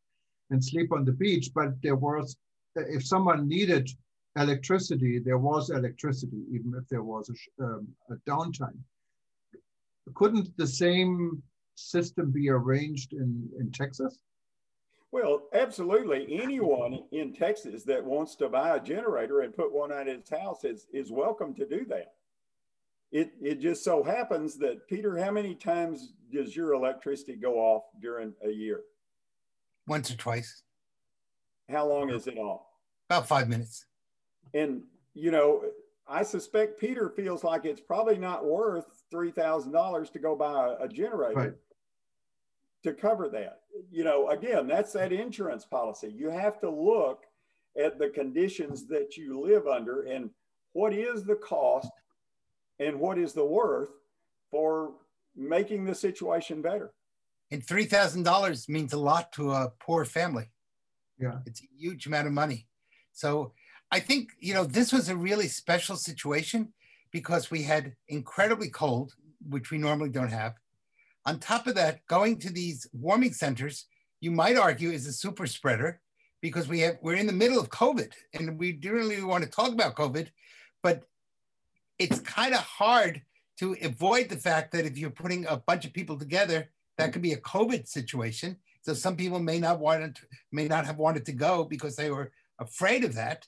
and 0.49 0.63
sleep 0.63 0.91
on 0.91 1.05
the 1.05 1.11
beach. 1.11 1.51
But 1.53 1.81
there 1.81 1.95
was, 1.95 2.35
if 2.75 3.05
someone 3.05 3.47
needed 3.47 3.89
electricity, 4.37 5.19
there 5.19 5.37
was 5.37 5.69
electricity, 5.69 6.43
even 6.51 6.73
if 6.77 6.87
there 6.89 7.03
was 7.03 7.29
a, 7.29 7.63
um, 7.63 7.87
a 8.09 8.15
downtime. 8.29 8.77
Couldn't 10.15 10.55
the 10.57 10.67
same 10.67 11.43
system 11.75 12.31
be 12.31 12.49
arranged 12.49 13.13
in, 13.13 13.49
in 13.59 13.71
Texas? 13.71 14.19
Well, 15.11 15.43
absolutely. 15.53 16.39
Anyone 16.41 16.99
in 17.11 17.33
Texas 17.33 17.83
that 17.83 18.03
wants 18.03 18.35
to 18.35 18.49
buy 18.49 18.75
a 18.75 18.79
generator 18.79 19.41
and 19.41 19.55
put 19.55 19.73
one 19.73 19.91
at 19.91 20.07
his 20.07 20.29
house 20.29 20.63
is, 20.63 20.87
is 20.91 21.11
welcome 21.11 21.53
to 21.55 21.65
do 21.65 21.85
that. 21.85 22.13
It, 23.11 23.31
it 23.41 23.61
just 23.61 23.85
so 23.85 24.03
happens 24.03 24.57
that, 24.57 24.85
Peter, 24.87 25.17
how 25.17 25.31
many 25.31 25.55
times 25.55 26.13
does 26.31 26.55
your 26.55 26.73
electricity 26.73 27.35
go 27.37 27.55
off 27.55 27.83
during 28.01 28.33
a 28.45 28.49
year? 28.49 28.81
Once 29.87 30.11
or 30.11 30.17
twice. 30.17 30.63
How 31.69 31.87
long 31.87 32.09
is 32.09 32.27
it 32.27 32.37
off? 32.37 32.61
About 33.09 33.27
five 33.27 33.47
minutes. 33.47 33.85
And, 34.53 34.83
you 35.13 35.31
know, 35.31 35.63
I 36.05 36.23
suspect 36.23 36.79
Peter 36.79 37.09
feels 37.09 37.45
like 37.45 37.63
it's 37.63 37.79
probably 37.79 38.17
not 38.17 38.45
worth 38.45 39.03
$3,000 39.13 40.11
to 40.11 40.19
go 40.19 40.35
buy 40.35 40.75
a, 40.79 40.83
a 40.83 40.87
generator 40.89 41.39
right. 41.39 41.53
To 42.87 42.93
cover 42.93 43.29
that. 43.29 43.59
You 43.91 44.03
know, 44.03 44.29
again, 44.29 44.67
that's 44.67 44.93
that 44.93 45.11
insurance 45.11 45.65
policy. 45.65 46.13
You 46.15 46.29
have 46.29 46.59
to 46.61 46.69
look 46.69 47.25
at 47.79 47.99
the 47.99 48.09
conditions 48.09 48.87
that 48.87 49.17
you 49.17 49.39
live 49.39 49.67
under 49.67 50.03
and 50.03 50.29
what 50.73 50.93
is 50.93 51.23
the 51.23 51.35
cost 51.35 51.91
and 52.79 52.99
what 52.99 53.17
is 53.17 53.33
the 53.33 53.45
worth 53.45 53.89
for 54.49 54.93
making 55.35 55.85
the 55.85 55.93
situation 55.93 56.61
better. 56.61 56.93
And 57.51 57.65
$3,000 57.65 58.69
means 58.69 58.93
a 58.93 58.97
lot 58.97 59.31
to 59.33 59.51
a 59.51 59.71
poor 59.79 60.05
family. 60.05 60.49
Yeah. 61.19 61.39
It's 61.45 61.61
a 61.61 61.67
huge 61.77 62.07
amount 62.07 62.27
of 62.27 62.33
money. 62.33 62.67
So 63.13 63.53
I 63.91 63.99
think, 63.99 64.31
you 64.39 64.53
know, 64.53 64.63
this 64.63 64.91
was 64.91 65.09
a 65.09 65.15
really 65.15 65.47
special 65.47 65.95
situation 65.95 66.73
because 67.11 67.49
we 67.49 67.63
had 67.63 67.95
incredibly 68.09 68.69
cold, 68.69 69.13
which 69.47 69.71
we 69.71 69.77
normally 69.77 70.09
don't 70.09 70.31
have. 70.31 70.55
On 71.27 71.39
top 71.39 71.67
of 71.67 71.75
that, 71.75 72.07
going 72.07 72.39
to 72.39 72.49
these 72.49 72.87
warming 72.93 73.33
centers, 73.33 73.85
you 74.21 74.31
might 74.31 74.55
argue 74.55 74.91
is 74.91 75.05
a 75.07 75.11
super 75.11 75.45
spreader 75.45 75.99
because 76.41 76.69
we 76.69 76.79
have 76.79 76.97
we're 77.01 77.15
in 77.15 77.27
the 77.27 77.33
middle 77.33 77.59
of 77.59 77.69
COVID 77.69 78.13
and 78.33 78.57
we 78.57 78.71
do 78.71 78.93
really 78.93 79.21
want 79.21 79.43
to 79.43 79.49
talk 79.49 79.73
about 79.73 79.95
COVID, 79.95 80.29
but 80.81 81.03
it's 81.99 82.21
kind 82.21 82.53
of 82.53 82.61
hard 82.61 83.21
to 83.59 83.75
avoid 83.81 84.29
the 84.29 84.37
fact 84.37 84.71
that 84.71 84.85
if 84.85 84.97
you're 84.97 85.09
putting 85.09 85.45
a 85.47 85.57
bunch 85.57 85.83
of 85.83 85.91
people 85.91 86.17
together, 86.17 86.69
that 86.97 87.11
could 87.11 87.21
be 87.21 87.33
a 87.33 87.41
COVID 87.41 87.89
situation. 87.89 88.55
So 88.83 88.93
some 88.93 89.17
people 89.17 89.39
may 89.39 89.59
not 89.59 89.79
want 89.79 90.15
to, 90.15 90.21
may 90.53 90.69
not 90.69 90.85
have 90.85 90.97
wanted 90.97 91.25
to 91.25 91.33
go 91.33 91.65
because 91.65 91.97
they 91.97 92.09
were 92.09 92.31
afraid 92.57 93.03
of 93.03 93.15
that. 93.15 93.45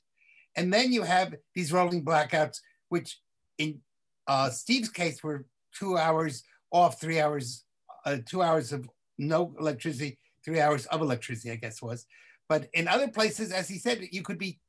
And 0.58 0.74
then 0.74 0.92
you 0.92 1.04
have 1.04 1.34
these 1.56 1.72
rolling 1.72 2.04
blackouts, 2.04 2.58
which 2.90 3.22
in 3.58 3.80
uh, 4.28 4.50
Steve's 4.50 4.90
case 4.90 5.24
were 5.24 5.46
two 5.74 5.98
hours 5.98 6.44
off, 6.72 7.00
three 7.00 7.22
hours, 7.22 7.64
uh, 8.06 8.18
two 8.26 8.42
hours 8.42 8.72
of 8.72 8.90
no 9.18 9.54
electricity, 9.60 10.18
three 10.44 10.60
hours 10.60 10.86
of 10.88 11.02
electricity, 11.02 11.52
I 11.52 11.56
guess 11.56 11.82
was. 11.82 12.06
But 12.48 12.70
in 12.74 12.88
other 12.88 13.08
places, 13.08 13.52
as 13.52 13.68
he 13.68 13.78
said, 13.78 14.08
you 14.12 14.22
could 14.22 14.38
be, 14.38 14.60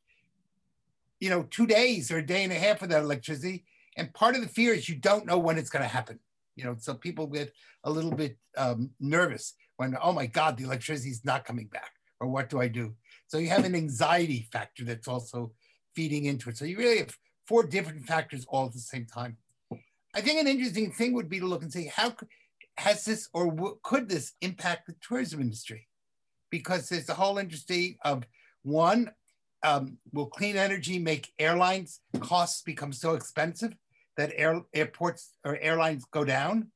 you 1.20 1.30
know, 1.30 1.44
two 1.44 1.66
days 1.66 2.10
or 2.10 2.18
a 2.18 2.26
day 2.26 2.44
and 2.44 2.52
a 2.52 2.56
half 2.56 2.80
without 2.80 3.02
electricity. 3.02 3.64
And 3.96 4.12
part 4.14 4.34
of 4.34 4.42
the 4.42 4.48
fear 4.48 4.74
is 4.74 4.88
you 4.88 4.96
don't 4.96 5.26
know 5.26 5.38
when 5.38 5.58
it's 5.58 5.70
going 5.70 5.82
to 5.82 5.88
happen. 5.88 6.18
You 6.56 6.64
know, 6.64 6.76
so 6.78 6.94
people 6.94 7.26
get 7.26 7.52
a 7.84 7.90
little 7.90 8.10
bit 8.10 8.36
um, 8.56 8.90
nervous 9.00 9.54
when, 9.76 9.96
oh 10.02 10.12
my 10.12 10.26
God, 10.26 10.56
the 10.56 10.64
electricity 10.64 11.10
is 11.10 11.24
not 11.24 11.44
coming 11.44 11.66
back, 11.66 11.92
or 12.20 12.28
what 12.28 12.50
do 12.50 12.60
I 12.60 12.68
do? 12.68 12.94
So 13.28 13.38
you 13.38 13.48
have 13.48 13.64
an 13.64 13.74
anxiety 13.74 14.48
factor 14.52 14.84
that's 14.84 15.08
also 15.08 15.52
feeding 15.94 16.26
into 16.26 16.50
it. 16.50 16.58
So 16.58 16.66
you 16.66 16.76
really 16.76 16.98
have 16.98 17.16
four 17.46 17.62
different 17.62 18.04
factors 18.06 18.44
all 18.48 18.66
at 18.66 18.72
the 18.72 18.78
same 18.78 19.06
time. 19.06 19.38
I 20.14 20.20
think 20.20 20.40
an 20.40 20.48
interesting 20.48 20.92
thing 20.92 21.14
would 21.14 21.28
be 21.28 21.40
to 21.40 21.46
look 21.46 21.62
and 21.62 21.72
say, 21.72 21.90
how 21.94 22.14
has 22.80 23.04
this 23.04 23.28
or 23.34 23.76
could 23.82 24.08
this 24.08 24.32
impact 24.40 24.86
the 24.86 24.94
tourism 25.06 25.40
industry? 25.40 25.86
Because 26.50 26.88
there's 26.88 27.04
the 27.04 27.14
whole 27.14 27.36
industry 27.36 27.98
of 28.04 28.24
one, 28.62 29.10
um, 29.62 29.98
will 30.14 30.26
clean 30.26 30.56
energy 30.56 30.98
make 30.98 31.30
airlines 31.38 32.00
costs 32.20 32.62
become 32.62 32.92
so 32.92 33.12
expensive 33.14 33.74
that 34.16 34.32
air, 34.34 34.62
airports 34.72 35.36
or 35.44 35.58
airlines 35.58 36.06
go 36.10 36.24
down? 36.24 36.68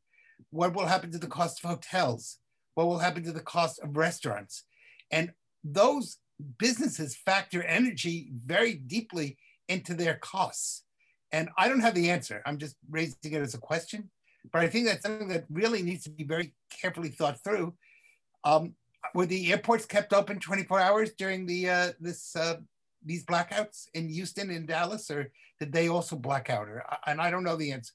What 0.50 0.74
will 0.74 0.86
happen 0.86 1.11
to 1.11 1.18
the 1.18 1.26
cost 1.26 1.64
of 1.64 1.70
hotels? 1.70 2.38
What 2.74 2.86
will 2.86 2.98
happen 2.98 3.22
to 3.24 3.32
the 3.32 3.40
cost 3.40 3.80
of 3.80 3.96
restaurants? 3.96 4.64
And 5.11 5.32
those 5.64 6.18
businesses 6.59 7.16
factor 7.16 7.62
energy 7.62 8.28
very 8.34 8.74
deeply 8.74 9.38
into 9.68 9.94
their 9.94 10.16
costs. 10.16 10.84
And 11.32 11.48
I 11.57 11.68
don't 11.68 11.80
have 11.80 11.94
the 11.94 12.11
answer. 12.11 12.42
I'm 12.44 12.59
just 12.59 12.76
raising 12.90 13.32
it 13.32 13.40
as 13.40 13.55
a 13.55 13.59
question. 13.59 14.11
But 14.53 14.62
I 14.62 14.68
think 14.68 14.86
that's 14.86 15.03
something 15.03 15.28
that 15.28 15.45
really 15.51 15.82
needs 15.82 16.05
to 16.05 16.11
be 16.11 16.24
very 16.24 16.53
carefully 16.70 17.09
thought 17.09 17.42
through. 17.42 17.74
Um, 18.45 18.74
were 19.14 19.26
the 19.26 19.53
airports 19.53 19.86
kept 19.86 20.12
open 20.12 20.38
24 20.38 20.80
hours 20.80 21.12
during 21.16 21.47
the 21.47 21.68
uh, 21.68 21.92
this 22.01 22.34
uh, 22.36 22.57
these 23.05 23.24
blackouts 23.24 23.86
in 23.95 24.09
Houston 24.09 24.51
and 24.51 24.66
Dallas, 24.66 25.11
or 25.11 25.30
did 25.61 25.72
they 25.72 25.88
also 25.88 26.16
black 26.16 26.51
out? 26.51 26.68
Or, 26.68 26.84
and 27.07 27.20
I 27.20 27.30
don't 27.30 27.45
know 27.45 27.57
the 27.57 27.72
answer. 27.72 27.92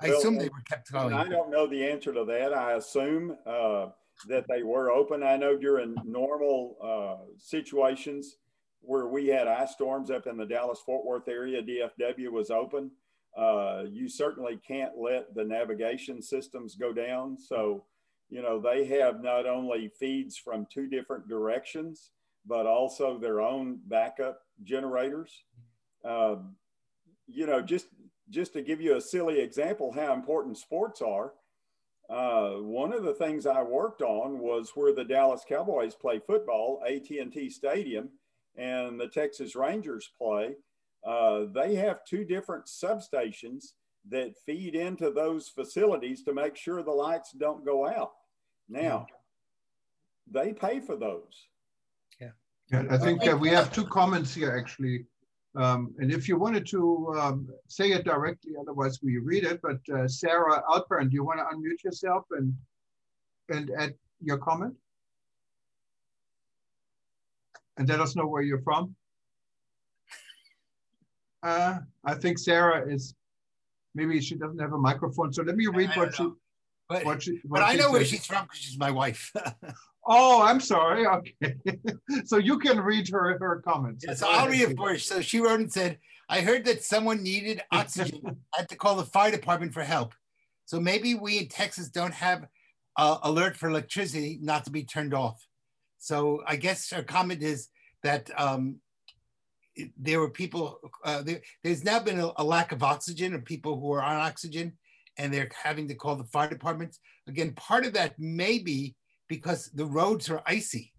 I 0.00 0.08
well, 0.08 0.18
assume 0.18 0.38
they 0.38 0.48
were 0.48 0.62
kept 0.68 0.90
going. 0.90 1.12
I 1.12 1.28
don't 1.28 1.50
know 1.50 1.66
the 1.66 1.84
answer 1.84 2.12
to 2.12 2.24
that. 2.24 2.54
I 2.54 2.74
assume 2.74 3.36
uh, 3.46 3.88
that 4.28 4.46
they 4.48 4.62
were 4.62 4.90
open. 4.90 5.22
I 5.22 5.36
know 5.36 5.56
during 5.56 5.94
normal 6.04 6.76
uh, 6.82 7.24
situations 7.38 8.36
where 8.80 9.06
we 9.06 9.26
had 9.26 9.48
ice 9.48 9.72
storms 9.72 10.10
up 10.10 10.26
in 10.26 10.36
the 10.36 10.46
Dallas 10.46 10.80
Fort 10.84 11.04
Worth 11.04 11.28
area, 11.28 11.62
DFW 11.62 12.30
was 12.30 12.50
open. 12.50 12.90
Uh, 13.36 13.84
you 13.90 14.08
certainly 14.08 14.58
can't 14.66 14.92
let 14.98 15.34
the 15.34 15.44
navigation 15.44 16.22
systems 16.22 16.74
go 16.74 16.92
down. 16.92 17.38
So, 17.38 17.84
you 18.30 18.40
know, 18.40 18.58
they 18.58 18.86
have 18.86 19.22
not 19.22 19.46
only 19.46 19.90
feeds 20.00 20.36
from 20.38 20.66
two 20.72 20.86
different 20.88 21.28
directions, 21.28 22.10
but 22.46 22.66
also 22.66 23.18
their 23.18 23.40
own 23.40 23.78
backup 23.86 24.40
generators. 24.62 25.44
Uh, 26.04 26.36
you 27.26 27.46
know, 27.46 27.60
just 27.60 27.86
just 28.30 28.52
to 28.54 28.62
give 28.62 28.80
you 28.80 28.96
a 28.96 29.00
silly 29.00 29.40
example, 29.40 29.92
how 29.92 30.12
important 30.12 30.58
sports 30.58 31.00
are. 31.00 31.32
Uh, 32.08 32.60
one 32.60 32.92
of 32.92 33.04
the 33.04 33.14
things 33.14 33.46
I 33.46 33.62
worked 33.62 34.02
on 34.02 34.38
was 34.38 34.72
where 34.74 34.92
the 34.92 35.04
Dallas 35.04 35.44
Cowboys 35.48 35.94
play 35.94 36.20
football, 36.24 36.82
AT&T 36.86 37.50
Stadium, 37.50 38.08
and 38.56 38.98
the 38.98 39.08
Texas 39.08 39.54
Rangers 39.54 40.10
play. 40.18 40.54
Uh, 41.06 41.44
they 41.54 41.76
have 41.76 42.04
two 42.04 42.24
different 42.24 42.66
substations 42.66 43.72
that 44.08 44.34
feed 44.44 44.74
into 44.74 45.10
those 45.10 45.48
facilities 45.48 46.22
to 46.24 46.32
make 46.32 46.56
sure 46.56 46.82
the 46.82 46.90
lights 46.90 47.32
don't 47.32 47.64
go 47.64 47.86
out. 47.86 48.12
Now, 48.68 49.06
they 50.30 50.52
pay 50.52 50.80
for 50.80 50.96
those. 50.96 51.46
Yeah, 52.20 52.30
yeah 52.72 52.84
I 52.90 52.98
think 52.98 53.26
uh, 53.26 53.36
we 53.36 53.50
have 53.50 53.72
two 53.72 53.86
comments 53.86 54.34
here 54.34 54.56
actually. 54.56 55.06
Um, 55.54 55.94
and 55.98 56.12
if 56.12 56.28
you 56.28 56.36
wanted 56.36 56.66
to 56.66 57.14
um, 57.18 57.48
say 57.68 57.92
it 57.92 58.04
directly, 58.04 58.52
otherwise 58.60 58.98
we 59.02 59.18
read 59.18 59.44
it. 59.44 59.60
But 59.62 59.78
uh, 59.94 60.06
Sarah 60.06 60.62
Alpern, 60.68 61.08
do 61.08 61.14
you 61.14 61.24
want 61.24 61.38
to 61.38 61.44
unmute 61.44 61.82
yourself 61.84 62.24
and 62.32 62.52
and 63.48 63.70
add 63.78 63.94
your 64.20 64.38
comment? 64.38 64.74
And 67.78 67.88
let 67.88 68.00
us 68.00 68.16
know 68.16 68.26
where 68.26 68.42
you're 68.42 68.62
from. 68.62 68.94
Uh, 71.46 71.78
I 72.04 72.14
think 72.14 72.38
Sarah 72.38 72.92
is, 72.92 73.14
maybe 73.94 74.20
she 74.20 74.34
doesn't 74.34 74.58
have 74.58 74.72
a 74.72 74.78
microphone. 74.78 75.32
So 75.32 75.42
let 75.42 75.56
me 75.56 75.68
read 75.68 75.90
what 75.94 76.14
she, 76.16 76.28
but, 76.88 77.04
what 77.04 77.22
she, 77.22 77.40
what 77.44 77.60
but 77.60 77.62
I 77.62 77.74
know 77.74 77.92
where 77.92 78.04
she's 78.04 78.26
from 78.26 78.44
because 78.44 78.58
she's 78.58 78.78
my 78.78 78.90
wife. 78.90 79.32
Oh, 80.08 80.40
I'm 80.40 80.60
sorry. 80.60 81.04
Okay. 81.04 81.56
so 82.24 82.36
you 82.36 82.58
can 82.60 82.78
read 82.78 83.08
her 83.08 83.36
her 83.40 83.60
comments. 83.66 84.04
Yes, 84.06 84.22
I'll 84.22 84.48
read 84.48 84.60
it 84.60 84.76
for 84.76 84.92
you. 84.92 84.98
So 84.98 85.20
she 85.20 85.40
wrote 85.40 85.58
and 85.58 85.72
said, 85.72 85.98
I 86.28 86.42
heard 86.42 86.64
that 86.66 86.84
someone 86.84 87.24
needed 87.24 87.60
oxygen. 87.72 88.20
I 88.54 88.58
had 88.60 88.68
to 88.68 88.76
call 88.76 88.94
the 88.94 89.04
fire 89.04 89.32
department 89.32 89.74
for 89.74 89.82
help. 89.82 90.14
So 90.64 90.78
maybe 90.78 91.14
we 91.14 91.38
in 91.38 91.48
Texas 91.48 91.88
don't 91.88 92.14
have 92.14 92.46
uh, 92.96 93.18
alert 93.24 93.56
for 93.56 93.68
electricity 93.68 94.38
not 94.40 94.64
to 94.66 94.70
be 94.70 94.84
turned 94.84 95.12
off. 95.12 95.44
So 95.98 96.42
I 96.46 96.54
guess 96.54 96.90
her 96.90 97.02
comment 97.02 97.42
is 97.42 97.68
that 98.04 98.30
um, 98.36 98.76
there 99.98 100.20
were 100.20 100.30
people, 100.30 100.80
uh, 101.04 101.22
there, 101.22 101.40
there's 101.62 101.84
now 101.84 102.00
been 102.00 102.20
a, 102.20 102.30
a, 102.36 102.44
lack 102.44 102.72
of 102.72 102.82
oxygen 102.82 103.34
or 103.34 103.40
people 103.40 103.78
who 103.78 103.92
are 103.92 104.02
on 104.02 104.16
oxygen 104.16 104.72
and 105.18 105.32
they're 105.32 105.50
having 105.62 105.88
to 105.88 105.94
call 105.94 106.16
the 106.16 106.24
fire 106.24 106.48
departments. 106.48 106.98
Again, 107.26 107.52
part 107.54 107.84
of 107.84 107.92
that 107.94 108.18
may 108.18 108.58
be 108.58 108.94
because 109.28 109.70
the 109.74 109.86
roads 109.86 110.30
are 110.30 110.42
icy 110.46 110.92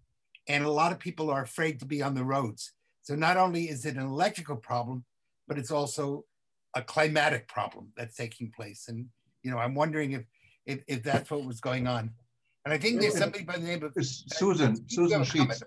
and 0.46 0.64
a 0.64 0.70
lot 0.70 0.92
of 0.92 0.98
people 0.98 1.30
are 1.30 1.42
afraid 1.42 1.80
to 1.80 1.86
be 1.86 2.02
on 2.02 2.14
the 2.14 2.24
roads. 2.24 2.72
So 3.02 3.14
not 3.14 3.36
only 3.36 3.68
is 3.68 3.84
it 3.86 3.96
an 3.96 4.06
electrical 4.06 4.56
problem, 4.56 5.04
but 5.46 5.58
it's 5.58 5.70
also 5.70 6.24
a 6.74 6.82
climatic 6.82 7.48
problem 7.48 7.92
that's 7.96 8.16
taking 8.16 8.52
place. 8.54 8.86
And, 8.88 9.06
you 9.42 9.50
know, 9.50 9.58
I'm 9.58 9.74
wondering 9.74 10.12
if, 10.12 10.24
if, 10.66 10.82
if 10.86 11.02
that's 11.02 11.30
what 11.30 11.44
was 11.44 11.60
going 11.60 11.86
on. 11.86 12.10
And 12.64 12.74
I 12.74 12.78
think 12.78 13.00
there's 13.00 13.16
somebody 13.16 13.44
by 13.44 13.56
the 13.56 13.66
name 13.66 13.82
of 13.82 13.94
Susan, 14.04 14.76
Susan 14.88 15.24
Sheets. 15.24 15.62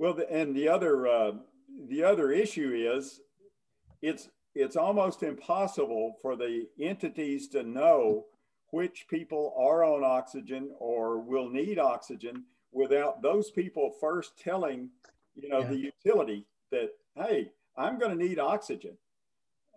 Well, 0.00 0.14
the, 0.14 0.32
and 0.32 0.56
the 0.56 0.66
other, 0.66 1.06
uh, 1.06 1.32
the 1.90 2.02
other 2.04 2.32
issue 2.32 2.72
is 2.74 3.20
it's, 4.00 4.30
it's 4.54 4.74
almost 4.74 5.22
impossible 5.22 6.16
for 6.22 6.36
the 6.36 6.68
entities 6.80 7.48
to 7.48 7.62
know 7.62 8.24
which 8.70 9.04
people 9.10 9.54
are 9.58 9.84
on 9.84 10.02
oxygen 10.02 10.70
or 10.78 11.20
will 11.20 11.50
need 11.50 11.78
oxygen 11.78 12.44
without 12.72 13.20
those 13.20 13.50
people 13.50 13.94
first 14.00 14.38
telling, 14.38 14.88
you 15.34 15.50
know, 15.50 15.58
yeah. 15.58 15.68
the 15.68 15.76
utility 15.76 16.46
that, 16.70 16.92
hey, 17.14 17.50
I'm 17.76 17.98
going 17.98 18.18
to 18.18 18.24
need 18.24 18.38
oxygen. 18.38 18.96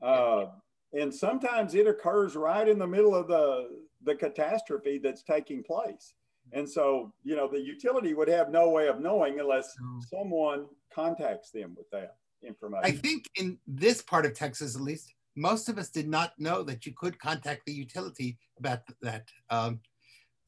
Uh, 0.02 0.46
and 0.94 1.14
sometimes 1.14 1.76
it 1.76 1.86
occurs 1.86 2.38
right 2.38 2.70
in 2.70 2.80
the 2.80 2.88
middle 2.88 3.14
of 3.14 3.28
the, 3.28 3.72
the 4.02 4.16
catastrophe 4.16 5.00
that's 5.00 5.22
taking 5.22 5.64
place. 5.64 6.14
And 6.54 6.70
so, 6.70 7.12
you 7.24 7.36
know, 7.36 7.47
the 7.47 7.60
utility 7.60 8.14
would 8.14 8.28
have 8.28 8.49
no 8.49 8.70
way 8.70 8.88
of 8.88 8.99
knowing 8.99 9.39
unless 9.39 9.76
someone 10.10 10.68
contacts 10.93 11.49
them 11.49 11.76
with 11.76 11.89
that 11.91 12.18
information. 12.45 12.86
I 12.86 12.91
think 12.91 13.26
in 13.36 13.58
this 13.68 14.01
part 14.01 14.26
of 14.26 14.34
Texas, 14.34 14.76
at 14.76 14.82
least, 14.82 15.14
most 15.36 15.68
of 15.68 15.78
us 15.80 15.89
did 15.89 16.08
not 16.08 16.34
know 16.38 16.62
that 16.64 16.86
you 16.86 16.93
could 16.95 17.20
contact 17.20 17.62
the 17.66 17.74
utility 17.74 18.38
about 18.60 18.82
that. 19.01 19.28
Um, 19.49 19.80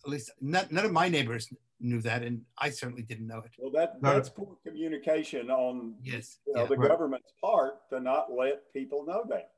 at 0.05 0.11
least 0.11 0.31
not, 0.39 0.71
none 0.71 0.85
of 0.85 0.91
my 0.91 1.09
neighbors 1.09 1.51
knew 1.79 2.01
that, 2.01 2.21
and 2.21 2.41
I 2.59 2.69
certainly 2.69 3.01
didn't 3.01 3.25
know 3.25 3.39
it. 3.39 3.51
Well, 3.57 3.71
that 3.71 3.99
that's 4.01 4.29
poor 4.29 4.57
communication 4.65 5.49
on 5.49 5.95
yes, 6.03 6.37
you 6.45 6.53
know, 6.53 6.61
yeah. 6.61 6.67
the 6.67 6.77
right. 6.77 6.89
government's 6.89 7.33
part 7.41 7.89
to 7.89 7.99
not 7.99 8.27
let 8.31 8.71
people 8.73 9.05
know 9.05 9.25
that. 9.29 9.49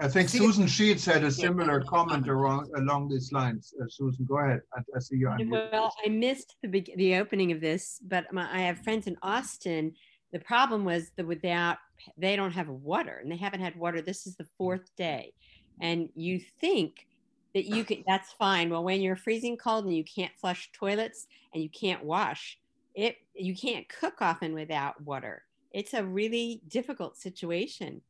I 0.00 0.08
think 0.08 0.28
see, 0.28 0.38
Susan 0.38 0.66
Sheets 0.66 1.04
had 1.04 1.24
a 1.24 1.30
similar 1.30 1.82
comment 1.82 2.28
around, 2.28 2.68
along 2.76 3.08
these 3.08 3.32
lines. 3.32 3.74
Uh, 3.80 3.86
Susan, 3.88 4.24
go 4.24 4.38
ahead. 4.38 4.60
I, 4.74 4.80
I 4.96 4.98
see 4.98 5.16
you. 5.16 5.30
Well, 5.48 5.94
I 6.04 6.08
missed 6.08 6.56
the 6.62 6.68
the 6.96 7.16
opening 7.16 7.52
of 7.52 7.60
this, 7.60 8.00
but 8.06 8.32
my, 8.32 8.48
I 8.52 8.60
have 8.60 8.78
friends 8.78 9.06
in 9.06 9.16
Austin. 9.22 9.94
The 10.32 10.40
problem 10.40 10.84
was 10.84 11.10
that 11.16 11.26
without 11.26 11.78
they 12.16 12.36
don't 12.36 12.52
have 12.52 12.68
water, 12.68 13.18
and 13.22 13.30
they 13.30 13.36
haven't 13.36 13.60
had 13.60 13.76
water. 13.76 14.02
This 14.02 14.26
is 14.26 14.36
the 14.36 14.46
fourth 14.56 14.94
day, 14.96 15.32
and 15.80 16.08
you 16.14 16.40
think 16.60 17.06
that 17.54 17.64
you 17.66 17.84
can 17.84 18.04
that's 18.06 18.32
fine 18.32 18.70
well 18.70 18.84
when 18.84 19.00
you're 19.00 19.16
freezing 19.16 19.56
cold 19.56 19.84
and 19.84 19.96
you 19.96 20.04
can't 20.04 20.32
flush 20.36 20.70
toilets 20.72 21.26
and 21.52 21.62
you 21.62 21.68
can't 21.68 22.04
wash 22.04 22.58
it 22.94 23.16
you 23.34 23.54
can't 23.56 23.88
cook 23.88 24.20
often 24.20 24.52
without 24.54 25.00
water 25.02 25.42
it's 25.72 25.94
a 25.94 26.04
really 26.04 26.60
difficult 26.68 27.16
situation 27.16 28.00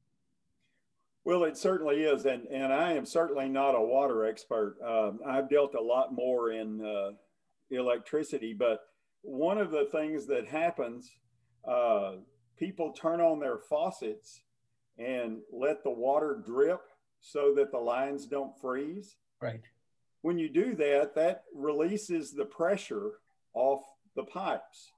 well 1.29 1.45
it 1.45 1.57
certainly 1.57 2.03
is 2.03 2.25
and 2.25 2.47
and 2.47 2.73
i 2.73 2.93
am 2.93 3.07
certainly 3.07 3.49
not 3.49 3.75
a 3.75 3.81
water 3.81 4.25
expert 4.25 4.77
um, 4.85 5.21
i've 5.27 5.49
dealt 5.49 5.75
a 5.75 5.81
lot 5.81 6.13
more 6.13 6.51
in 6.51 6.85
uh, 6.85 7.11
electricity 7.71 8.53
but 8.53 8.81
one 9.23 9.59
of 9.59 9.71
the 9.71 9.87
things 9.93 10.27
that 10.27 10.47
happens 10.47 11.11
uh, 11.67 12.13
people 12.59 12.93
turn 12.93 13.21
on 13.21 13.39
their 13.39 13.59
faucets 13.59 14.41
and 14.99 15.39
let 15.53 15.85
the 15.85 15.91
water 15.91 16.43
drip 16.45 16.81
so 17.21 17.53
that 17.55 17.71
the 17.71 17.79
lines 17.79 18.27
don't 18.27 18.59
freeze 18.61 19.17
Right. 19.41 19.63
When 20.23 20.39
you 20.39 20.49
do 20.49 20.75
that, 20.77 21.15
that 21.15 21.45
releases 21.55 22.33
the 22.33 22.45
pressure 22.45 23.13
off 23.55 23.83
the 24.17 24.25
pipes. 24.25 24.93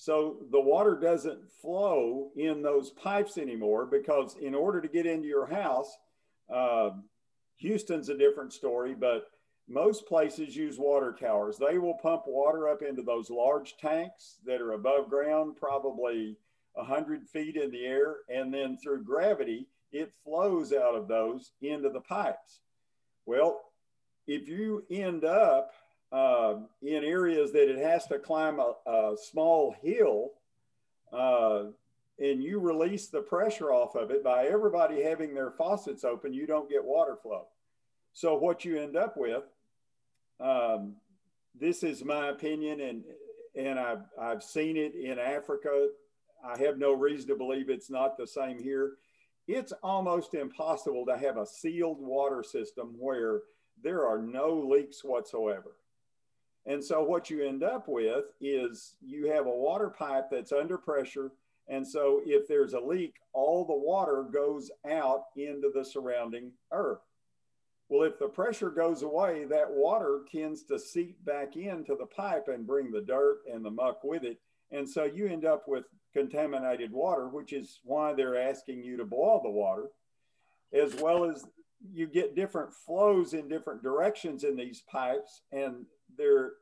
So 0.00 0.38
the 0.50 0.58
water 0.58 0.96
doesn't 0.98 1.52
flow 1.60 2.30
in 2.34 2.62
those 2.62 2.88
pipes 2.88 3.36
anymore 3.36 3.84
because 3.84 4.34
in 4.40 4.54
order 4.54 4.80
to 4.80 4.88
get 4.88 5.04
into 5.04 5.28
your 5.28 5.44
house, 5.44 5.94
uh, 6.48 6.92
Houston's 7.56 8.08
a 8.08 8.16
different 8.16 8.54
story, 8.54 8.94
but 8.98 9.24
most 9.68 10.06
places 10.06 10.56
use 10.56 10.78
water 10.78 11.14
towers. 11.20 11.58
They 11.58 11.76
will 11.76 11.98
pump 12.02 12.22
water 12.26 12.66
up 12.66 12.80
into 12.80 13.02
those 13.02 13.28
large 13.28 13.76
tanks 13.76 14.38
that 14.46 14.62
are 14.62 14.72
above 14.72 15.10
ground, 15.10 15.56
probably 15.56 16.38
100 16.72 17.28
feet 17.28 17.56
in 17.56 17.70
the 17.70 17.84
air, 17.84 18.20
and 18.30 18.54
then 18.54 18.78
through 18.78 19.04
gravity, 19.04 19.66
it 19.92 20.14
flows 20.24 20.72
out 20.72 20.94
of 20.94 21.08
those 21.08 21.52
into 21.60 21.90
the 21.90 22.00
pipes. 22.00 22.60
Well, 23.26 23.60
if 24.26 24.48
you 24.48 24.82
end 24.90 25.26
up 25.26 25.74
uh, 26.12 26.54
in 26.82 27.04
areas 27.04 27.52
that 27.52 27.70
it 27.70 27.78
has 27.78 28.06
to 28.06 28.18
climb 28.18 28.58
a, 28.58 28.74
a 28.90 29.16
small 29.30 29.74
hill 29.82 30.32
uh, 31.12 31.64
and 32.18 32.42
you 32.42 32.58
release 32.58 33.08
the 33.08 33.20
pressure 33.20 33.72
off 33.72 33.94
of 33.94 34.10
it 34.10 34.22
by 34.22 34.46
everybody 34.46 35.02
having 35.02 35.34
their 35.34 35.50
faucets 35.50 36.04
open, 36.04 36.32
you 36.32 36.46
don't 36.46 36.68
get 36.68 36.84
water 36.84 37.16
flow. 37.22 37.46
So 38.12 38.36
what 38.36 38.64
you 38.64 38.78
end 38.78 38.96
up 38.96 39.16
with, 39.16 39.44
um, 40.40 40.96
this 41.58 41.82
is 41.82 42.04
my 42.04 42.28
opinion, 42.28 42.80
and 42.80 43.04
and 43.56 43.78
I've 43.78 44.02
I've 44.20 44.42
seen 44.42 44.76
it 44.76 44.94
in 44.94 45.18
Africa. 45.18 45.88
I 46.44 46.58
have 46.58 46.78
no 46.78 46.92
reason 46.92 47.28
to 47.28 47.36
believe 47.36 47.68
it's 47.68 47.90
not 47.90 48.16
the 48.16 48.26
same 48.26 48.58
here 48.62 48.92
it's 49.52 49.72
almost 49.82 50.34
impossible 50.34 51.04
to 51.06 51.16
have 51.16 51.36
a 51.36 51.46
sealed 51.46 51.98
water 52.00 52.42
system 52.42 52.94
where 52.98 53.40
there 53.82 54.06
are 54.06 54.20
no 54.20 54.52
leaks 54.52 55.02
whatsoever. 55.02 55.72
And 56.66 56.84
so 56.84 57.02
what 57.02 57.30
you 57.30 57.44
end 57.44 57.62
up 57.62 57.88
with 57.88 58.24
is 58.40 58.96
you 59.00 59.30
have 59.32 59.46
a 59.46 59.50
water 59.50 59.88
pipe 59.88 60.28
that's 60.30 60.52
under 60.52 60.76
pressure. 60.76 61.32
And 61.68 61.86
so 61.86 62.20
if 62.24 62.46
there's 62.48 62.74
a 62.74 62.80
leak, 62.80 63.14
all 63.32 63.64
the 63.64 63.74
water 63.74 64.24
goes 64.30 64.70
out 64.88 65.24
into 65.36 65.70
the 65.74 65.84
surrounding 65.84 66.52
earth. 66.72 67.00
Well, 67.88 68.02
if 68.02 68.18
the 68.18 68.28
pressure 68.28 68.70
goes 68.70 69.02
away, 69.02 69.46
that 69.46 69.70
water 69.70 70.20
tends 70.30 70.62
to 70.64 70.78
seep 70.78 71.24
back 71.24 71.56
into 71.56 71.96
the 71.96 72.06
pipe 72.06 72.46
and 72.48 72.66
bring 72.66 72.92
the 72.92 73.00
dirt 73.00 73.40
and 73.52 73.64
the 73.64 73.70
muck 73.70 74.04
with 74.04 74.22
it. 74.22 74.38
And 74.70 74.88
so 74.88 75.04
you 75.04 75.26
end 75.26 75.44
up 75.44 75.64
with 75.66 75.84
contaminated 76.12 76.92
water, 76.92 77.28
which 77.28 77.52
is 77.52 77.80
why 77.82 78.12
they're 78.12 78.40
asking 78.40 78.84
you 78.84 78.96
to 78.96 79.04
boil 79.04 79.40
the 79.42 79.50
water, 79.50 79.88
as 80.72 80.94
well 80.96 81.24
as 81.24 81.44
you 81.92 82.06
get 82.06 82.36
different 82.36 82.72
flows 82.72 83.32
in 83.32 83.48
different 83.48 83.82
directions 83.82 84.44
in 84.44 84.56
these 84.56 84.82
pipes. 84.90 85.42
And 85.50 85.86
they're, 86.16 86.52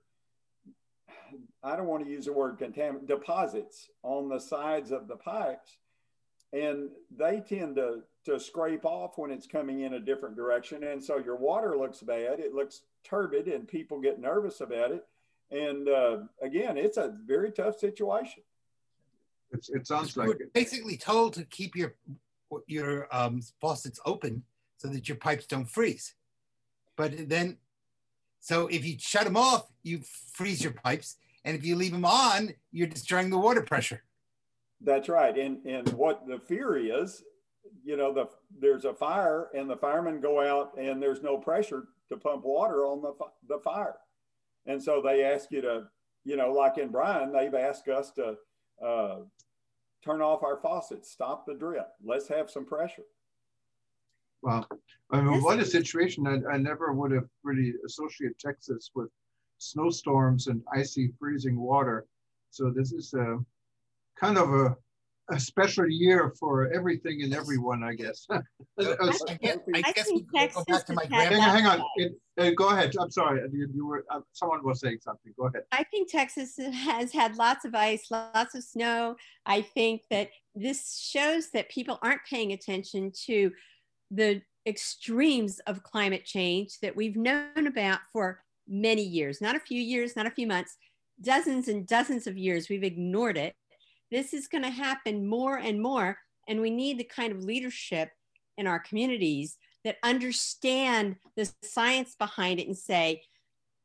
I 1.63 1.77
don't 1.77 1.87
want 1.87 2.05
to 2.05 2.11
use 2.11 2.27
the 2.27 2.33
word 2.33 2.59
contaminant, 2.59 3.07
deposits 3.07 3.91
on 4.03 4.29
the 4.29 4.39
sides 4.39 4.91
of 4.91 5.09
the 5.09 5.17
pipes. 5.17 5.79
And 6.53 6.89
they 7.15 7.41
tend 7.41 7.77
to, 7.77 8.03
to 8.25 8.41
scrape 8.41 8.87
off 8.87 9.19
when 9.19 9.31
it's 9.31 9.47
coming 9.47 9.81
in 9.81 9.95
a 9.95 10.01
different 10.01 10.37
direction. 10.37 10.85
And 10.85 11.03
so 11.03 11.19
your 11.19 11.37
water 11.37 11.77
looks 11.77 12.01
bad, 12.01 12.41
it 12.41 12.55
looks 12.55 12.83
turbid, 13.05 13.49
and 13.49 13.69
people 13.69 14.01
get 14.01 14.19
nervous 14.19 14.61
about 14.61 14.93
it. 14.93 15.07
And 15.51 15.89
uh, 15.89 16.19
again, 16.43 16.77
it's 16.77 16.97
a 16.97 17.15
very 17.27 17.53
tough 17.53 17.79
situation. 17.79 18.43
It's, 19.51 19.71
it 19.71 19.87
sounds 19.87 20.17
like 20.17 20.41
it. 20.41 20.53
basically 20.53 20.97
told 20.97 21.35
to 21.35 21.45
keep 21.45 21.75
your 21.75 21.95
your 22.67 23.09
um, 23.15 23.43
faucets 23.61 24.01
open 24.07 24.43
so 24.79 24.89
that 24.89 25.09
your 25.09 25.17
pipes 25.17 25.47
don't 25.47 25.69
freeze. 25.69 26.15
But 26.97 27.29
then, 27.29 27.59
so 28.41 28.67
if 28.69 28.85
you 28.85 28.97
shut 28.99 29.25
them 29.25 29.37
off, 29.37 29.69
you 29.83 30.01
freeze 30.33 30.63
your 30.63 30.73
pipes, 30.73 31.17
and 31.45 31.57
if 31.57 31.65
you 31.65 31.77
leave 31.77 31.93
them 31.93 32.05
on, 32.05 32.51
you're 32.73 32.87
destroying 32.87 33.31
the 33.31 33.39
water 33.39 33.63
pressure. 33.63 34.03
That's 34.81 35.09
right. 35.09 35.37
And 35.37 35.65
and 35.67 35.89
what 35.91 36.27
the 36.27 36.39
fear 36.39 36.77
is, 36.77 37.25
you 37.85 37.97
know, 37.97 38.13
the 38.13 38.29
there's 38.61 38.85
a 38.85 38.95
fire, 38.95 39.49
and 39.55 39.69
the 39.69 39.77
firemen 39.77 40.21
go 40.21 40.41
out, 40.41 40.77
and 40.79 41.03
there's 41.03 41.23
no 41.23 41.37
pressure 41.37 41.89
to 42.09 42.17
pump 42.17 42.45
water 42.45 42.87
on 42.87 43.03
the 43.03 43.13
the 43.49 43.61
fire, 43.61 43.97
and 44.67 44.83
so 44.83 45.03
they 45.03 45.25
ask 45.25 45.51
you 45.51 45.61
to, 45.63 45.89
you 46.25 46.37
know, 46.37 46.53
like 46.53 46.79
in 46.79 46.89
Bryan, 46.89 47.33
they've 47.33 47.55
asked 47.55 47.89
us 47.89 48.13
to 48.13 48.37
uh, 48.85 49.17
turn 50.05 50.23
off 50.23 50.43
our 50.43 50.59
faucets, 50.59 51.11
stop 51.11 51.45
the 51.47 51.55
drip. 51.55 51.89
Let's 52.05 52.29
have 52.29 52.51
some 52.51 52.65
pressure. 52.65 53.03
Wow. 54.43 54.67
I 55.11 55.21
mean, 55.21 55.43
what 55.43 55.59
a 55.59 55.65
situation. 55.65 56.27
I, 56.27 56.55
I 56.55 56.57
never 56.59 56.93
would 56.93 57.13
have 57.13 57.29
really 57.43 57.75
associated 57.85 58.39
Texas 58.39 58.91
with 58.95 59.09
snowstorms 59.59 60.47
and 60.47 60.63
icy 60.73 61.13
freezing 61.19 61.59
water. 61.59 62.07
So 62.51 62.71
this 62.71 62.93
is 62.93 63.15
a 63.15 63.39
kind 64.19 64.39
of 64.39 64.53
a 64.53 64.77
a 65.31 65.39
special 65.39 65.89
year 65.89 66.33
for 66.39 66.73
everything 66.73 67.23
and 67.23 67.35
everyone, 67.35 67.85
I 67.85 67.95
guess. 67.95 68.27
I, 68.31 68.41
guess, 68.79 69.59
I 69.75 69.93
guess 69.93 70.09
we 70.13 70.23
go 70.23 70.65
back 70.67 70.87
to 70.87 70.95
my 70.95 71.05
hang, 71.11 71.41
hang 71.41 71.67
on. 71.67 71.83
It, 71.97 72.13
uh, 72.39 72.51
go 72.57 72.71
ahead. 72.71 72.95
I'm 72.99 73.11
sorry. 73.11 73.43
You, 73.53 73.69
you 73.75 73.87
were 73.87 74.05
uh, 74.11 74.21
someone 74.33 74.65
was 74.65 74.81
saying 74.81 74.99
something. 75.03 75.33
Go 75.39 75.47
ahead. 75.47 75.65
I 75.73 75.85
think 75.85 76.11
Texas 76.11 76.55
has 76.73 77.13
had 77.13 77.37
lots 77.37 77.65
of 77.65 77.75
ice, 77.75 78.07
lots 78.11 78.55
of 78.55 78.65
snow. 78.65 79.17
I 79.45 79.63
think 79.63 80.03
that 80.11 80.31
this 80.55 80.99
shows 80.99 81.51
that 81.51 81.69
people 81.69 81.99
aren't 82.03 82.25
paying 82.29 82.53
attention 82.53 83.13
to 83.27 83.51
the 84.11 84.43
extremes 84.67 85.61
of 85.61 85.83
climate 85.83 86.25
change 86.25 86.79
that 86.81 86.97
we've 86.97 87.17
known 87.17 87.67
about 87.67 88.01
for 88.13 88.43
many 88.67 89.03
years, 89.03 89.41
not 89.41 89.57
a 89.57 89.61
few 89.61 89.81
years, 89.81 90.15
not 90.17 90.27
a 90.27 90.31
few 90.31 90.47
months, 90.47 90.77
dozens 91.21 91.69
and 91.69 91.87
dozens 91.87 92.27
of 92.27 92.37
years. 92.37 92.69
We've 92.69 92.85
ignored 92.85 93.37
it 93.37 93.55
this 94.11 94.33
is 94.33 94.49
going 94.49 94.65
to 94.65 94.71
happen 94.71 95.27
more 95.27 95.57
and 95.57 95.81
more. 95.81 96.19
And 96.49 96.61
we 96.61 96.71
need 96.71 96.99
the 96.99 97.05
kind 97.05 97.33
of 97.33 97.45
leadership 97.45 98.11
in 98.57 98.67
our 98.67 98.79
communities 98.79 99.57
that 99.85 99.97
understand 100.03 101.17
the 101.37 101.51
science 101.63 102.17
behind 102.19 102.59
it 102.61 102.67
and 102.67 102.77
say, 102.77 103.23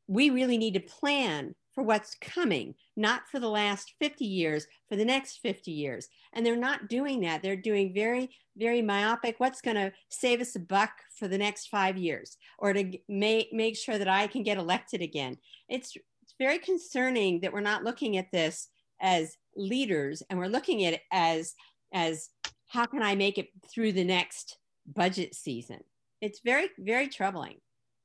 we 0.06 0.30
really 0.30 0.58
need 0.58 0.74
to 0.74 0.80
plan 0.80 1.54
for 1.74 1.82
what's 1.82 2.14
coming, 2.20 2.74
not 2.96 3.28
for 3.28 3.40
the 3.40 3.48
last 3.48 3.94
50 4.00 4.24
years, 4.24 4.66
for 4.88 4.96
the 4.96 5.04
next 5.04 5.38
50 5.38 5.70
years. 5.70 6.08
And 6.32 6.46
they're 6.46 6.56
not 6.56 6.88
doing 6.88 7.20
that. 7.20 7.42
They're 7.42 7.56
doing 7.56 7.92
very, 7.92 8.30
very 8.56 8.80
myopic, 8.80 9.36
what's 9.38 9.60
going 9.60 9.76
to 9.76 9.92
save 10.08 10.40
us 10.40 10.54
a 10.54 10.60
buck 10.60 10.92
for 11.18 11.26
the 11.26 11.38
next 11.38 11.68
five 11.68 11.96
years 11.96 12.36
or 12.58 12.72
to 12.72 12.98
make, 13.08 13.52
make 13.52 13.76
sure 13.76 13.98
that 13.98 14.08
I 14.08 14.28
can 14.28 14.42
get 14.42 14.58
elected 14.58 15.02
again. 15.02 15.36
It's, 15.68 15.96
it's 16.22 16.34
very 16.38 16.58
concerning 16.58 17.40
that 17.40 17.52
we're 17.52 17.60
not 17.60 17.84
looking 17.84 18.16
at 18.16 18.30
this 18.30 18.68
as 19.00 19.36
leaders 19.56 20.22
and 20.30 20.38
we're 20.38 20.46
looking 20.46 20.84
at 20.84 20.94
it 20.94 21.02
as, 21.12 21.54
as 21.92 22.30
how 22.68 22.86
can 22.86 23.02
I 23.02 23.16
make 23.16 23.38
it 23.38 23.48
through 23.72 23.92
the 23.92 24.04
next 24.04 24.58
budget 24.86 25.34
season? 25.34 25.80
It's 26.20 26.40
very, 26.44 26.68
very 26.78 27.08
troubling. 27.08 27.56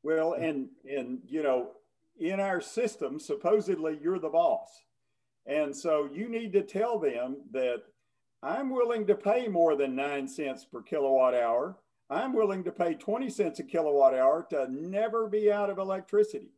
Well, 0.02 0.34
and, 0.34 0.70
and, 0.90 1.20
you 1.28 1.44
know, 1.44 1.72
in 2.20 2.40
our 2.40 2.62
system, 2.62 3.20
supposedly 3.20 3.98
you're 4.02 4.20
the 4.20 4.30
boss. 4.30 4.84
And 5.46 5.76
so 5.76 6.10
you 6.12 6.30
need 6.30 6.54
to 6.54 6.62
tell 6.62 7.00
them 7.00 7.38
that 7.52 7.84
I'm 8.44 8.70
willing 8.70 9.08
to 9.08 9.16
pay 9.16 9.48
more 9.48 9.76
than 9.76 9.96
nine 9.96 10.28
cents 10.28 10.66
per 10.66 10.82
kilowatt 10.82 11.34
hour. 11.34 11.78
I'm 12.10 12.34
willing 12.34 12.64
to 12.64 12.72
pay 12.72 12.94
20 12.94 13.30
cents 13.30 13.60
a 13.60 13.64
kilowatt 13.64 14.14
hour 14.14 14.46
to 14.50 14.68
never 14.72 15.28
be 15.28 15.52
out 15.52 15.70
of 15.70 15.78
electricity. 15.78 16.54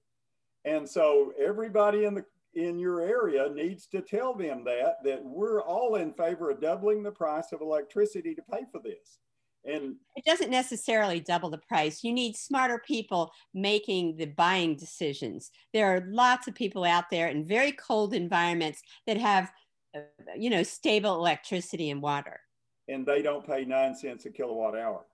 And 0.64 0.88
so 0.88 1.34
everybody 1.40 2.06
in 2.06 2.14
the 2.14 2.26
in 2.54 2.78
your 2.78 3.00
area 3.00 3.48
needs 3.50 3.88
to 3.88 4.02
tell 4.02 4.34
them 4.34 4.66
that 4.66 4.98
that 5.06 5.24
we're 5.24 5.62
all 5.62 5.96
in 5.96 6.12
favor 6.14 6.50
of 6.50 6.60
doubling 6.60 7.02
the 7.02 7.12
price 7.12 7.54
of 7.54 7.62
electricity 7.62 8.36
to 8.36 8.42
pay 8.42 8.66
for 8.72 8.82
this. 8.82 9.20
And 9.64 9.96
it 10.16 10.26
doesn't 10.26 10.50
necessarily 10.50 11.20
double 11.20 11.50
the 11.50 11.60
price. 11.60 12.04
You 12.04 12.14
need 12.14 12.36
smarter 12.36 12.82
people 12.86 13.32
making 13.54 14.18
the 14.18 14.26
buying 14.26 14.76
decisions. 14.76 15.52
There 15.74 15.86
are 15.86 16.04
lots 16.10 16.48
of 16.48 16.56
people 16.56 16.84
out 16.84 17.10
there 17.12 17.28
in 17.28 17.46
very 17.46 17.72
cold 17.74 18.14
environments 18.14 18.82
that 19.06 19.18
have, 19.18 19.52
uh, 19.96 20.00
you 20.36 20.50
know, 20.50 20.64
stable 20.64 21.16
electricity 21.16 21.92
and 21.92 22.02
water. 22.02 22.40
And 22.88 23.06
they 23.06 23.22
don't 23.22 23.46
pay 23.46 23.64
nine 23.64 23.96
cents 23.96 24.26
a 24.26 24.32
kilowatt 24.32 24.76
hour. 24.76 25.06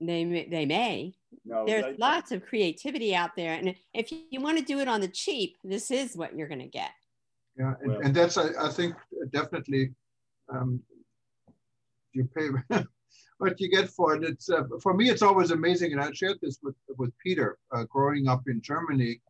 They 0.00 0.24
may, 0.24 0.48
they 0.48 0.66
may. 0.66 1.14
No, 1.44 1.66
There's 1.66 1.84
they, 1.84 1.96
lots 1.98 2.32
of 2.32 2.44
creativity 2.44 3.14
out 3.14 3.36
there, 3.36 3.52
and 3.52 3.74
if 3.94 4.10
you 4.10 4.40
want 4.40 4.58
to 4.58 4.64
do 4.64 4.80
it 4.80 4.88
on 4.88 5.00
the 5.00 5.08
cheap, 5.08 5.56
this 5.62 5.90
is 5.90 6.16
what 6.16 6.34
you're 6.34 6.48
going 6.48 6.60
to 6.60 6.66
get. 6.66 6.90
Yeah, 7.56 7.74
and, 7.80 7.90
well, 7.90 8.00
and 8.02 8.14
that's 8.14 8.38
I, 8.38 8.48
I, 8.58 8.70
think 8.70 8.94
definitely 9.30 9.92
um, 10.48 10.80
you 12.12 12.28
pay 12.36 12.48
what 13.38 13.60
you 13.60 13.68
get 13.68 13.88
for 13.88 14.16
it. 14.16 14.24
It's 14.24 14.50
uh, 14.50 14.64
for 14.82 14.94
me, 14.94 15.10
it's 15.10 15.22
always 15.22 15.50
amazing, 15.50 15.92
and 15.92 16.00
I 16.00 16.10
shared 16.12 16.38
this 16.42 16.58
with 16.62 16.76
with 16.96 17.12
Peter. 17.24 17.58
Uh, 17.72 17.84
growing 17.84 18.28
up 18.28 18.42
in 18.46 18.60
Germany, 18.60 19.20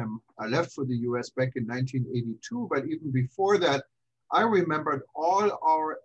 um, 0.00 0.20
I 0.38 0.46
left 0.46 0.72
for 0.72 0.84
the 0.84 0.96
U.S. 1.08 1.30
back 1.30 1.52
in 1.56 1.66
1982, 1.66 2.68
but 2.70 2.86
even 2.86 3.10
before 3.10 3.58
that, 3.58 3.84
I 4.32 4.42
remembered 4.42 5.02
all 5.14 5.58
our 5.66 5.98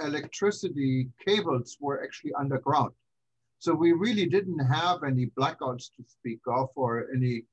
electricity 0.00 1.08
cables 1.24 1.76
were 1.80 2.02
actually 2.02 2.32
underground. 2.34 2.92
So 3.58 3.74
we 3.74 3.92
really 3.92 4.26
didn't 4.26 4.58
have 4.58 5.02
any 5.02 5.26
blackouts 5.38 5.88
to 5.96 6.04
speak 6.06 6.40
of 6.46 6.68
or 6.74 7.06
any 7.14 7.44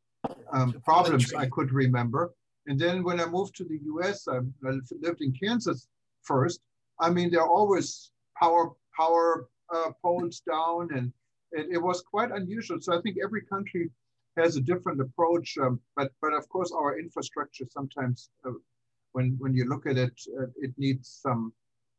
um, 0.52 0.74
problems 0.84 1.34
I 1.34 1.48
could 1.48 1.72
remember. 1.72 2.34
And 2.68 2.80
then 2.80 3.04
when 3.04 3.20
I 3.20 3.26
moved 3.26 3.56
to 3.58 3.64
the 3.64 3.80
US, 3.86 4.28
I 4.28 4.40
lived 4.62 5.22
in 5.22 5.34
Kansas 5.34 5.88
first. 6.22 6.60
I 7.04 7.10
mean, 7.10 7.30
there 7.30 7.42
are 7.42 7.50
always 7.50 8.12
power 8.40 8.72
power 8.98 9.50
uh, 9.76 9.92
poles 10.02 10.42
down, 10.50 10.88
and 10.96 11.12
it, 11.52 11.66
it, 11.76 11.82
was 11.82 12.02
quite 12.02 12.32
unusual. 12.32 12.80
So 12.80 12.98
I 12.98 13.02
think 13.02 13.18
every 13.22 13.42
country 13.42 13.92
has 14.38 14.56
a 14.56 14.62
different 14.62 15.02
approach. 15.02 15.58
Um, 15.62 15.82
but 15.98 16.12
but 16.22 16.34
of 16.34 16.48
course, 16.48 16.72
our 16.72 16.98
infrastructure 16.98 17.66
sometimes, 17.70 18.30
uh, 18.48 18.52
when 19.12 19.36
when 19.40 19.54
you 19.54 19.66
look 19.66 19.86
at 19.86 19.98
it, 19.98 20.18
uh, 20.40 20.48
it 20.56 20.72
needs 20.78 21.20
some 21.22 21.52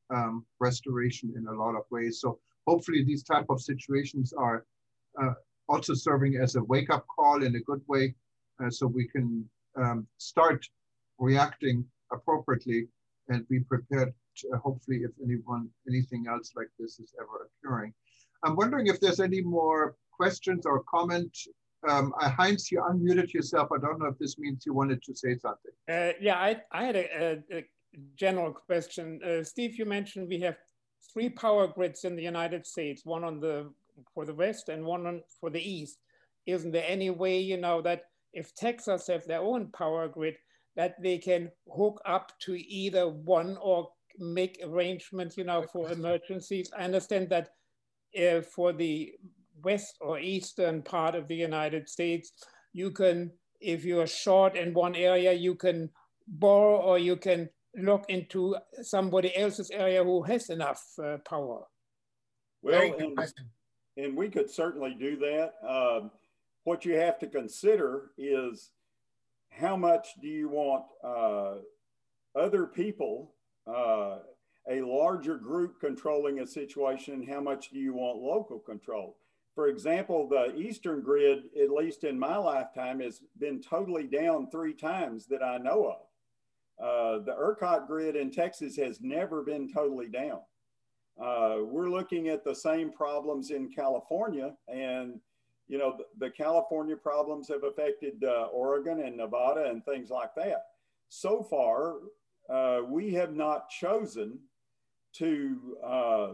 um, 0.08 0.46
restoration 0.58 1.34
in 1.36 1.46
a 1.48 1.52
lot 1.62 1.74
of 1.76 1.84
ways. 1.90 2.20
So 2.20 2.38
hopefully, 2.66 3.04
these 3.04 3.22
type 3.22 3.46
of 3.50 3.60
situations 3.60 4.32
are 4.32 4.64
uh, 5.20 5.34
also 5.68 5.92
serving 5.92 6.36
as 6.36 6.56
a 6.56 6.64
wake 6.64 6.88
up 6.88 7.04
call 7.14 7.44
in 7.44 7.56
a 7.56 7.60
good 7.60 7.82
way, 7.88 8.14
uh, 8.58 8.70
so 8.70 8.86
we 8.86 9.06
can 9.08 9.46
um, 9.76 10.06
start 10.16 10.66
reacting 11.18 11.84
appropriately 12.10 12.88
and 13.28 13.46
be 13.48 13.60
prepared 13.60 14.14
uh, 14.52 14.58
hopefully 14.58 14.98
if 14.98 15.12
anyone, 15.22 15.68
anything 15.88 16.26
else 16.28 16.52
like 16.56 16.68
this 16.78 16.98
is 16.98 17.14
ever 17.20 17.50
occurring. 17.64 17.92
I'm 18.44 18.56
wondering 18.56 18.86
if 18.88 19.00
there's 19.00 19.20
any 19.20 19.42
more 19.42 19.96
questions 20.12 20.66
or 20.66 20.82
comment. 20.84 21.36
Um, 21.88 22.12
uh, 22.20 22.30
Heinz, 22.30 22.70
you 22.70 22.80
unmuted 22.80 23.32
yourself. 23.32 23.68
I 23.74 23.78
don't 23.78 23.98
know 23.98 24.06
if 24.06 24.18
this 24.18 24.38
means 24.38 24.64
you 24.66 24.74
wanted 24.74 25.02
to 25.02 25.14
say 25.14 25.36
something. 25.36 25.72
Uh, 25.88 26.12
yeah, 26.20 26.36
I, 26.36 26.60
I 26.72 26.84
had 26.84 26.96
a, 26.96 27.06
a, 27.52 27.58
a 27.58 27.64
general 28.16 28.52
question. 28.52 29.20
Uh, 29.22 29.42
Steve, 29.44 29.78
you 29.78 29.84
mentioned 29.84 30.28
we 30.28 30.40
have 30.40 30.56
three 31.12 31.28
power 31.28 31.66
grids 31.66 32.04
in 32.04 32.16
the 32.16 32.22
United 32.22 32.66
States, 32.66 33.04
one 33.04 33.24
on 33.24 33.40
the 33.40 33.70
for 34.12 34.24
the 34.24 34.34
west 34.34 34.68
and 34.68 34.84
one 34.84 35.06
on, 35.06 35.22
for 35.40 35.50
the 35.50 35.60
east. 35.60 35.98
Isn't 36.46 36.72
there 36.72 36.84
any 36.86 37.10
way, 37.10 37.38
you 37.38 37.56
know, 37.56 37.80
that 37.82 38.02
if 38.32 38.54
Texas 38.54 39.06
have 39.06 39.24
their 39.26 39.40
own 39.40 39.68
power 39.68 40.08
grid, 40.08 40.36
that 40.76 41.00
they 41.00 41.18
can 41.18 41.50
hook 41.74 42.00
up 42.04 42.32
to 42.40 42.56
either 42.56 43.08
one 43.08 43.56
or 43.62 43.88
make 44.18 44.60
arrangements, 44.64 45.36
you 45.36 45.44
know, 45.44 45.62
for 45.62 45.90
emergencies. 45.90 46.70
I 46.76 46.84
understand 46.84 47.28
that 47.30 47.50
uh, 48.20 48.42
for 48.42 48.72
the 48.72 49.12
west 49.62 49.96
or 50.00 50.18
eastern 50.18 50.82
part 50.82 51.14
of 51.14 51.28
the 51.28 51.36
United 51.36 51.88
States, 51.88 52.32
you 52.72 52.90
can, 52.90 53.32
if 53.60 53.84
you're 53.84 54.06
short 54.06 54.56
in 54.56 54.74
one 54.74 54.94
area, 54.94 55.32
you 55.32 55.54
can 55.54 55.90
borrow 56.26 56.76
or 56.76 56.98
you 56.98 57.16
can 57.16 57.48
look 57.76 58.04
into 58.08 58.56
somebody 58.82 59.36
else's 59.36 59.70
area 59.70 60.02
who 60.02 60.22
has 60.22 60.50
enough 60.50 60.82
uh, 61.02 61.16
power. 61.28 61.64
Well, 62.62 62.94
and, 62.98 63.18
and, 63.96 64.16
we 64.16 64.28
could 64.28 64.48
certainly 64.48 64.96
do 64.98 65.16
that. 65.16 65.52
Um, 65.68 66.10
what 66.64 66.84
you 66.84 66.94
have 66.94 67.18
to 67.18 67.26
consider 67.26 68.12
is 68.16 68.70
how 69.50 69.76
much 69.76 70.08
do 70.20 70.28
you 70.28 70.48
want 70.48 70.84
uh, 71.04 71.56
other 72.34 72.66
people 72.66 73.33
uh, 73.66 74.18
a 74.68 74.80
larger 74.80 75.36
group 75.36 75.80
controlling 75.80 76.40
a 76.40 76.46
situation, 76.46 77.26
how 77.26 77.40
much 77.40 77.70
do 77.70 77.78
you 77.78 77.94
want 77.94 78.18
local 78.18 78.58
control? 78.58 79.16
For 79.54 79.68
example, 79.68 80.28
the 80.28 80.54
Eastern 80.56 81.00
grid, 81.00 81.44
at 81.60 81.70
least 81.70 82.04
in 82.04 82.18
my 82.18 82.36
lifetime, 82.36 83.00
has 83.00 83.20
been 83.38 83.60
totally 83.60 84.04
down 84.04 84.50
three 84.50 84.74
times 84.74 85.26
that 85.26 85.42
I 85.42 85.58
know 85.58 85.96
of. 85.96 86.84
Uh, 86.84 87.24
the 87.24 87.32
ERCOT 87.32 87.86
grid 87.86 88.16
in 88.16 88.32
Texas 88.32 88.76
has 88.76 89.00
never 89.00 89.42
been 89.42 89.72
totally 89.72 90.08
down. 90.08 90.40
Uh, 91.22 91.58
we're 91.62 91.88
looking 91.88 92.28
at 92.28 92.42
the 92.42 92.54
same 92.54 92.90
problems 92.90 93.50
in 93.50 93.70
California, 93.70 94.52
and 94.66 95.20
you 95.68 95.78
know 95.78 95.96
the, 95.96 96.26
the 96.26 96.30
California 96.30 96.96
problems 96.96 97.46
have 97.46 97.62
affected 97.62 98.24
uh, 98.24 98.48
Oregon 98.52 99.00
and 99.00 99.16
Nevada 99.16 99.66
and 99.70 99.84
things 99.84 100.10
like 100.10 100.34
that. 100.34 100.64
So 101.08 101.44
far, 101.44 101.98
uh, 102.48 102.80
we 102.86 103.12
have 103.14 103.34
not 103.34 103.68
chosen 103.68 104.38
to 105.14 105.76
uh, 105.84 106.28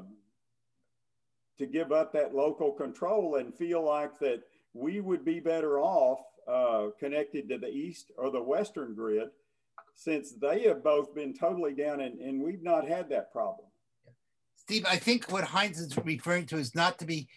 to 1.59 1.67
give 1.67 1.93
up 1.93 2.13
that 2.13 2.35
local 2.35 2.73
control 2.73 3.37
and 3.37 3.55
feel 3.55 3.85
like 3.85 4.19
that 4.19 4.43
we 4.73 5.01
would 5.01 5.25
be 5.25 5.41
better 5.41 5.79
off 5.79 6.21
uh, 6.49 6.89
connected 6.99 7.49
to 7.49 7.59
the 7.59 7.69
east 7.69 8.11
or 8.17 8.31
the 8.31 8.43
western 8.43 8.95
grid 8.95 9.29
since 9.95 10.33
they 10.33 10.63
have 10.63 10.83
both 10.83 11.15
been 11.15 11.35
totally 11.35 11.75
down 11.75 12.01
and, 12.01 12.19
and 12.21 12.43
we've 12.43 12.63
not 12.63 12.89
had 12.89 13.09
that 13.11 13.31
problem. 13.31 13.69
Steve, 14.57 14.87
I 14.89 14.97
think 14.97 15.31
what 15.31 15.45
Heinz 15.45 15.79
is 15.79 15.97
referring 16.05 16.47
to 16.47 16.57
is 16.57 16.75
not 16.75 16.99
to 17.01 17.05
be 17.05 17.29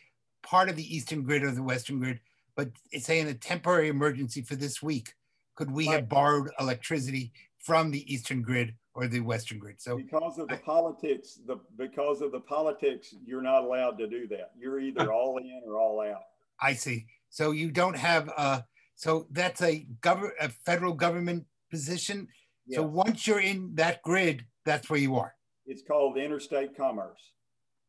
part 0.43 0.69
of 0.69 0.75
the 0.75 0.95
eastern 0.95 1.23
grid 1.23 1.43
or 1.43 1.51
the 1.51 1.63
western 1.63 1.99
grid, 1.99 2.19
but 2.55 2.69
it's 2.91 3.05
saying 3.05 3.27
a 3.27 3.33
temporary 3.33 3.89
emergency 3.89 4.41
for 4.41 4.55
this 4.55 4.81
week. 4.81 5.13
Could 5.55 5.71
we 5.71 5.87
right. 5.87 5.95
have 5.95 6.09
borrowed 6.09 6.49
electricity 6.59 7.31
from 7.63 7.89
the 7.91 8.13
eastern 8.13 8.41
grid 8.41 8.75
or 8.93 9.07
the 9.07 9.21
western 9.21 9.57
grid. 9.57 9.81
So 9.81 9.97
because 9.97 10.37
of 10.37 10.49
the 10.49 10.55
I, 10.55 10.57
politics, 10.57 11.39
the 11.47 11.57
because 11.77 12.21
of 12.21 12.31
the 12.31 12.41
politics, 12.41 13.15
you're 13.25 13.41
not 13.41 13.63
allowed 13.63 13.97
to 13.97 14.07
do 14.07 14.27
that. 14.27 14.51
You're 14.55 14.79
either 14.79 15.11
all 15.13 15.37
in 15.37 15.61
or 15.65 15.79
all 15.79 16.01
out. 16.01 16.23
I 16.61 16.73
see. 16.73 17.05
So 17.29 17.51
you 17.51 17.71
don't 17.71 17.97
have 17.97 18.27
a 18.37 18.63
so 18.95 19.27
that's 19.31 19.61
a 19.61 19.87
government 20.01 20.35
a 20.39 20.49
federal 20.49 20.93
government 20.93 21.45
position. 21.71 22.27
Yes. 22.67 22.77
So 22.77 22.83
once 22.83 23.25
you're 23.25 23.39
in 23.39 23.71
that 23.75 24.01
grid, 24.03 24.45
that's 24.65 24.89
where 24.89 24.99
you 24.99 25.15
are. 25.15 25.33
It's 25.65 25.81
called 25.81 26.17
interstate 26.17 26.77
commerce. 26.77 27.19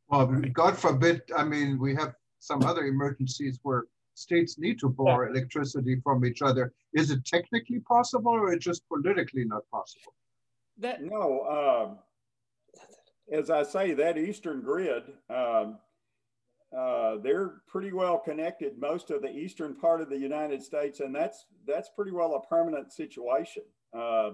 Well, 0.08 0.26
God 0.52 0.78
forbid, 0.78 1.22
I 1.36 1.44
mean, 1.44 1.78
we 1.78 1.94
have 1.94 2.14
some 2.38 2.62
other 2.62 2.84
emergencies 2.84 3.58
where 3.62 3.84
states 4.14 4.58
need 4.58 4.78
to 4.80 4.88
borrow 4.88 5.26
yeah. 5.26 5.38
electricity 5.38 6.00
from 6.02 6.24
each 6.24 6.42
other. 6.42 6.72
Is 6.92 7.10
it 7.10 7.24
technically 7.24 7.80
possible 7.80 8.32
or 8.32 8.50
is 8.50 8.56
it 8.56 8.60
just 8.60 8.88
politically 8.88 9.44
not 9.44 9.62
possible? 9.70 10.14
That 10.78 11.02
no, 11.02 11.88
um, 11.88 11.98
as 13.30 13.50
I 13.50 13.62
say, 13.62 13.94
that 13.94 14.18
eastern 14.18 14.60
grid, 14.62 15.04
um, 15.30 15.78
uh, 16.76 17.16
they're 17.22 17.62
pretty 17.68 17.92
well 17.92 18.18
connected. 18.18 18.78
Most 18.78 19.10
of 19.10 19.22
the 19.22 19.30
eastern 19.30 19.76
part 19.76 20.00
of 20.00 20.08
the 20.10 20.18
United 20.18 20.62
States, 20.62 21.00
and 21.00 21.14
that's 21.14 21.46
that's 21.66 21.90
pretty 21.90 22.10
well 22.10 22.34
a 22.34 22.46
permanent 22.48 22.92
situation. 22.92 23.62
Uh, 23.96 24.30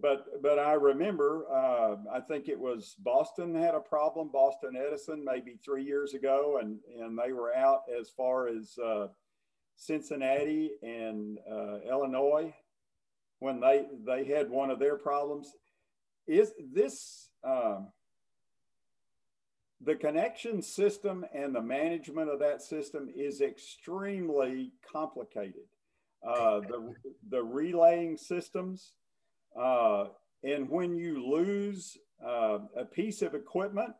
but 0.00 0.42
but 0.42 0.58
I 0.58 0.72
remember, 0.72 1.44
uh, 1.50 1.96
I 2.12 2.20
think 2.20 2.48
it 2.48 2.58
was 2.58 2.96
Boston 2.98 3.54
had 3.54 3.74
a 3.74 3.80
problem, 3.80 4.30
Boston 4.32 4.76
Edison, 4.76 5.24
maybe 5.24 5.58
three 5.64 5.84
years 5.84 6.14
ago, 6.14 6.58
and 6.60 6.78
and 6.98 7.18
they 7.18 7.32
were 7.32 7.54
out 7.54 7.82
as 7.98 8.10
far 8.10 8.48
as 8.48 8.78
uh, 8.78 9.08
Cincinnati 9.76 10.72
and 10.82 11.38
uh, 11.50 11.78
Illinois 11.88 12.54
when 13.38 13.60
they 13.60 13.86
they 14.04 14.24
had 14.24 14.50
one 14.50 14.70
of 14.70 14.78
their 14.78 14.96
problems. 14.96 15.52
Is 16.26 16.52
this 16.72 17.28
um, 17.44 17.88
the 19.80 19.94
connection 19.94 20.62
system 20.62 21.24
and 21.34 21.54
the 21.54 21.62
management 21.62 22.30
of 22.30 22.40
that 22.40 22.62
system 22.62 23.08
is 23.14 23.40
extremely 23.40 24.72
complicated. 24.90 25.68
Uh, 26.26 26.60
the, 26.60 26.94
the 27.28 27.42
relaying 27.42 28.16
systems, 28.16 28.94
uh, 29.58 30.06
and 30.42 30.68
when 30.68 30.96
you 30.96 31.26
lose 31.26 31.96
uh, 32.24 32.58
a 32.76 32.84
piece 32.84 33.22
of 33.22 33.34
equipment, 33.34 33.94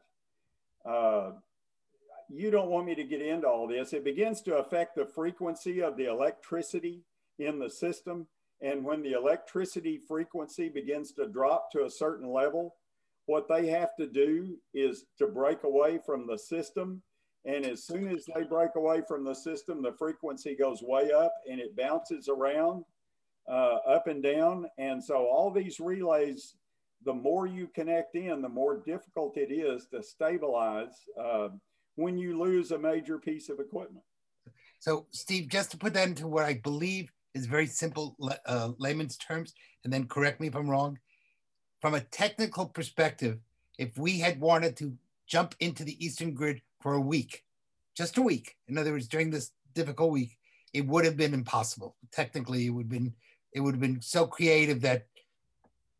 uh, 0.88 1.32
you 2.28 2.50
don't 2.50 2.70
want 2.70 2.86
me 2.86 2.94
to 2.94 3.04
get 3.04 3.22
into 3.22 3.48
all 3.48 3.66
this. 3.66 3.92
It 3.92 4.04
begins 4.04 4.42
to 4.42 4.56
affect 4.56 4.96
the 4.96 5.06
frequency 5.06 5.82
of 5.82 5.96
the 5.96 6.06
electricity 6.06 7.02
in 7.38 7.58
the 7.58 7.70
system. 7.70 8.26
And 8.60 8.84
when 8.84 9.02
the 9.02 9.12
electricity 9.12 9.98
frequency 9.98 10.68
begins 10.68 11.12
to 11.12 11.28
drop 11.28 11.70
to 11.72 11.84
a 11.84 11.90
certain 11.90 12.30
level, 12.30 12.74
what 13.26 13.48
they 13.48 13.66
have 13.68 13.94
to 13.96 14.06
do 14.06 14.56
is 14.72 15.04
to 15.18 15.26
break 15.26 15.64
away 15.64 15.98
from 16.04 16.26
the 16.26 16.38
system. 16.38 17.02
And 17.44 17.64
as 17.64 17.84
soon 17.84 18.08
as 18.08 18.24
they 18.34 18.42
break 18.42 18.70
away 18.76 19.02
from 19.06 19.24
the 19.24 19.34
system, 19.34 19.82
the 19.82 19.92
frequency 19.92 20.56
goes 20.56 20.82
way 20.82 21.12
up 21.12 21.32
and 21.50 21.60
it 21.60 21.76
bounces 21.76 22.28
around 22.28 22.84
uh, 23.48 23.78
up 23.88 24.06
and 24.06 24.22
down. 24.22 24.66
And 24.78 25.02
so 25.02 25.26
all 25.26 25.50
these 25.50 25.80
relays, 25.80 26.54
the 27.04 27.14
more 27.14 27.46
you 27.46 27.68
connect 27.68 28.14
in, 28.14 28.42
the 28.42 28.48
more 28.48 28.82
difficult 28.84 29.36
it 29.36 29.52
is 29.52 29.86
to 29.92 30.02
stabilize 30.02 30.94
uh, 31.20 31.48
when 31.94 32.18
you 32.18 32.38
lose 32.38 32.70
a 32.70 32.78
major 32.78 33.18
piece 33.18 33.48
of 33.48 33.60
equipment. 33.60 34.04
So, 34.78 35.06
Steve, 35.10 35.48
just 35.48 35.70
to 35.70 35.76
put 35.76 35.94
that 35.94 36.08
into 36.08 36.26
what 36.26 36.44
I 36.44 36.54
believe 36.54 37.10
is 37.34 37.46
very 37.46 37.66
simple 37.66 38.16
uh, 38.46 38.72
layman's 38.78 39.16
terms, 39.16 39.54
and 39.84 39.92
then 39.92 40.06
correct 40.06 40.40
me 40.40 40.48
if 40.48 40.54
I'm 40.54 40.68
wrong 40.68 40.98
from 41.80 41.94
a 41.94 42.00
technical 42.00 42.66
perspective, 42.66 43.38
if 43.78 43.96
we 43.98 44.18
had 44.18 44.40
wanted 44.40 44.76
to 44.76 44.96
jump 45.26 45.54
into 45.60 45.84
the 45.84 46.04
Eastern 46.04 46.34
grid 46.34 46.60
for 46.80 46.94
a 46.94 47.00
week, 47.00 47.44
just 47.96 48.18
a 48.18 48.22
week, 48.22 48.56
in 48.68 48.78
other 48.78 48.92
words, 48.92 49.08
during 49.08 49.30
this 49.30 49.52
difficult 49.74 50.10
week, 50.10 50.36
it 50.72 50.86
would 50.86 51.04
have 51.04 51.16
been 51.16 51.34
impossible. 51.34 51.96
Technically, 52.12 52.66
it 52.66 52.70
would 52.70 52.84
have 52.84 52.90
been 52.90 53.14
it 53.52 53.60
would 53.60 53.74
have 53.74 53.80
been 53.80 54.00
so 54.00 54.26
creative 54.26 54.80
that 54.82 55.06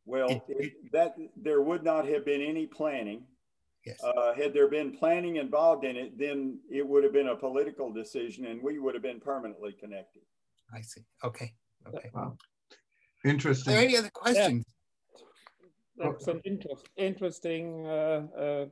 well, 0.04 0.28
it, 0.28 0.42
it, 0.48 0.92
that 0.92 1.16
there 1.36 1.62
would 1.62 1.82
not 1.82 2.06
have 2.06 2.24
been 2.24 2.40
any 2.40 2.66
planning. 2.66 3.24
Yes. 3.84 4.02
Uh, 4.02 4.34
had 4.34 4.52
there 4.52 4.68
been 4.68 4.96
planning 4.96 5.36
involved 5.36 5.84
in 5.84 5.96
it, 5.96 6.18
then 6.18 6.58
it 6.70 6.86
would 6.86 7.04
have 7.04 7.12
been 7.12 7.28
a 7.28 7.36
political 7.36 7.92
decision, 7.92 8.46
and 8.46 8.62
we 8.62 8.78
would 8.78 8.94
have 8.94 9.02
been 9.02 9.20
permanently 9.20 9.72
connected. 9.72 10.22
I 10.74 10.80
see. 10.80 11.02
Okay. 11.24 11.52
Okay. 11.86 12.10
Wow. 12.12 12.36
Interesting. 13.24 13.72
Are 13.72 13.76
there 13.76 13.84
any 13.84 13.96
other 13.96 14.10
questions? 14.10 14.64
that's 15.96 16.26
an 16.26 16.40
inter 16.44 16.68
interesting 16.96 17.86
uh, 17.86 18.22
uh, 18.38 18.66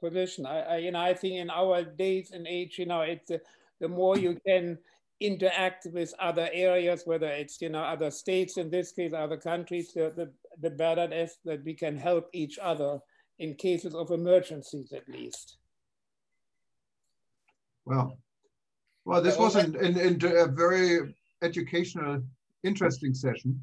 position. 0.00 0.46
I, 0.46 0.60
I, 0.60 0.76
you 0.78 0.90
know, 0.90 1.00
I 1.00 1.14
think 1.14 1.34
in 1.34 1.50
our 1.50 1.82
days 1.82 2.30
and 2.32 2.46
age, 2.46 2.78
you 2.78 2.86
know, 2.86 3.02
it's 3.02 3.30
uh, 3.30 3.38
the 3.80 3.88
more 3.88 4.16
you 4.18 4.38
can 4.46 4.78
interact 5.20 5.86
with 5.92 6.12
other 6.18 6.48
areas, 6.52 7.02
whether 7.04 7.28
it's 7.28 7.60
you 7.60 7.68
know 7.68 7.82
other 7.82 8.10
states 8.10 8.56
in 8.58 8.70
this 8.70 8.92
case, 8.92 9.12
other 9.12 9.36
countries, 9.36 9.92
the 9.94 10.12
the, 10.16 10.32
the 10.60 10.70
better 10.70 11.02
it 11.02 11.12
is 11.12 11.36
that 11.44 11.64
we 11.64 11.74
can 11.74 11.96
help 11.96 12.28
each 12.32 12.58
other 12.58 12.98
in 13.38 13.54
cases 13.54 13.94
of 13.94 14.10
emergencies, 14.10 14.92
at 14.92 15.08
least. 15.08 15.58
Well, 17.84 18.18
well, 19.04 19.22
this 19.22 19.38
was 19.38 19.54
an, 19.54 19.76
an, 19.76 19.96
an, 19.98 20.18
a 20.24 20.46
very 20.48 21.14
educational, 21.42 22.22
interesting 22.64 23.14
session. 23.14 23.62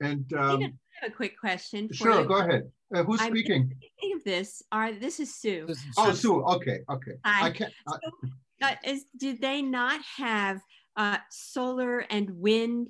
And 0.00 0.30
um, 0.34 0.60
have 1.00 1.10
a 1.10 1.14
quick 1.14 1.38
question. 1.38 1.88
sure, 1.92 2.20
you. 2.20 2.28
go 2.28 2.38
ahead. 2.38 2.70
Uh, 2.94 3.02
who's 3.02 3.20
I'm 3.20 3.30
speaking? 3.30 3.68
Thinking 4.00 4.16
of 4.16 4.24
this, 4.24 4.62
are 4.70 4.92
this 4.92 5.18
is 5.18 5.34
Sue. 5.34 5.64
This 5.66 5.78
is 5.78 5.94
oh, 5.96 6.12
Sue. 6.12 6.44
Okay, 6.44 6.80
okay. 6.90 7.12
Hi. 7.24 7.46
I 7.46 7.50
can't. 7.50 7.72
I, 7.88 7.92
so, 7.92 8.28
uh, 8.62 8.74
is, 8.84 9.04
did 9.16 9.40
they 9.40 9.62
not 9.62 10.00
have 10.16 10.60
uh, 10.96 11.18
solar 11.30 12.00
and 12.10 12.30
wind 12.30 12.88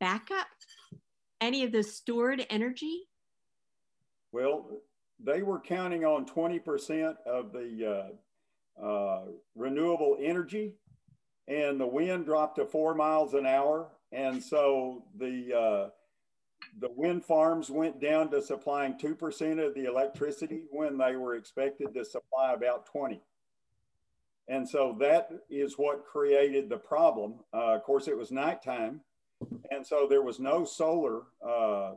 backup? 0.00 0.46
Any 1.40 1.64
of 1.64 1.72
the 1.72 1.82
stored 1.82 2.46
energy? 2.50 3.08
Well, 4.32 4.68
they 5.22 5.42
were 5.42 5.60
counting 5.60 6.04
on 6.04 6.26
20% 6.26 7.16
of 7.26 7.52
the 7.52 8.10
uh, 8.80 8.84
uh, 8.84 9.24
renewable 9.54 10.18
energy, 10.20 10.74
and 11.48 11.80
the 11.80 11.86
wind 11.86 12.26
dropped 12.26 12.56
to 12.56 12.66
four 12.66 12.94
miles 12.94 13.34
an 13.34 13.46
hour. 13.46 13.88
And 14.12 14.42
so 14.42 15.04
the 15.18 15.54
uh, 15.54 15.90
the 16.78 16.90
wind 16.94 17.24
farms 17.24 17.70
went 17.70 18.00
down 18.00 18.30
to 18.30 18.42
supplying 18.42 18.94
2% 18.94 19.64
of 19.64 19.74
the 19.74 19.84
electricity 19.84 20.64
when 20.70 20.98
they 20.98 21.16
were 21.16 21.36
expected 21.36 21.94
to 21.94 22.04
supply 22.04 22.52
about 22.52 22.86
20. 22.86 23.20
And 24.48 24.68
so 24.68 24.96
that 25.00 25.30
is 25.50 25.74
what 25.76 26.04
created 26.04 26.68
the 26.68 26.76
problem. 26.76 27.34
Uh, 27.52 27.74
of 27.74 27.82
course, 27.82 28.06
it 28.06 28.16
was 28.16 28.30
nighttime. 28.30 29.00
And 29.70 29.86
so 29.86 30.06
there 30.08 30.22
was 30.22 30.38
no 30.38 30.64
solar 30.64 31.22
uh, 31.46 31.94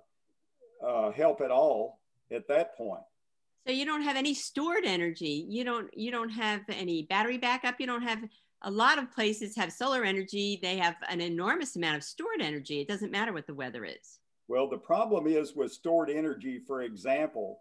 uh, 0.86 1.12
help 1.12 1.42
at 1.42 1.52
all 1.52 2.00
at 2.32 2.48
that 2.48 2.76
point. 2.76 3.04
So 3.68 3.74
you 3.74 3.86
don't 3.86 4.02
have 4.02 4.16
any 4.16 4.34
stored 4.34 4.84
energy. 4.84 5.46
You 5.48 5.64
don't, 5.64 5.96
you 5.96 6.12
don't 6.12 6.30
have 6.30 6.62
any 6.70 7.04
battery 7.04 7.38
backup. 7.38 7.80
You 7.80 7.86
don't 7.86 8.02
have, 8.02 8.24
a 8.64 8.72
lot 8.72 8.98
of 8.98 9.12
places 9.14 9.56
have 9.56 9.72
solar 9.72 10.04
energy. 10.04 10.60
They 10.62 10.78
have 10.78 10.96
an 11.08 11.22
enormous 11.22 11.76
amount 11.76 11.98
of 11.98 12.04
stored 12.04 12.42
energy. 12.42 12.82
It 12.82 12.88
doesn't 12.88 13.12
matter 13.12 13.32
what 13.32 13.46
the 13.46 13.54
weather 13.54 13.86
is. 13.86 14.20
Well, 14.48 14.68
the 14.68 14.78
problem 14.78 15.28
is 15.28 15.56
with 15.56 15.72
stored 15.72 16.10
energy, 16.10 16.60
for 16.66 16.82
example, 16.82 17.60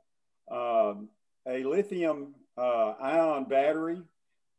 um, 0.50 1.08
a 1.46 1.62
lithium 1.62 2.34
uh, 2.56 2.94
ion 3.00 3.44
battery 3.44 4.02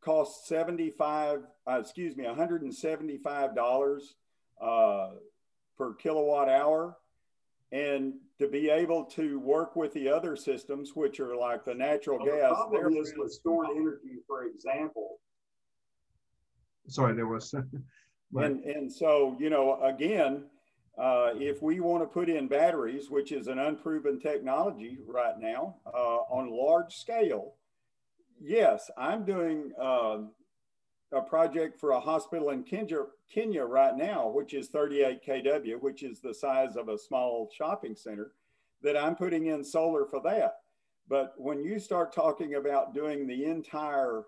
costs 0.02 0.47
75, 0.47 1.41
uh, 1.68 1.80
excuse 1.80 2.16
me, 2.16 2.26
$175 2.26 4.02
uh, 4.62 5.10
per 5.78 5.93
kilowatt 5.95 6.50
hour. 6.50 6.97
And 7.72 8.14
to 8.39 8.47
be 8.47 8.70
able 8.70 9.04
to 9.06 9.39
work 9.39 9.76
with 9.76 9.93
the 9.93 10.10
other 10.10 10.36
systems, 10.36 10.95
which 10.95 11.20
are 11.20 11.36
like 11.36 11.66
the 11.66 11.76
natural 11.76 12.18
well, 12.18 12.36
gas. 12.36 12.50
The 12.50 12.78
problem 12.78 12.97
is 12.97 13.14
with 13.16 13.32
stored 13.32 13.68
energy, 13.76 14.18
for 14.26 14.45
example. 14.45 15.20
Sorry, 16.88 17.14
there 17.14 17.28
was. 17.28 17.54
and, 18.34 18.64
and 18.64 18.91
so, 18.91 19.38
you 19.39 19.52
know, 19.52 19.80
again, 19.84 20.45
uh, 20.97 21.32
if 21.36 21.62
we 21.62 21.80
want 21.80 22.02
to 22.02 22.08
put 22.08 22.28
in 22.30 22.47
batteries, 22.47 23.10
which 23.10 23.32
is 23.32 23.47
an 23.47 23.60
unproven 23.60 24.20
technology 24.20 24.97
right 25.08 25.39
now 25.39 25.76
uh, 25.86 26.18
on 26.30 26.50
large 26.50 26.95
scale, 26.95 27.54
yes, 28.40 28.90
I'm 28.98 29.26
doing 29.26 29.72
uh, 29.82 30.20
a 31.12 31.22
project 31.22 31.80
for 31.80 31.92
a 31.92 32.00
hospital 32.00 32.50
in 32.50 32.64
Kenya, 32.64 33.04
Kenya 33.34 33.64
right 33.64 33.96
now, 33.96 34.30
which 34.30 34.54
is 34.54 34.68
38 34.70 35.26
kW, 35.26 35.82
which 35.82 36.04
is 36.04 36.20
the 36.20 36.34
size 36.34 36.76
of 36.76 36.90
a 36.90 36.98
small 36.98 37.50
shopping 37.56 37.96
center, 37.96 38.32
that 38.82 38.98
I'm 38.98 39.16
putting 39.16 39.48
in 39.48 39.64
solar 39.64 40.06
for 40.06 40.22
that. 40.24 40.58
But 41.08 41.34
when 41.38 41.62
you 41.62 41.80
start 41.80 42.14
talking 42.14 42.56
about 42.56 42.94
doing 42.94 43.26
the 43.26 43.46
entire 43.46 44.24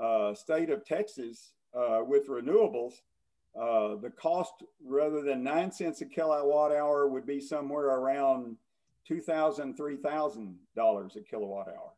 uh, 0.00 0.34
state 0.34 0.70
of 0.70 0.84
Texas 0.84 1.52
uh, 1.74 2.00
with 2.06 2.28
renewables, 2.28 2.94
uh, 3.60 3.96
the 3.96 4.12
cost 4.16 4.52
rather 4.84 5.22
than 5.22 5.42
nine 5.42 5.72
cents 5.72 6.00
a 6.02 6.06
kilowatt 6.06 6.70
hour 6.70 7.08
would 7.08 7.26
be 7.26 7.40
somewhere 7.40 7.86
around 7.86 8.56
two 9.04 9.20
thousand, 9.20 9.76
three 9.76 9.96
thousand 9.96 10.56
dollars 10.76 11.16
a 11.16 11.20
kilowatt 11.20 11.66
hour. 11.66 11.90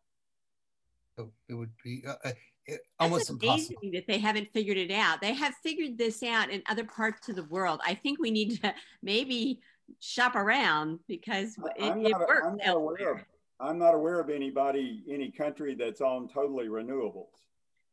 So 1.17 1.31
it 1.49 1.55
would 1.55 1.73
be 1.85 2.03
uh, 2.07 2.15
uh 2.25 2.33
it, 2.67 2.81
almost 3.01 3.31
impossible. 3.31 3.81
that 3.93 4.07
they 4.07 4.19
haven't 4.19 4.49
figured 4.53 4.77
it 4.77 4.91
out. 4.91 5.21
They 5.21 5.35
have 5.35 5.55
figured 5.63 5.99
this 5.99 6.23
out 6.23 6.51
in 6.51 6.63
other 6.69 6.85
parts 6.85 7.29
of 7.29 7.37
the 7.37 7.45
world. 7.45 7.81
I 7.85 7.95
think 7.95 8.21
we 8.21 8.31
need 8.31 8.61
to 8.63 8.75
maybe 9.03 9.61
shop 10.01 10.37
around 10.37 11.01
because 11.09 11.57
it, 11.77 11.91
I'm 11.91 12.03
not, 12.03 12.13
it 12.13 12.19
works. 12.19 12.47
I'm 12.47 12.57
not, 12.57 12.77
aware 12.77 13.13
of, 13.13 13.19
I'm 13.61 13.79
not 13.79 13.95
aware 13.95 14.21
of 14.21 14.31
anybody, 14.31 15.03
any 15.11 15.31
country 15.31 15.75
that's 15.75 16.01
on 16.01 16.29
totally 16.29 16.69
renewables. 16.69 17.27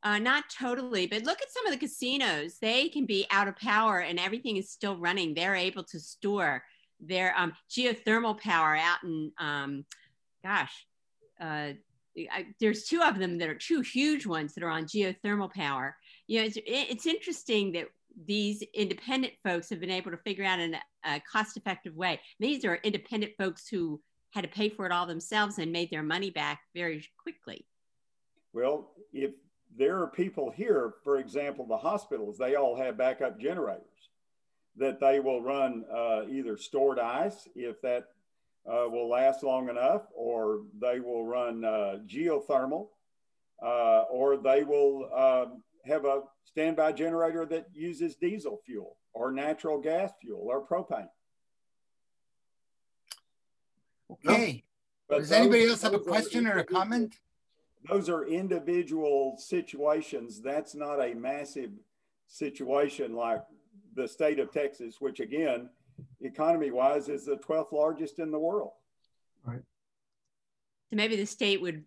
Uh, 0.02 0.18
not 0.18 0.46
totally, 0.50 1.08
but 1.08 1.24
look 1.24 1.42
at 1.42 1.52
some 1.52 1.66
of 1.66 1.74
the 1.74 1.78
casinos. 1.78 2.58
They 2.60 2.88
can 2.90 3.06
be 3.06 3.28
out 3.32 3.48
of 3.50 3.58
power 3.58 4.00
and 4.00 4.20
everything 4.20 4.58
is 4.58 4.70
still 4.70 4.96
running. 4.98 5.34
They're 5.34 5.56
able 5.56 5.84
to 5.86 6.00
store 6.00 6.64
their 7.02 7.38
um, 7.38 7.54
geothermal 7.70 8.40
power 8.40 8.78
out 8.78 9.04
in, 9.04 9.32
um, 9.40 9.86
gosh, 10.44 10.86
uh, 11.42 11.72
I, 12.32 12.48
there's 12.60 12.86
two 12.86 13.02
of 13.02 13.20
them 13.20 13.38
that 13.38 13.50
are 13.50 13.56
two 13.56 13.82
huge 13.82 14.26
ones 14.26 14.54
that 14.54 14.64
are 14.64 14.70
on 14.70 14.86
geothermal 14.86 15.54
power. 15.54 15.96
You 16.28 16.40
know, 16.40 16.46
it's, 16.46 16.58
it's 16.66 17.06
interesting 17.06 17.72
that 17.74 17.88
these 18.26 18.64
independent 18.74 19.34
folks 19.44 19.70
have 19.70 19.80
been 19.80 19.92
able 19.92 20.12
to 20.12 20.18
figure 20.18 20.44
out 20.44 20.60
in 20.60 20.76
a 21.06 21.22
cost-effective 21.32 21.96
way. 21.96 22.20
These 22.40 22.66
are 22.66 22.76
independent 22.76 23.34
folks 23.38 23.68
who 23.68 24.02
had 24.32 24.42
to 24.42 24.48
pay 24.48 24.70
for 24.70 24.86
it 24.86 24.92
all 24.92 25.06
themselves 25.06 25.58
and 25.58 25.72
made 25.72 25.90
their 25.92 26.04
money 26.04 26.30
back 26.30 26.62
very 26.76 27.06
quickly. 27.22 27.66
Well, 28.54 28.92
if 29.14 29.32
there 29.78 30.00
are 30.00 30.08
people 30.08 30.52
here, 30.52 30.96
for 31.04 31.18
example, 31.18 31.66
the 31.66 31.78
hospitals, 31.78 32.38
they 32.38 32.56
all 32.56 32.76
have 32.76 32.98
backup 32.98 33.40
generators 33.40 33.86
that 34.76 35.00
they 35.00 35.20
will 35.20 35.42
run 35.42 35.86
uh, 35.92 36.24
either 36.30 36.58
stored 36.58 37.00
ice 37.00 37.48
if 37.56 37.82
that 37.82 38.06
uh, 38.66 38.88
will 38.90 39.10
last 39.10 39.44
long 39.44 39.70
enough, 39.70 40.04
or 40.16 40.62
they 40.80 41.00
will 41.00 41.26
run 41.26 41.64
uh, 41.64 41.98
geothermal, 42.08 42.88
uh, 43.64 44.04
or 44.12 44.38
they 44.38 44.64
will 44.64 45.10
um, 45.14 45.64
have 45.86 46.06
a 46.06 46.22
standby 46.46 46.92
generator 46.92 47.46
that 47.46 47.68
uses 47.74 48.16
diesel 48.16 48.60
fuel 48.66 48.98
or 49.14 49.32
natural 49.32 49.80
gas 49.80 50.12
fuel 50.22 50.46
or 50.46 50.66
propane. 50.66 51.08
Okay. 54.12 54.64
But 55.08 55.20
Does 55.20 55.30
those, 55.30 55.38
anybody 55.40 55.68
else 55.68 55.82
have 55.82 55.94
a 55.94 56.00
question 56.00 56.48
or 56.48 56.60
a 56.60 56.64
comment? 56.64 57.16
Those 57.88 58.10
are 58.10 58.26
individual 58.26 59.38
situations. 59.38 60.42
That's 60.42 60.76
not 60.76 61.00
a 61.00 61.14
massive 61.14 61.72
situation 62.28 63.16
like 63.16 63.42
the 63.96 64.08
state 64.08 64.40
of 64.40 64.52
Texas, 64.52 64.98
which 65.00 65.20
again, 65.20 65.70
economy 66.22 66.72
wise, 66.72 67.10
is 67.10 67.26
the 67.26 67.38
12th 67.38 67.72
largest 67.72 68.20
in 68.20 68.32
the 68.32 68.40
world. 68.40 68.72
Right. 69.44 69.62
So 70.90 70.96
maybe 70.96 71.16
the 71.16 71.26
state 71.26 71.62
would 71.62 71.84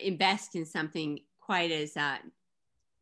invest 0.00 0.54
in 0.54 0.64
something 0.64 1.20
quite 1.40 1.70
as 1.70 1.96
uh, 1.96 2.18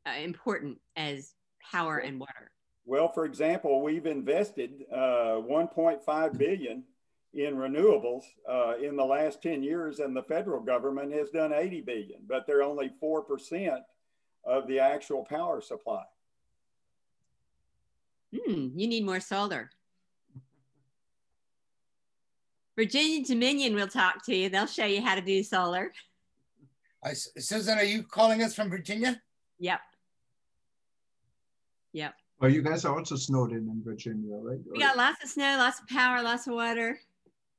uh, 0.06 0.18
important 0.22 0.78
as 0.96 1.34
power 1.70 1.98
and 1.98 2.20
water? 2.20 2.50
Well, 2.84 3.08
for 3.08 3.24
example, 3.24 3.82
we've 3.82 4.06
invested 4.06 4.84
uh, 4.92 5.40
1.5 5.40 6.38
billion 6.38 6.84
in 7.32 7.56
renewables 7.56 8.22
uh, 8.48 8.74
in 8.80 8.96
the 8.96 9.04
last 9.04 9.42
10 9.42 9.62
years, 9.62 9.98
and 9.98 10.14
the 10.14 10.22
federal 10.22 10.60
government 10.60 11.12
has 11.12 11.30
done 11.30 11.52
80 11.52 11.80
billion, 11.80 12.20
but 12.28 12.46
they're 12.46 12.62
only 12.62 12.92
4% 13.02 13.78
of 14.44 14.68
the 14.68 14.78
actual 14.78 15.24
power 15.24 15.60
supply. 15.60 16.04
Hmm, 18.34 18.68
you 18.76 18.86
need 18.86 19.04
more 19.04 19.20
solar. 19.20 19.70
Virginia 22.76 23.24
Dominion 23.24 23.74
will 23.74 23.86
talk 23.86 24.24
to 24.26 24.34
you. 24.34 24.48
They'll 24.48 24.66
show 24.66 24.84
you 24.84 25.00
how 25.00 25.14
to 25.14 25.20
do 25.20 25.42
solar. 25.42 25.92
Susan, 27.12 27.78
are 27.78 27.84
you 27.84 28.02
calling 28.02 28.42
us 28.42 28.54
from 28.54 28.70
Virginia? 28.70 29.20
Yep. 29.58 29.80
Yep. 31.92 32.14
Oh, 32.40 32.46
you 32.46 32.62
guys 32.62 32.84
are 32.84 32.96
also 32.96 33.14
snowed 33.14 33.52
in 33.52 33.68
in 33.68 33.82
Virginia, 33.84 34.36
right? 34.36 34.58
We 34.70 34.78
got 34.80 34.96
lots 34.96 35.22
of 35.22 35.30
snow, 35.30 35.56
lots 35.58 35.80
of 35.80 35.86
power, 35.86 36.22
lots 36.22 36.46
of 36.46 36.54
water. 36.54 36.98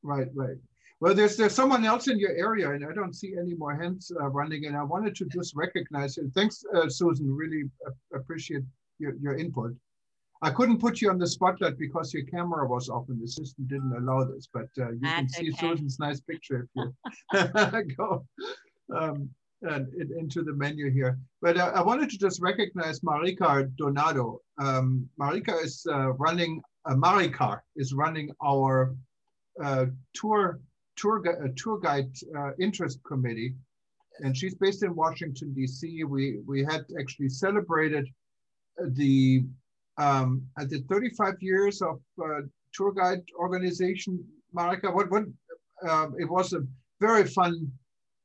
Right, 0.04 0.28
right. 0.36 0.58
Well, 1.00 1.14
there's 1.14 1.38
there's 1.38 1.54
someone 1.54 1.86
else 1.86 2.08
in 2.08 2.20
your 2.20 2.32
area, 2.32 2.72
and 2.72 2.86
I 2.86 2.92
don't 2.94 3.14
see 3.14 3.36
any 3.40 3.54
more 3.54 3.76
hands 3.76 4.12
uh, 4.20 4.28
running. 4.28 4.66
And 4.66 4.76
I 4.76 4.84
wanted 4.84 5.16
to 5.18 5.26
just 5.26 5.56
recognize 5.56 6.18
it. 6.18 6.26
Thanks, 6.34 6.64
uh, 6.76 6.90
Susan. 6.90 7.34
Really 7.34 7.64
appreciate 8.14 8.64
your, 9.00 9.16
your 9.16 9.36
input. 9.36 9.76
I 10.46 10.52
couldn't 10.52 10.80
put 10.80 11.02
you 11.02 11.10
on 11.10 11.18
the 11.18 11.28
spotlight 11.28 11.78
because 11.80 12.14
your 12.14 12.24
camera 12.26 12.68
was 12.68 12.88
off 12.90 13.10
and 13.10 13.20
the 13.22 13.28
system 13.28 13.66
didn't 13.68 13.96
allow 13.98 14.24
this. 14.26 14.48
But 14.54 14.70
uh, 14.78 14.92
you 14.92 15.00
That's 15.02 15.36
can 15.36 15.46
see 15.46 15.52
okay. 15.52 15.70
Susan's 15.70 15.98
nice 16.00 16.20
picture 16.20 16.68
if 16.76 16.92
you 17.34 17.96
go. 17.98 18.26
Um, 18.96 19.30
and 19.62 19.92
into 20.20 20.44
the 20.44 20.54
menu 20.54 20.92
here. 20.92 21.18
But 21.42 21.58
uh, 21.58 21.72
I 21.74 21.82
wanted 21.82 22.12
to 22.12 22.20
just 22.20 22.40
recognize 22.40 23.00
Marika 23.00 23.68
Donado. 23.80 24.38
Um, 24.60 25.10
Marika 25.20 25.64
is 25.64 25.88
uh, 25.92 26.12
running, 26.14 26.62
uh, 26.86 26.94
Marika 26.94 27.60
is 27.76 27.94
running 27.94 28.30
our 28.44 28.94
uh, 29.64 29.88
tour 30.14 30.60
tour, 30.96 31.24
uh, 31.28 31.48
tour 31.56 31.80
guide 31.80 32.12
uh, 32.38 32.52
interest 32.60 33.00
committee. 33.08 33.54
And 34.20 34.38
she's 34.38 34.56
based 34.56 34.84
in 34.84 34.96
Washington, 34.96 35.54
D.C. 35.54 36.04
We, 36.04 36.40
we 36.46 36.64
had 36.64 36.86
actually 37.00 37.30
celebrated 37.30 38.08
the, 38.92 39.44
um, 39.98 40.44
the 40.58 40.84
35 40.90 41.36
years 41.42 41.82
of 41.82 42.00
tour 42.74 42.92
guide 42.92 43.24
organization. 43.38 44.24
Marika, 44.56 44.94
what, 44.94 45.10
what, 45.10 45.24
um, 45.88 46.16
it 46.20 46.30
was 46.30 46.54
a 46.54 46.66
very 47.00 47.26
fun 47.26 47.72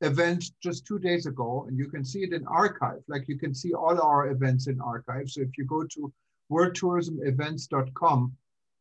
event 0.01 0.45
just 0.62 0.87
two 0.87 0.99
days 0.99 1.27
ago, 1.27 1.66
and 1.68 1.79
you 1.79 1.89
can 1.89 2.05
see 2.05 2.21
it 2.21 2.33
in 2.33 2.47
archive. 2.47 3.03
Like 3.09 3.29
you 3.29 3.39
can 3.39 3.55
see 3.55 3.73
all 3.75 4.01
our 4.01 4.31
events 4.31 4.66
in 4.66 4.81
archive. 4.81 5.29
So 5.29 5.43
if 5.43 5.51
you 5.59 5.64
go 5.64 5.85
to 5.85 6.12
worldtourismevents.com 6.51 8.33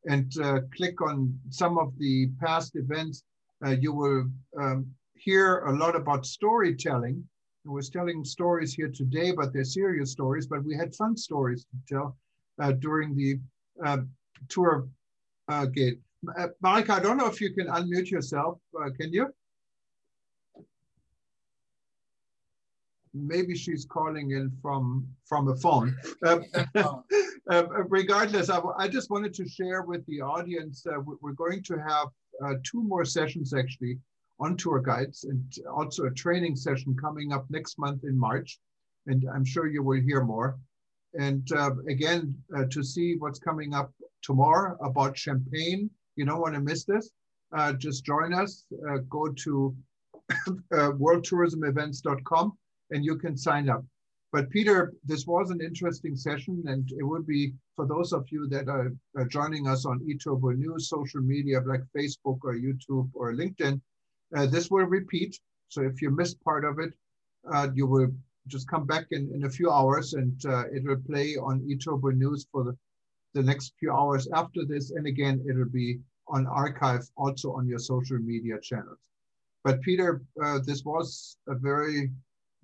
and 0.05 0.39
uh, 0.41 0.59
click 0.75 1.01
on 1.01 1.37
some 1.49 1.77
of 1.77 1.93
the 1.97 2.29
past 2.39 2.75
events, 2.75 3.23
uh, 3.65 3.71
you 3.71 3.93
will 3.93 4.29
um, 4.57 4.87
hear 5.15 5.59
a 5.65 5.75
lot 5.75 5.95
about 5.95 6.25
storytelling. 6.25 7.23
I 7.67 7.71
was 7.71 7.89
telling 7.89 8.23
stories 8.23 8.73
here 8.73 8.89
today, 8.93 9.31
but 9.33 9.51
they're 9.53 9.65
serious 9.65 10.11
stories, 10.11 10.47
but 10.47 10.63
we 10.63 10.75
had 10.75 10.95
fun 10.95 11.17
stories 11.17 11.65
to 11.65 11.93
tell 11.93 12.07
uh, 12.07 12.11
during 12.79 13.15
the 13.15 13.39
uh, 13.85 13.97
tour 14.47 14.87
uh, 15.47 15.65
gate. 15.65 15.99
Uh, 16.37 16.47
Marika, 16.63 16.91
I 16.91 16.99
don't 16.99 17.17
know 17.17 17.27
if 17.27 17.39
you 17.39 17.53
can 17.53 17.67
unmute 17.67 18.11
yourself. 18.11 18.59
can 18.99 19.13
you? 19.13 19.33
maybe 23.13 23.55
she's 23.55 23.85
calling 23.85 24.31
in 24.31 24.51
from 24.61 25.07
from 25.25 25.47
a 25.47 25.55
phone. 25.55 25.95
Uh, 26.23 26.39
uh, 27.51 27.63
regardless, 27.87 28.49
I, 28.49 28.59
I, 28.77 28.87
just 28.87 29.09
wanted 29.09 29.33
to 29.35 29.47
share 29.47 29.81
with 29.81 30.05
the 30.05 30.21
audience 30.21 30.85
uh, 30.85 30.99
we're 31.21 31.31
going 31.33 31.63
to 31.63 31.77
have 31.77 32.07
uh, 32.43 32.53
two 32.63 32.83
more 32.83 33.05
sessions 33.05 33.53
actually 33.53 33.97
on 34.39 34.55
tour 34.55 34.79
guides 34.79 35.25
and 35.25 35.43
also 35.75 36.05
a 36.05 36.11
training 36.11 36.55
session 36.55 36.95
coming 36.95 37.33
up 37.33 37.45
next 37.49 37.77
month 37.77 38.03
in 38.03 38.17
March. 38.17 38.59
And 39.07 39.25
I'm 39.33 39.43
sure 39.43 39.67
you 39.67 39.83
will 39.83 40.01
hear 40.01 40.23
more. 40.23 40.57
And 41.17 41.49
uh, 41.51 41.71
again, 41.87 42.35
uh, 42.55 42.65
to 42.71 42.83
see 42.83 43.15
what's 43.17 43.39
coming 43.39 43.73
up 43.73 43.91
tomorrow 44.21 44.77
about 44.81 45.17
Champagne, 45.17 45.89
you 46.15 46.25
don't 46.25 46.41
want 46.41 46.55
to 46.55 46.61
miss 46.61 46.85
this. 46.85 47.11
just 47.77 48.05
join 48.05 48.33
us. 48.33 48.65
go 49.09 49.29
to 49.29 49.75
worldtourismevents.com 50.73 52.57
and 52.91 53.05
you 53.05 53.15
can 53.17 53.37
sign 53.37 53.69
up. 53.69 53.83
But 54.31 54.49
Peter, 54.51 54.93
this 55.03 55.25
was 55.25 55.49
an 55.49 55.59
interesting 55.59 56.15
session, 56.15 56.63
and 56.67 56.87
it 56.91 57.03
would 57.03 57.25
be 57.25 57.53
for 57.75 57.87
those 57.87 58.13
of 58.13 58.25
you 58.29 58.47
that 58.49 58.67
are, 58.67 58.93
are 59.15 59.25
joining 59.25 59.67
us 59.67 59.85
on 59.85 59.99
eTurbo 60.01 60.55
News, 60.55 60.87
social 60.87 61.21
media 61.21 61.61
like 61.61 61.81
Facebook 61.97 62.39
or 62.43 62.53
YouTube 62.53 63.09
or 63.13 63.33
LinkedIn, 63.33 63.81
uh, 64.35 64.45
this 64.45 64.69
will 64.69 64.85
repeat. 64.85 65.39
So 65.69 65.81
if 65.81 66.01
you 66.01 66.11
missed 66.11 66.43
part 66.43 66.63
of 66.63 66.77
it, 66.77 66.93
uh, 67.51 67.69
you 67.73 67.87
will 67.87 68.09
just 68.49 68.67
come 68.67 68.85
back 68.85 69.05
in, 69.11 69.31
in 69.33 69.45
a 69.45 69.49
few 69.49 69.71
hours 69.71 70.13
and 70.13 70.45
uh, 70.45 70.65
it 70.71 70.83
will 70.83 71.01
play 71.07 71.37
on 71.37 71.61
eTurbo 71.61 72.15
News 72.15 72.47
for 72.51 72.63
the, 72.63 72.77
the 73.33 73.43
next 73.43 73.73
few 73.79 73.91
hours 73.93 74.27
after 74.33 74.65
this. 74.65 74.91
And 74.91 75.07
again, 75.07 75.43
it 75.47 75.55
will 75.55 75.69
be 75.71 75.99
on 76.27 76.47
archive 76.47 77.07
also 77.17 77.53
on 77.53 77.67
your 77.67 77.79
social 77.79 78.17
media 78.17 78.55
channels. 78.61 78.97
But 79.63 79.81
Peter, 79.81 80.21
uh, 80.43 80.59
this 80.65 80.83
was 80.83 81.37
a 81.47 81.55
very 81.55 82.09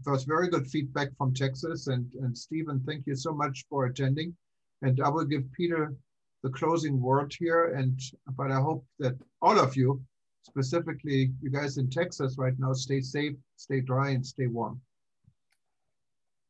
was 0.05 0.25
very 0.25 0.49
good 0.49 0.67
feedback 0.67 1.09
from 1.17 1.33
Texas. 1.33 1.87
And, 1.87 2.11
and 2.21 2.37
Stephen, 2.37 2.81
thank 2.85 3.07
you 3.07 3.15
so 3.15 3.33
much 3.33 3.65
for 3.69 3.85
attending. 3.85 4.35
And 4.81 4.99
I 5.01 5.09
will 5.09 5.25
give 5.25 5.49
Peter 5.53 5.93
the 6.43 6.49
closing 6.49 6.99
word 7.01 7.33
here. 7.37 7.73
And 7.75 7.99
but 8.37 8.51
I 8.51 8.59
hope 8.59 8.85
that 8.99 9.15
all 9.41 9.57
of 9.59 9.75
you, 9.75 10.01
specifically 10.43 11.31
you 11.41 11.49
guys 11.49 11.77
in 11.77 11.89
Texas 11.89 12.35
right 12.37 12.57
now, 12.59 12.73
stay 12.73 13.01
safe, 13.01 13.35
stay 13.55 13.81
dry, 13.81 14.09
and 14.09 14.25
stay 14.25 14.47
warm. 14.47 14.81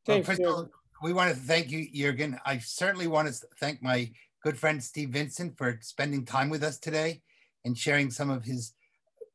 Well, 0.07 0.23
first 0.23 0.41
of 0.41 0.47
all, 0.47 0.69
we 1.01 1.13
want 1.13 1.33
to 1.33 1.39
thank 1.39 1.71
you, 1.71 1.87
Jurgen. 1.91 2.39
I 2.45 2.59
certainly 2.59 3.07
want 3.07 3.27
to 3.27 3.33
thank 3.59 3.81
my 3.81 4.11
good 4.43 4.57
friend 4.57 4.83
Steve 4.83 5.09
Vincent 5.09 5.57
for 5.57 5.79
spending 5.81 6.25
time 6.25 6.49
with 6.49 6.63
us 6.63 6.77
today 6.77 7.21
and 7.63 7.77
sharing 7.77 8.11
some 8.11 8.29
of 8.29 8.45
his 8.45 8.73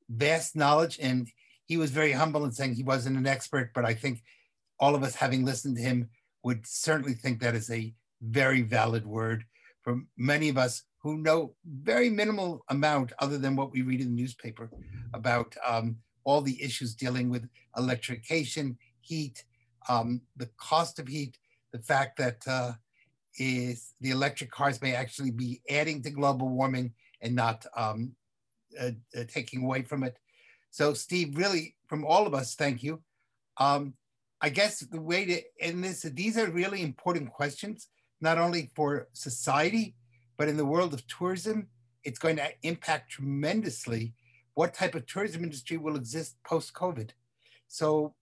vast 0.09 0.55
knowledge. 0.55 0.99
And 1.03 1.29
he 1.65 1.77
was 1.77 1.91
very 1.91 2.13
humble 2.13 2.45
in 2.45 2.53
saying 2.53 2.75
he 2.75 2.85
wasn't 2.85 3.17
an 3.17 3.27
expert, 3.27 3.73
but 3.75 3.85
I 3.85 3.95
think 3.95 4.23
all 4.79 4.95
of 4.95 5.03
us 5.03 5.17
having 5.17 5.45
listened 5.45 5.77
to 5.77 5.83
him 5.83 6.09
would 6.45 6.67
certainly 6.67 7.15
think 7.15 7.41
that 7.41 7.57
is 7.57 7.71
a 7.71 7.93
very 8.23 8.63
valid 8.63 9.05
word 9.05 9.45
for 9.83 10.01
many 10.17 10.49
of 10.49 10.59
us 10.59 10.85
who 11.03 11.19
know 11.19 11.55
very 11.65 12.11
minimal 12.11 12.65
amount 12.69 13.13
other 13.19 13.39
than 13.39 13.57
what 13.57 13.73
we 13.73 13.83
read 13.83 14.01
in 14.01 14.15
the 14.15 14.23
newspaper 14.23 14.71
about 15.15 15.57
um, 15.67 15.97
all 16.25 16.43
the 16.43 16.63
issues 16.63 16.95
dealing 16.95 17.31
with 17.31 17.49
electrification, 17.77 18.77
heat, 19.01 19.45
um, 19.89 20.21
the 20.37 20.51
cost 20.57 20.99
of 20.99 21.09
heat, 21.09 21.39
the 21.73 21.79
fact 21.79 22.19
that 22.19 22.47
uh, 22.47 22.73
is 23.39 23.95
the 24.01 24.11
electric 24.11 24.51
cars 24.51 24.81
may 24.83 24.95
actually 24.95 25.31
be 25.31 25.63
adding 25.71 26.03
to 26.03 26.11
global 26.11 26.49
warming 26.49 26.93
and 27.21 27.35
not 27.35 27.65
um, 27.77 28.13
uh, 28.81 28.91
uh, 29.17 29.25
taking 29.29 29.65
away 29.65 29.83
from 29.83 30.03
it. 30.05 30.19
So, 30.71 30.95
Steve, 30.95 31.37
really, 31.37 31.77
from 31.89 32.05
all 32.05 32.27
of 32.27 32.35
us, 32.35 32.55
thank 32.55 32.83
you. 32.83 33.03
Um, 33.57 33.95
I 34.41 34.49
guess 34.49 34.81
the 34.81 35.01
way 35.01 35.25
to 35.27 35.43
end 35.61 35.85
this, 35.85 36.03
these 36.03 36.39
are 36.39 36.51
really 36.51 36.83
important 36.83 37.33
questions, 37.33 37.89
not 38.21 38.39
only 38.39 38.71
for 38.75 39.09
society, 39.13 39.95
but 40.39 40.49
in 40.49 40.57
the 40.57 40.65
world 40.65 40.95
of 40.95 41.07
tourism. 41.07 41.69
It's 42.05 42.19
going 42.19 42.37
to 42.37 42.49
impact 42.63 43.13
tremendously 43.13 44.15
what 44.55 44.73
type 44.73 44.95
of 44.95 45.07
tourism 45.07 45.45
industry 45.45 45.77
will 45.77 45.97
exist 45.97 46.37
post 46.45 46.73
COVID. 46.73 47.11
So, 47.69 48.15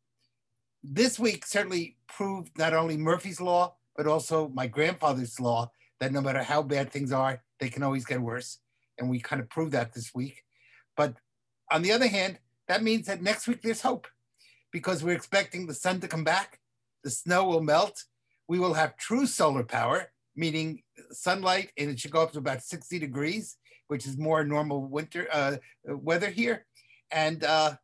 this 0.91 1.19
week 1.19 1.45
certainly 1.45 1.97
proved 2.09 2.57
not 2.57 2.73
only 2.73 2.97
Murphy's 2.97 3.41
Law, 3.41 3.75
but 3.97 4.07
also 4.07 4.49
my 4.49 4.67
grandfather's 4.67 5.39
law 5.41 5.71
that 6.01 6.13
no 6.13 6.21
matter 6.21 6.43
how 6.43 6.63
bad 6.63 6.91
things 6.91 7.13
are, 7.13 7.43
they 7.61 7.69
can 7.69 7.83
always 7.83 8.05
get 8.05 8.21
worse. 8.21 8.59
And 8.99 9.11
we 9.11 9.21
kind 9.21 9.43
of 9.43 9.51
proved 9.51 9.73
that 9.73 9.93
this 9.93 10.15
week. 10.15 10.45
But 10.97 11.17
on 11.71 11.83
the 11.83 11.93
other 11.93 12.09
hand, 12.09 12.39
that 12.69 12.83
means 12.83 13.07
that 13.07 13.23
next 13.23 13.47
week 13.49 13.63
there's 13.63 13.83
hope 13.83 14.07
because 14.73 15.03
we're 15.03 15.17
expecting 15.17 15.67
the 15.67 15.75
sun 15.75 16.01
to 16.01 16.09
come 16.09 16.25
back, 16.25 16.61
the 17.05 17.11
snow 17.11 17.45
will 17.45 17.63
melt, 17.63 18.05
we 18.49 18.59
will 18.59 18.75
have 18.75 18.97
true 18.97 19.27
solar 19.27 19.65
power, 19.65 20.11
meaning 20.37 20.83
sunlight, 21.11 21.73
and 21.77 21.91
it 21.91 21.99
should 21.99 22.11
go 22.11 22.23
up 22.23 22.33
to 22.33 22.39
about 22.39 22.63
60 22.63 22.99
degrees, 22.99 23.57
which 23.89 24.07
is 24.07 24.17
more 24.17 24.45
normal 24.45 24.83
winter 24.87 25.27
uh, 25.33 25.57
weather 25.85 26.31
here. 26.31 26.67
And 27.11 27.43
uh, 27.45 27.77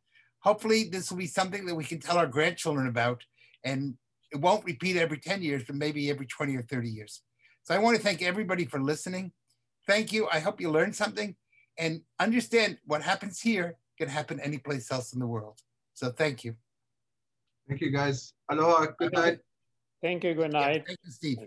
hopefully 0.45 0.87
this 0.89 1.09
will 1.09 1.17
be 1.17 1.27
something 1.27 1.65
that 1.65 1.75
we 1.75 1.83
can 1.83 1.99
tell 1.99 2.17
our 2.17 2.27
grandchildren 2.27 2.87
about 2.87 3.23
and 3.63 3.95
it 4.31 4.37
won't 4.37 4.63
repeat 4.63 4.95
every 4.95 5.17
10 5.17 5.41
years, 5.41 5.63
but 5.65 5.75
maybe 5.75 6.09
every 6.09 6.27
20 6.27 6.55
or 6.55 6.61
30 6.61 6.87
years. 6.87 7.23
So 7.63 7.73
I 7.73 7.79
want 7.79 7.97
to 7.97 8.03
thank 8.03 8.21
everybody 8.21 8.65
for 8.65 8.79
listening. 8.79 9.31
Thank 9.87 10.13
you. 10.13 10.27
I 10.31 10.39
hope 10.39 10.61
you 10.61 10.69
learned 10.69 10.95
something 10.95 11.35
and 11.79 12.01
understand 12.19 12.77
what 12.85 13.01
happens 13.01 13.41
here 13.41 13.75
can 13.97 14.07
happen 14.07 14.39
anyplace 14.39 14.91
else 14.91 15.13
in 15.13 15.19
the 15.19 15.27
world. 15.27 15.57
So 15.95 16.11
thank 16.11 16.43
you. 16.43 16.55
Thank 17.67 17.81
you, 17.81 17.89
guys. 17.89 18.33
Aloha. 18.49 18.87
Good 18.99 19.13
night. 19.13 19.39
Thank 20.03 20.23
you. 20.23 20.35
Good 20.35 20.51
night. 20.51 20.75
Yeah, 20.75 20.83
thank 20.85 20.99
you, 21.03 21.11
Steve. 21.11 21.37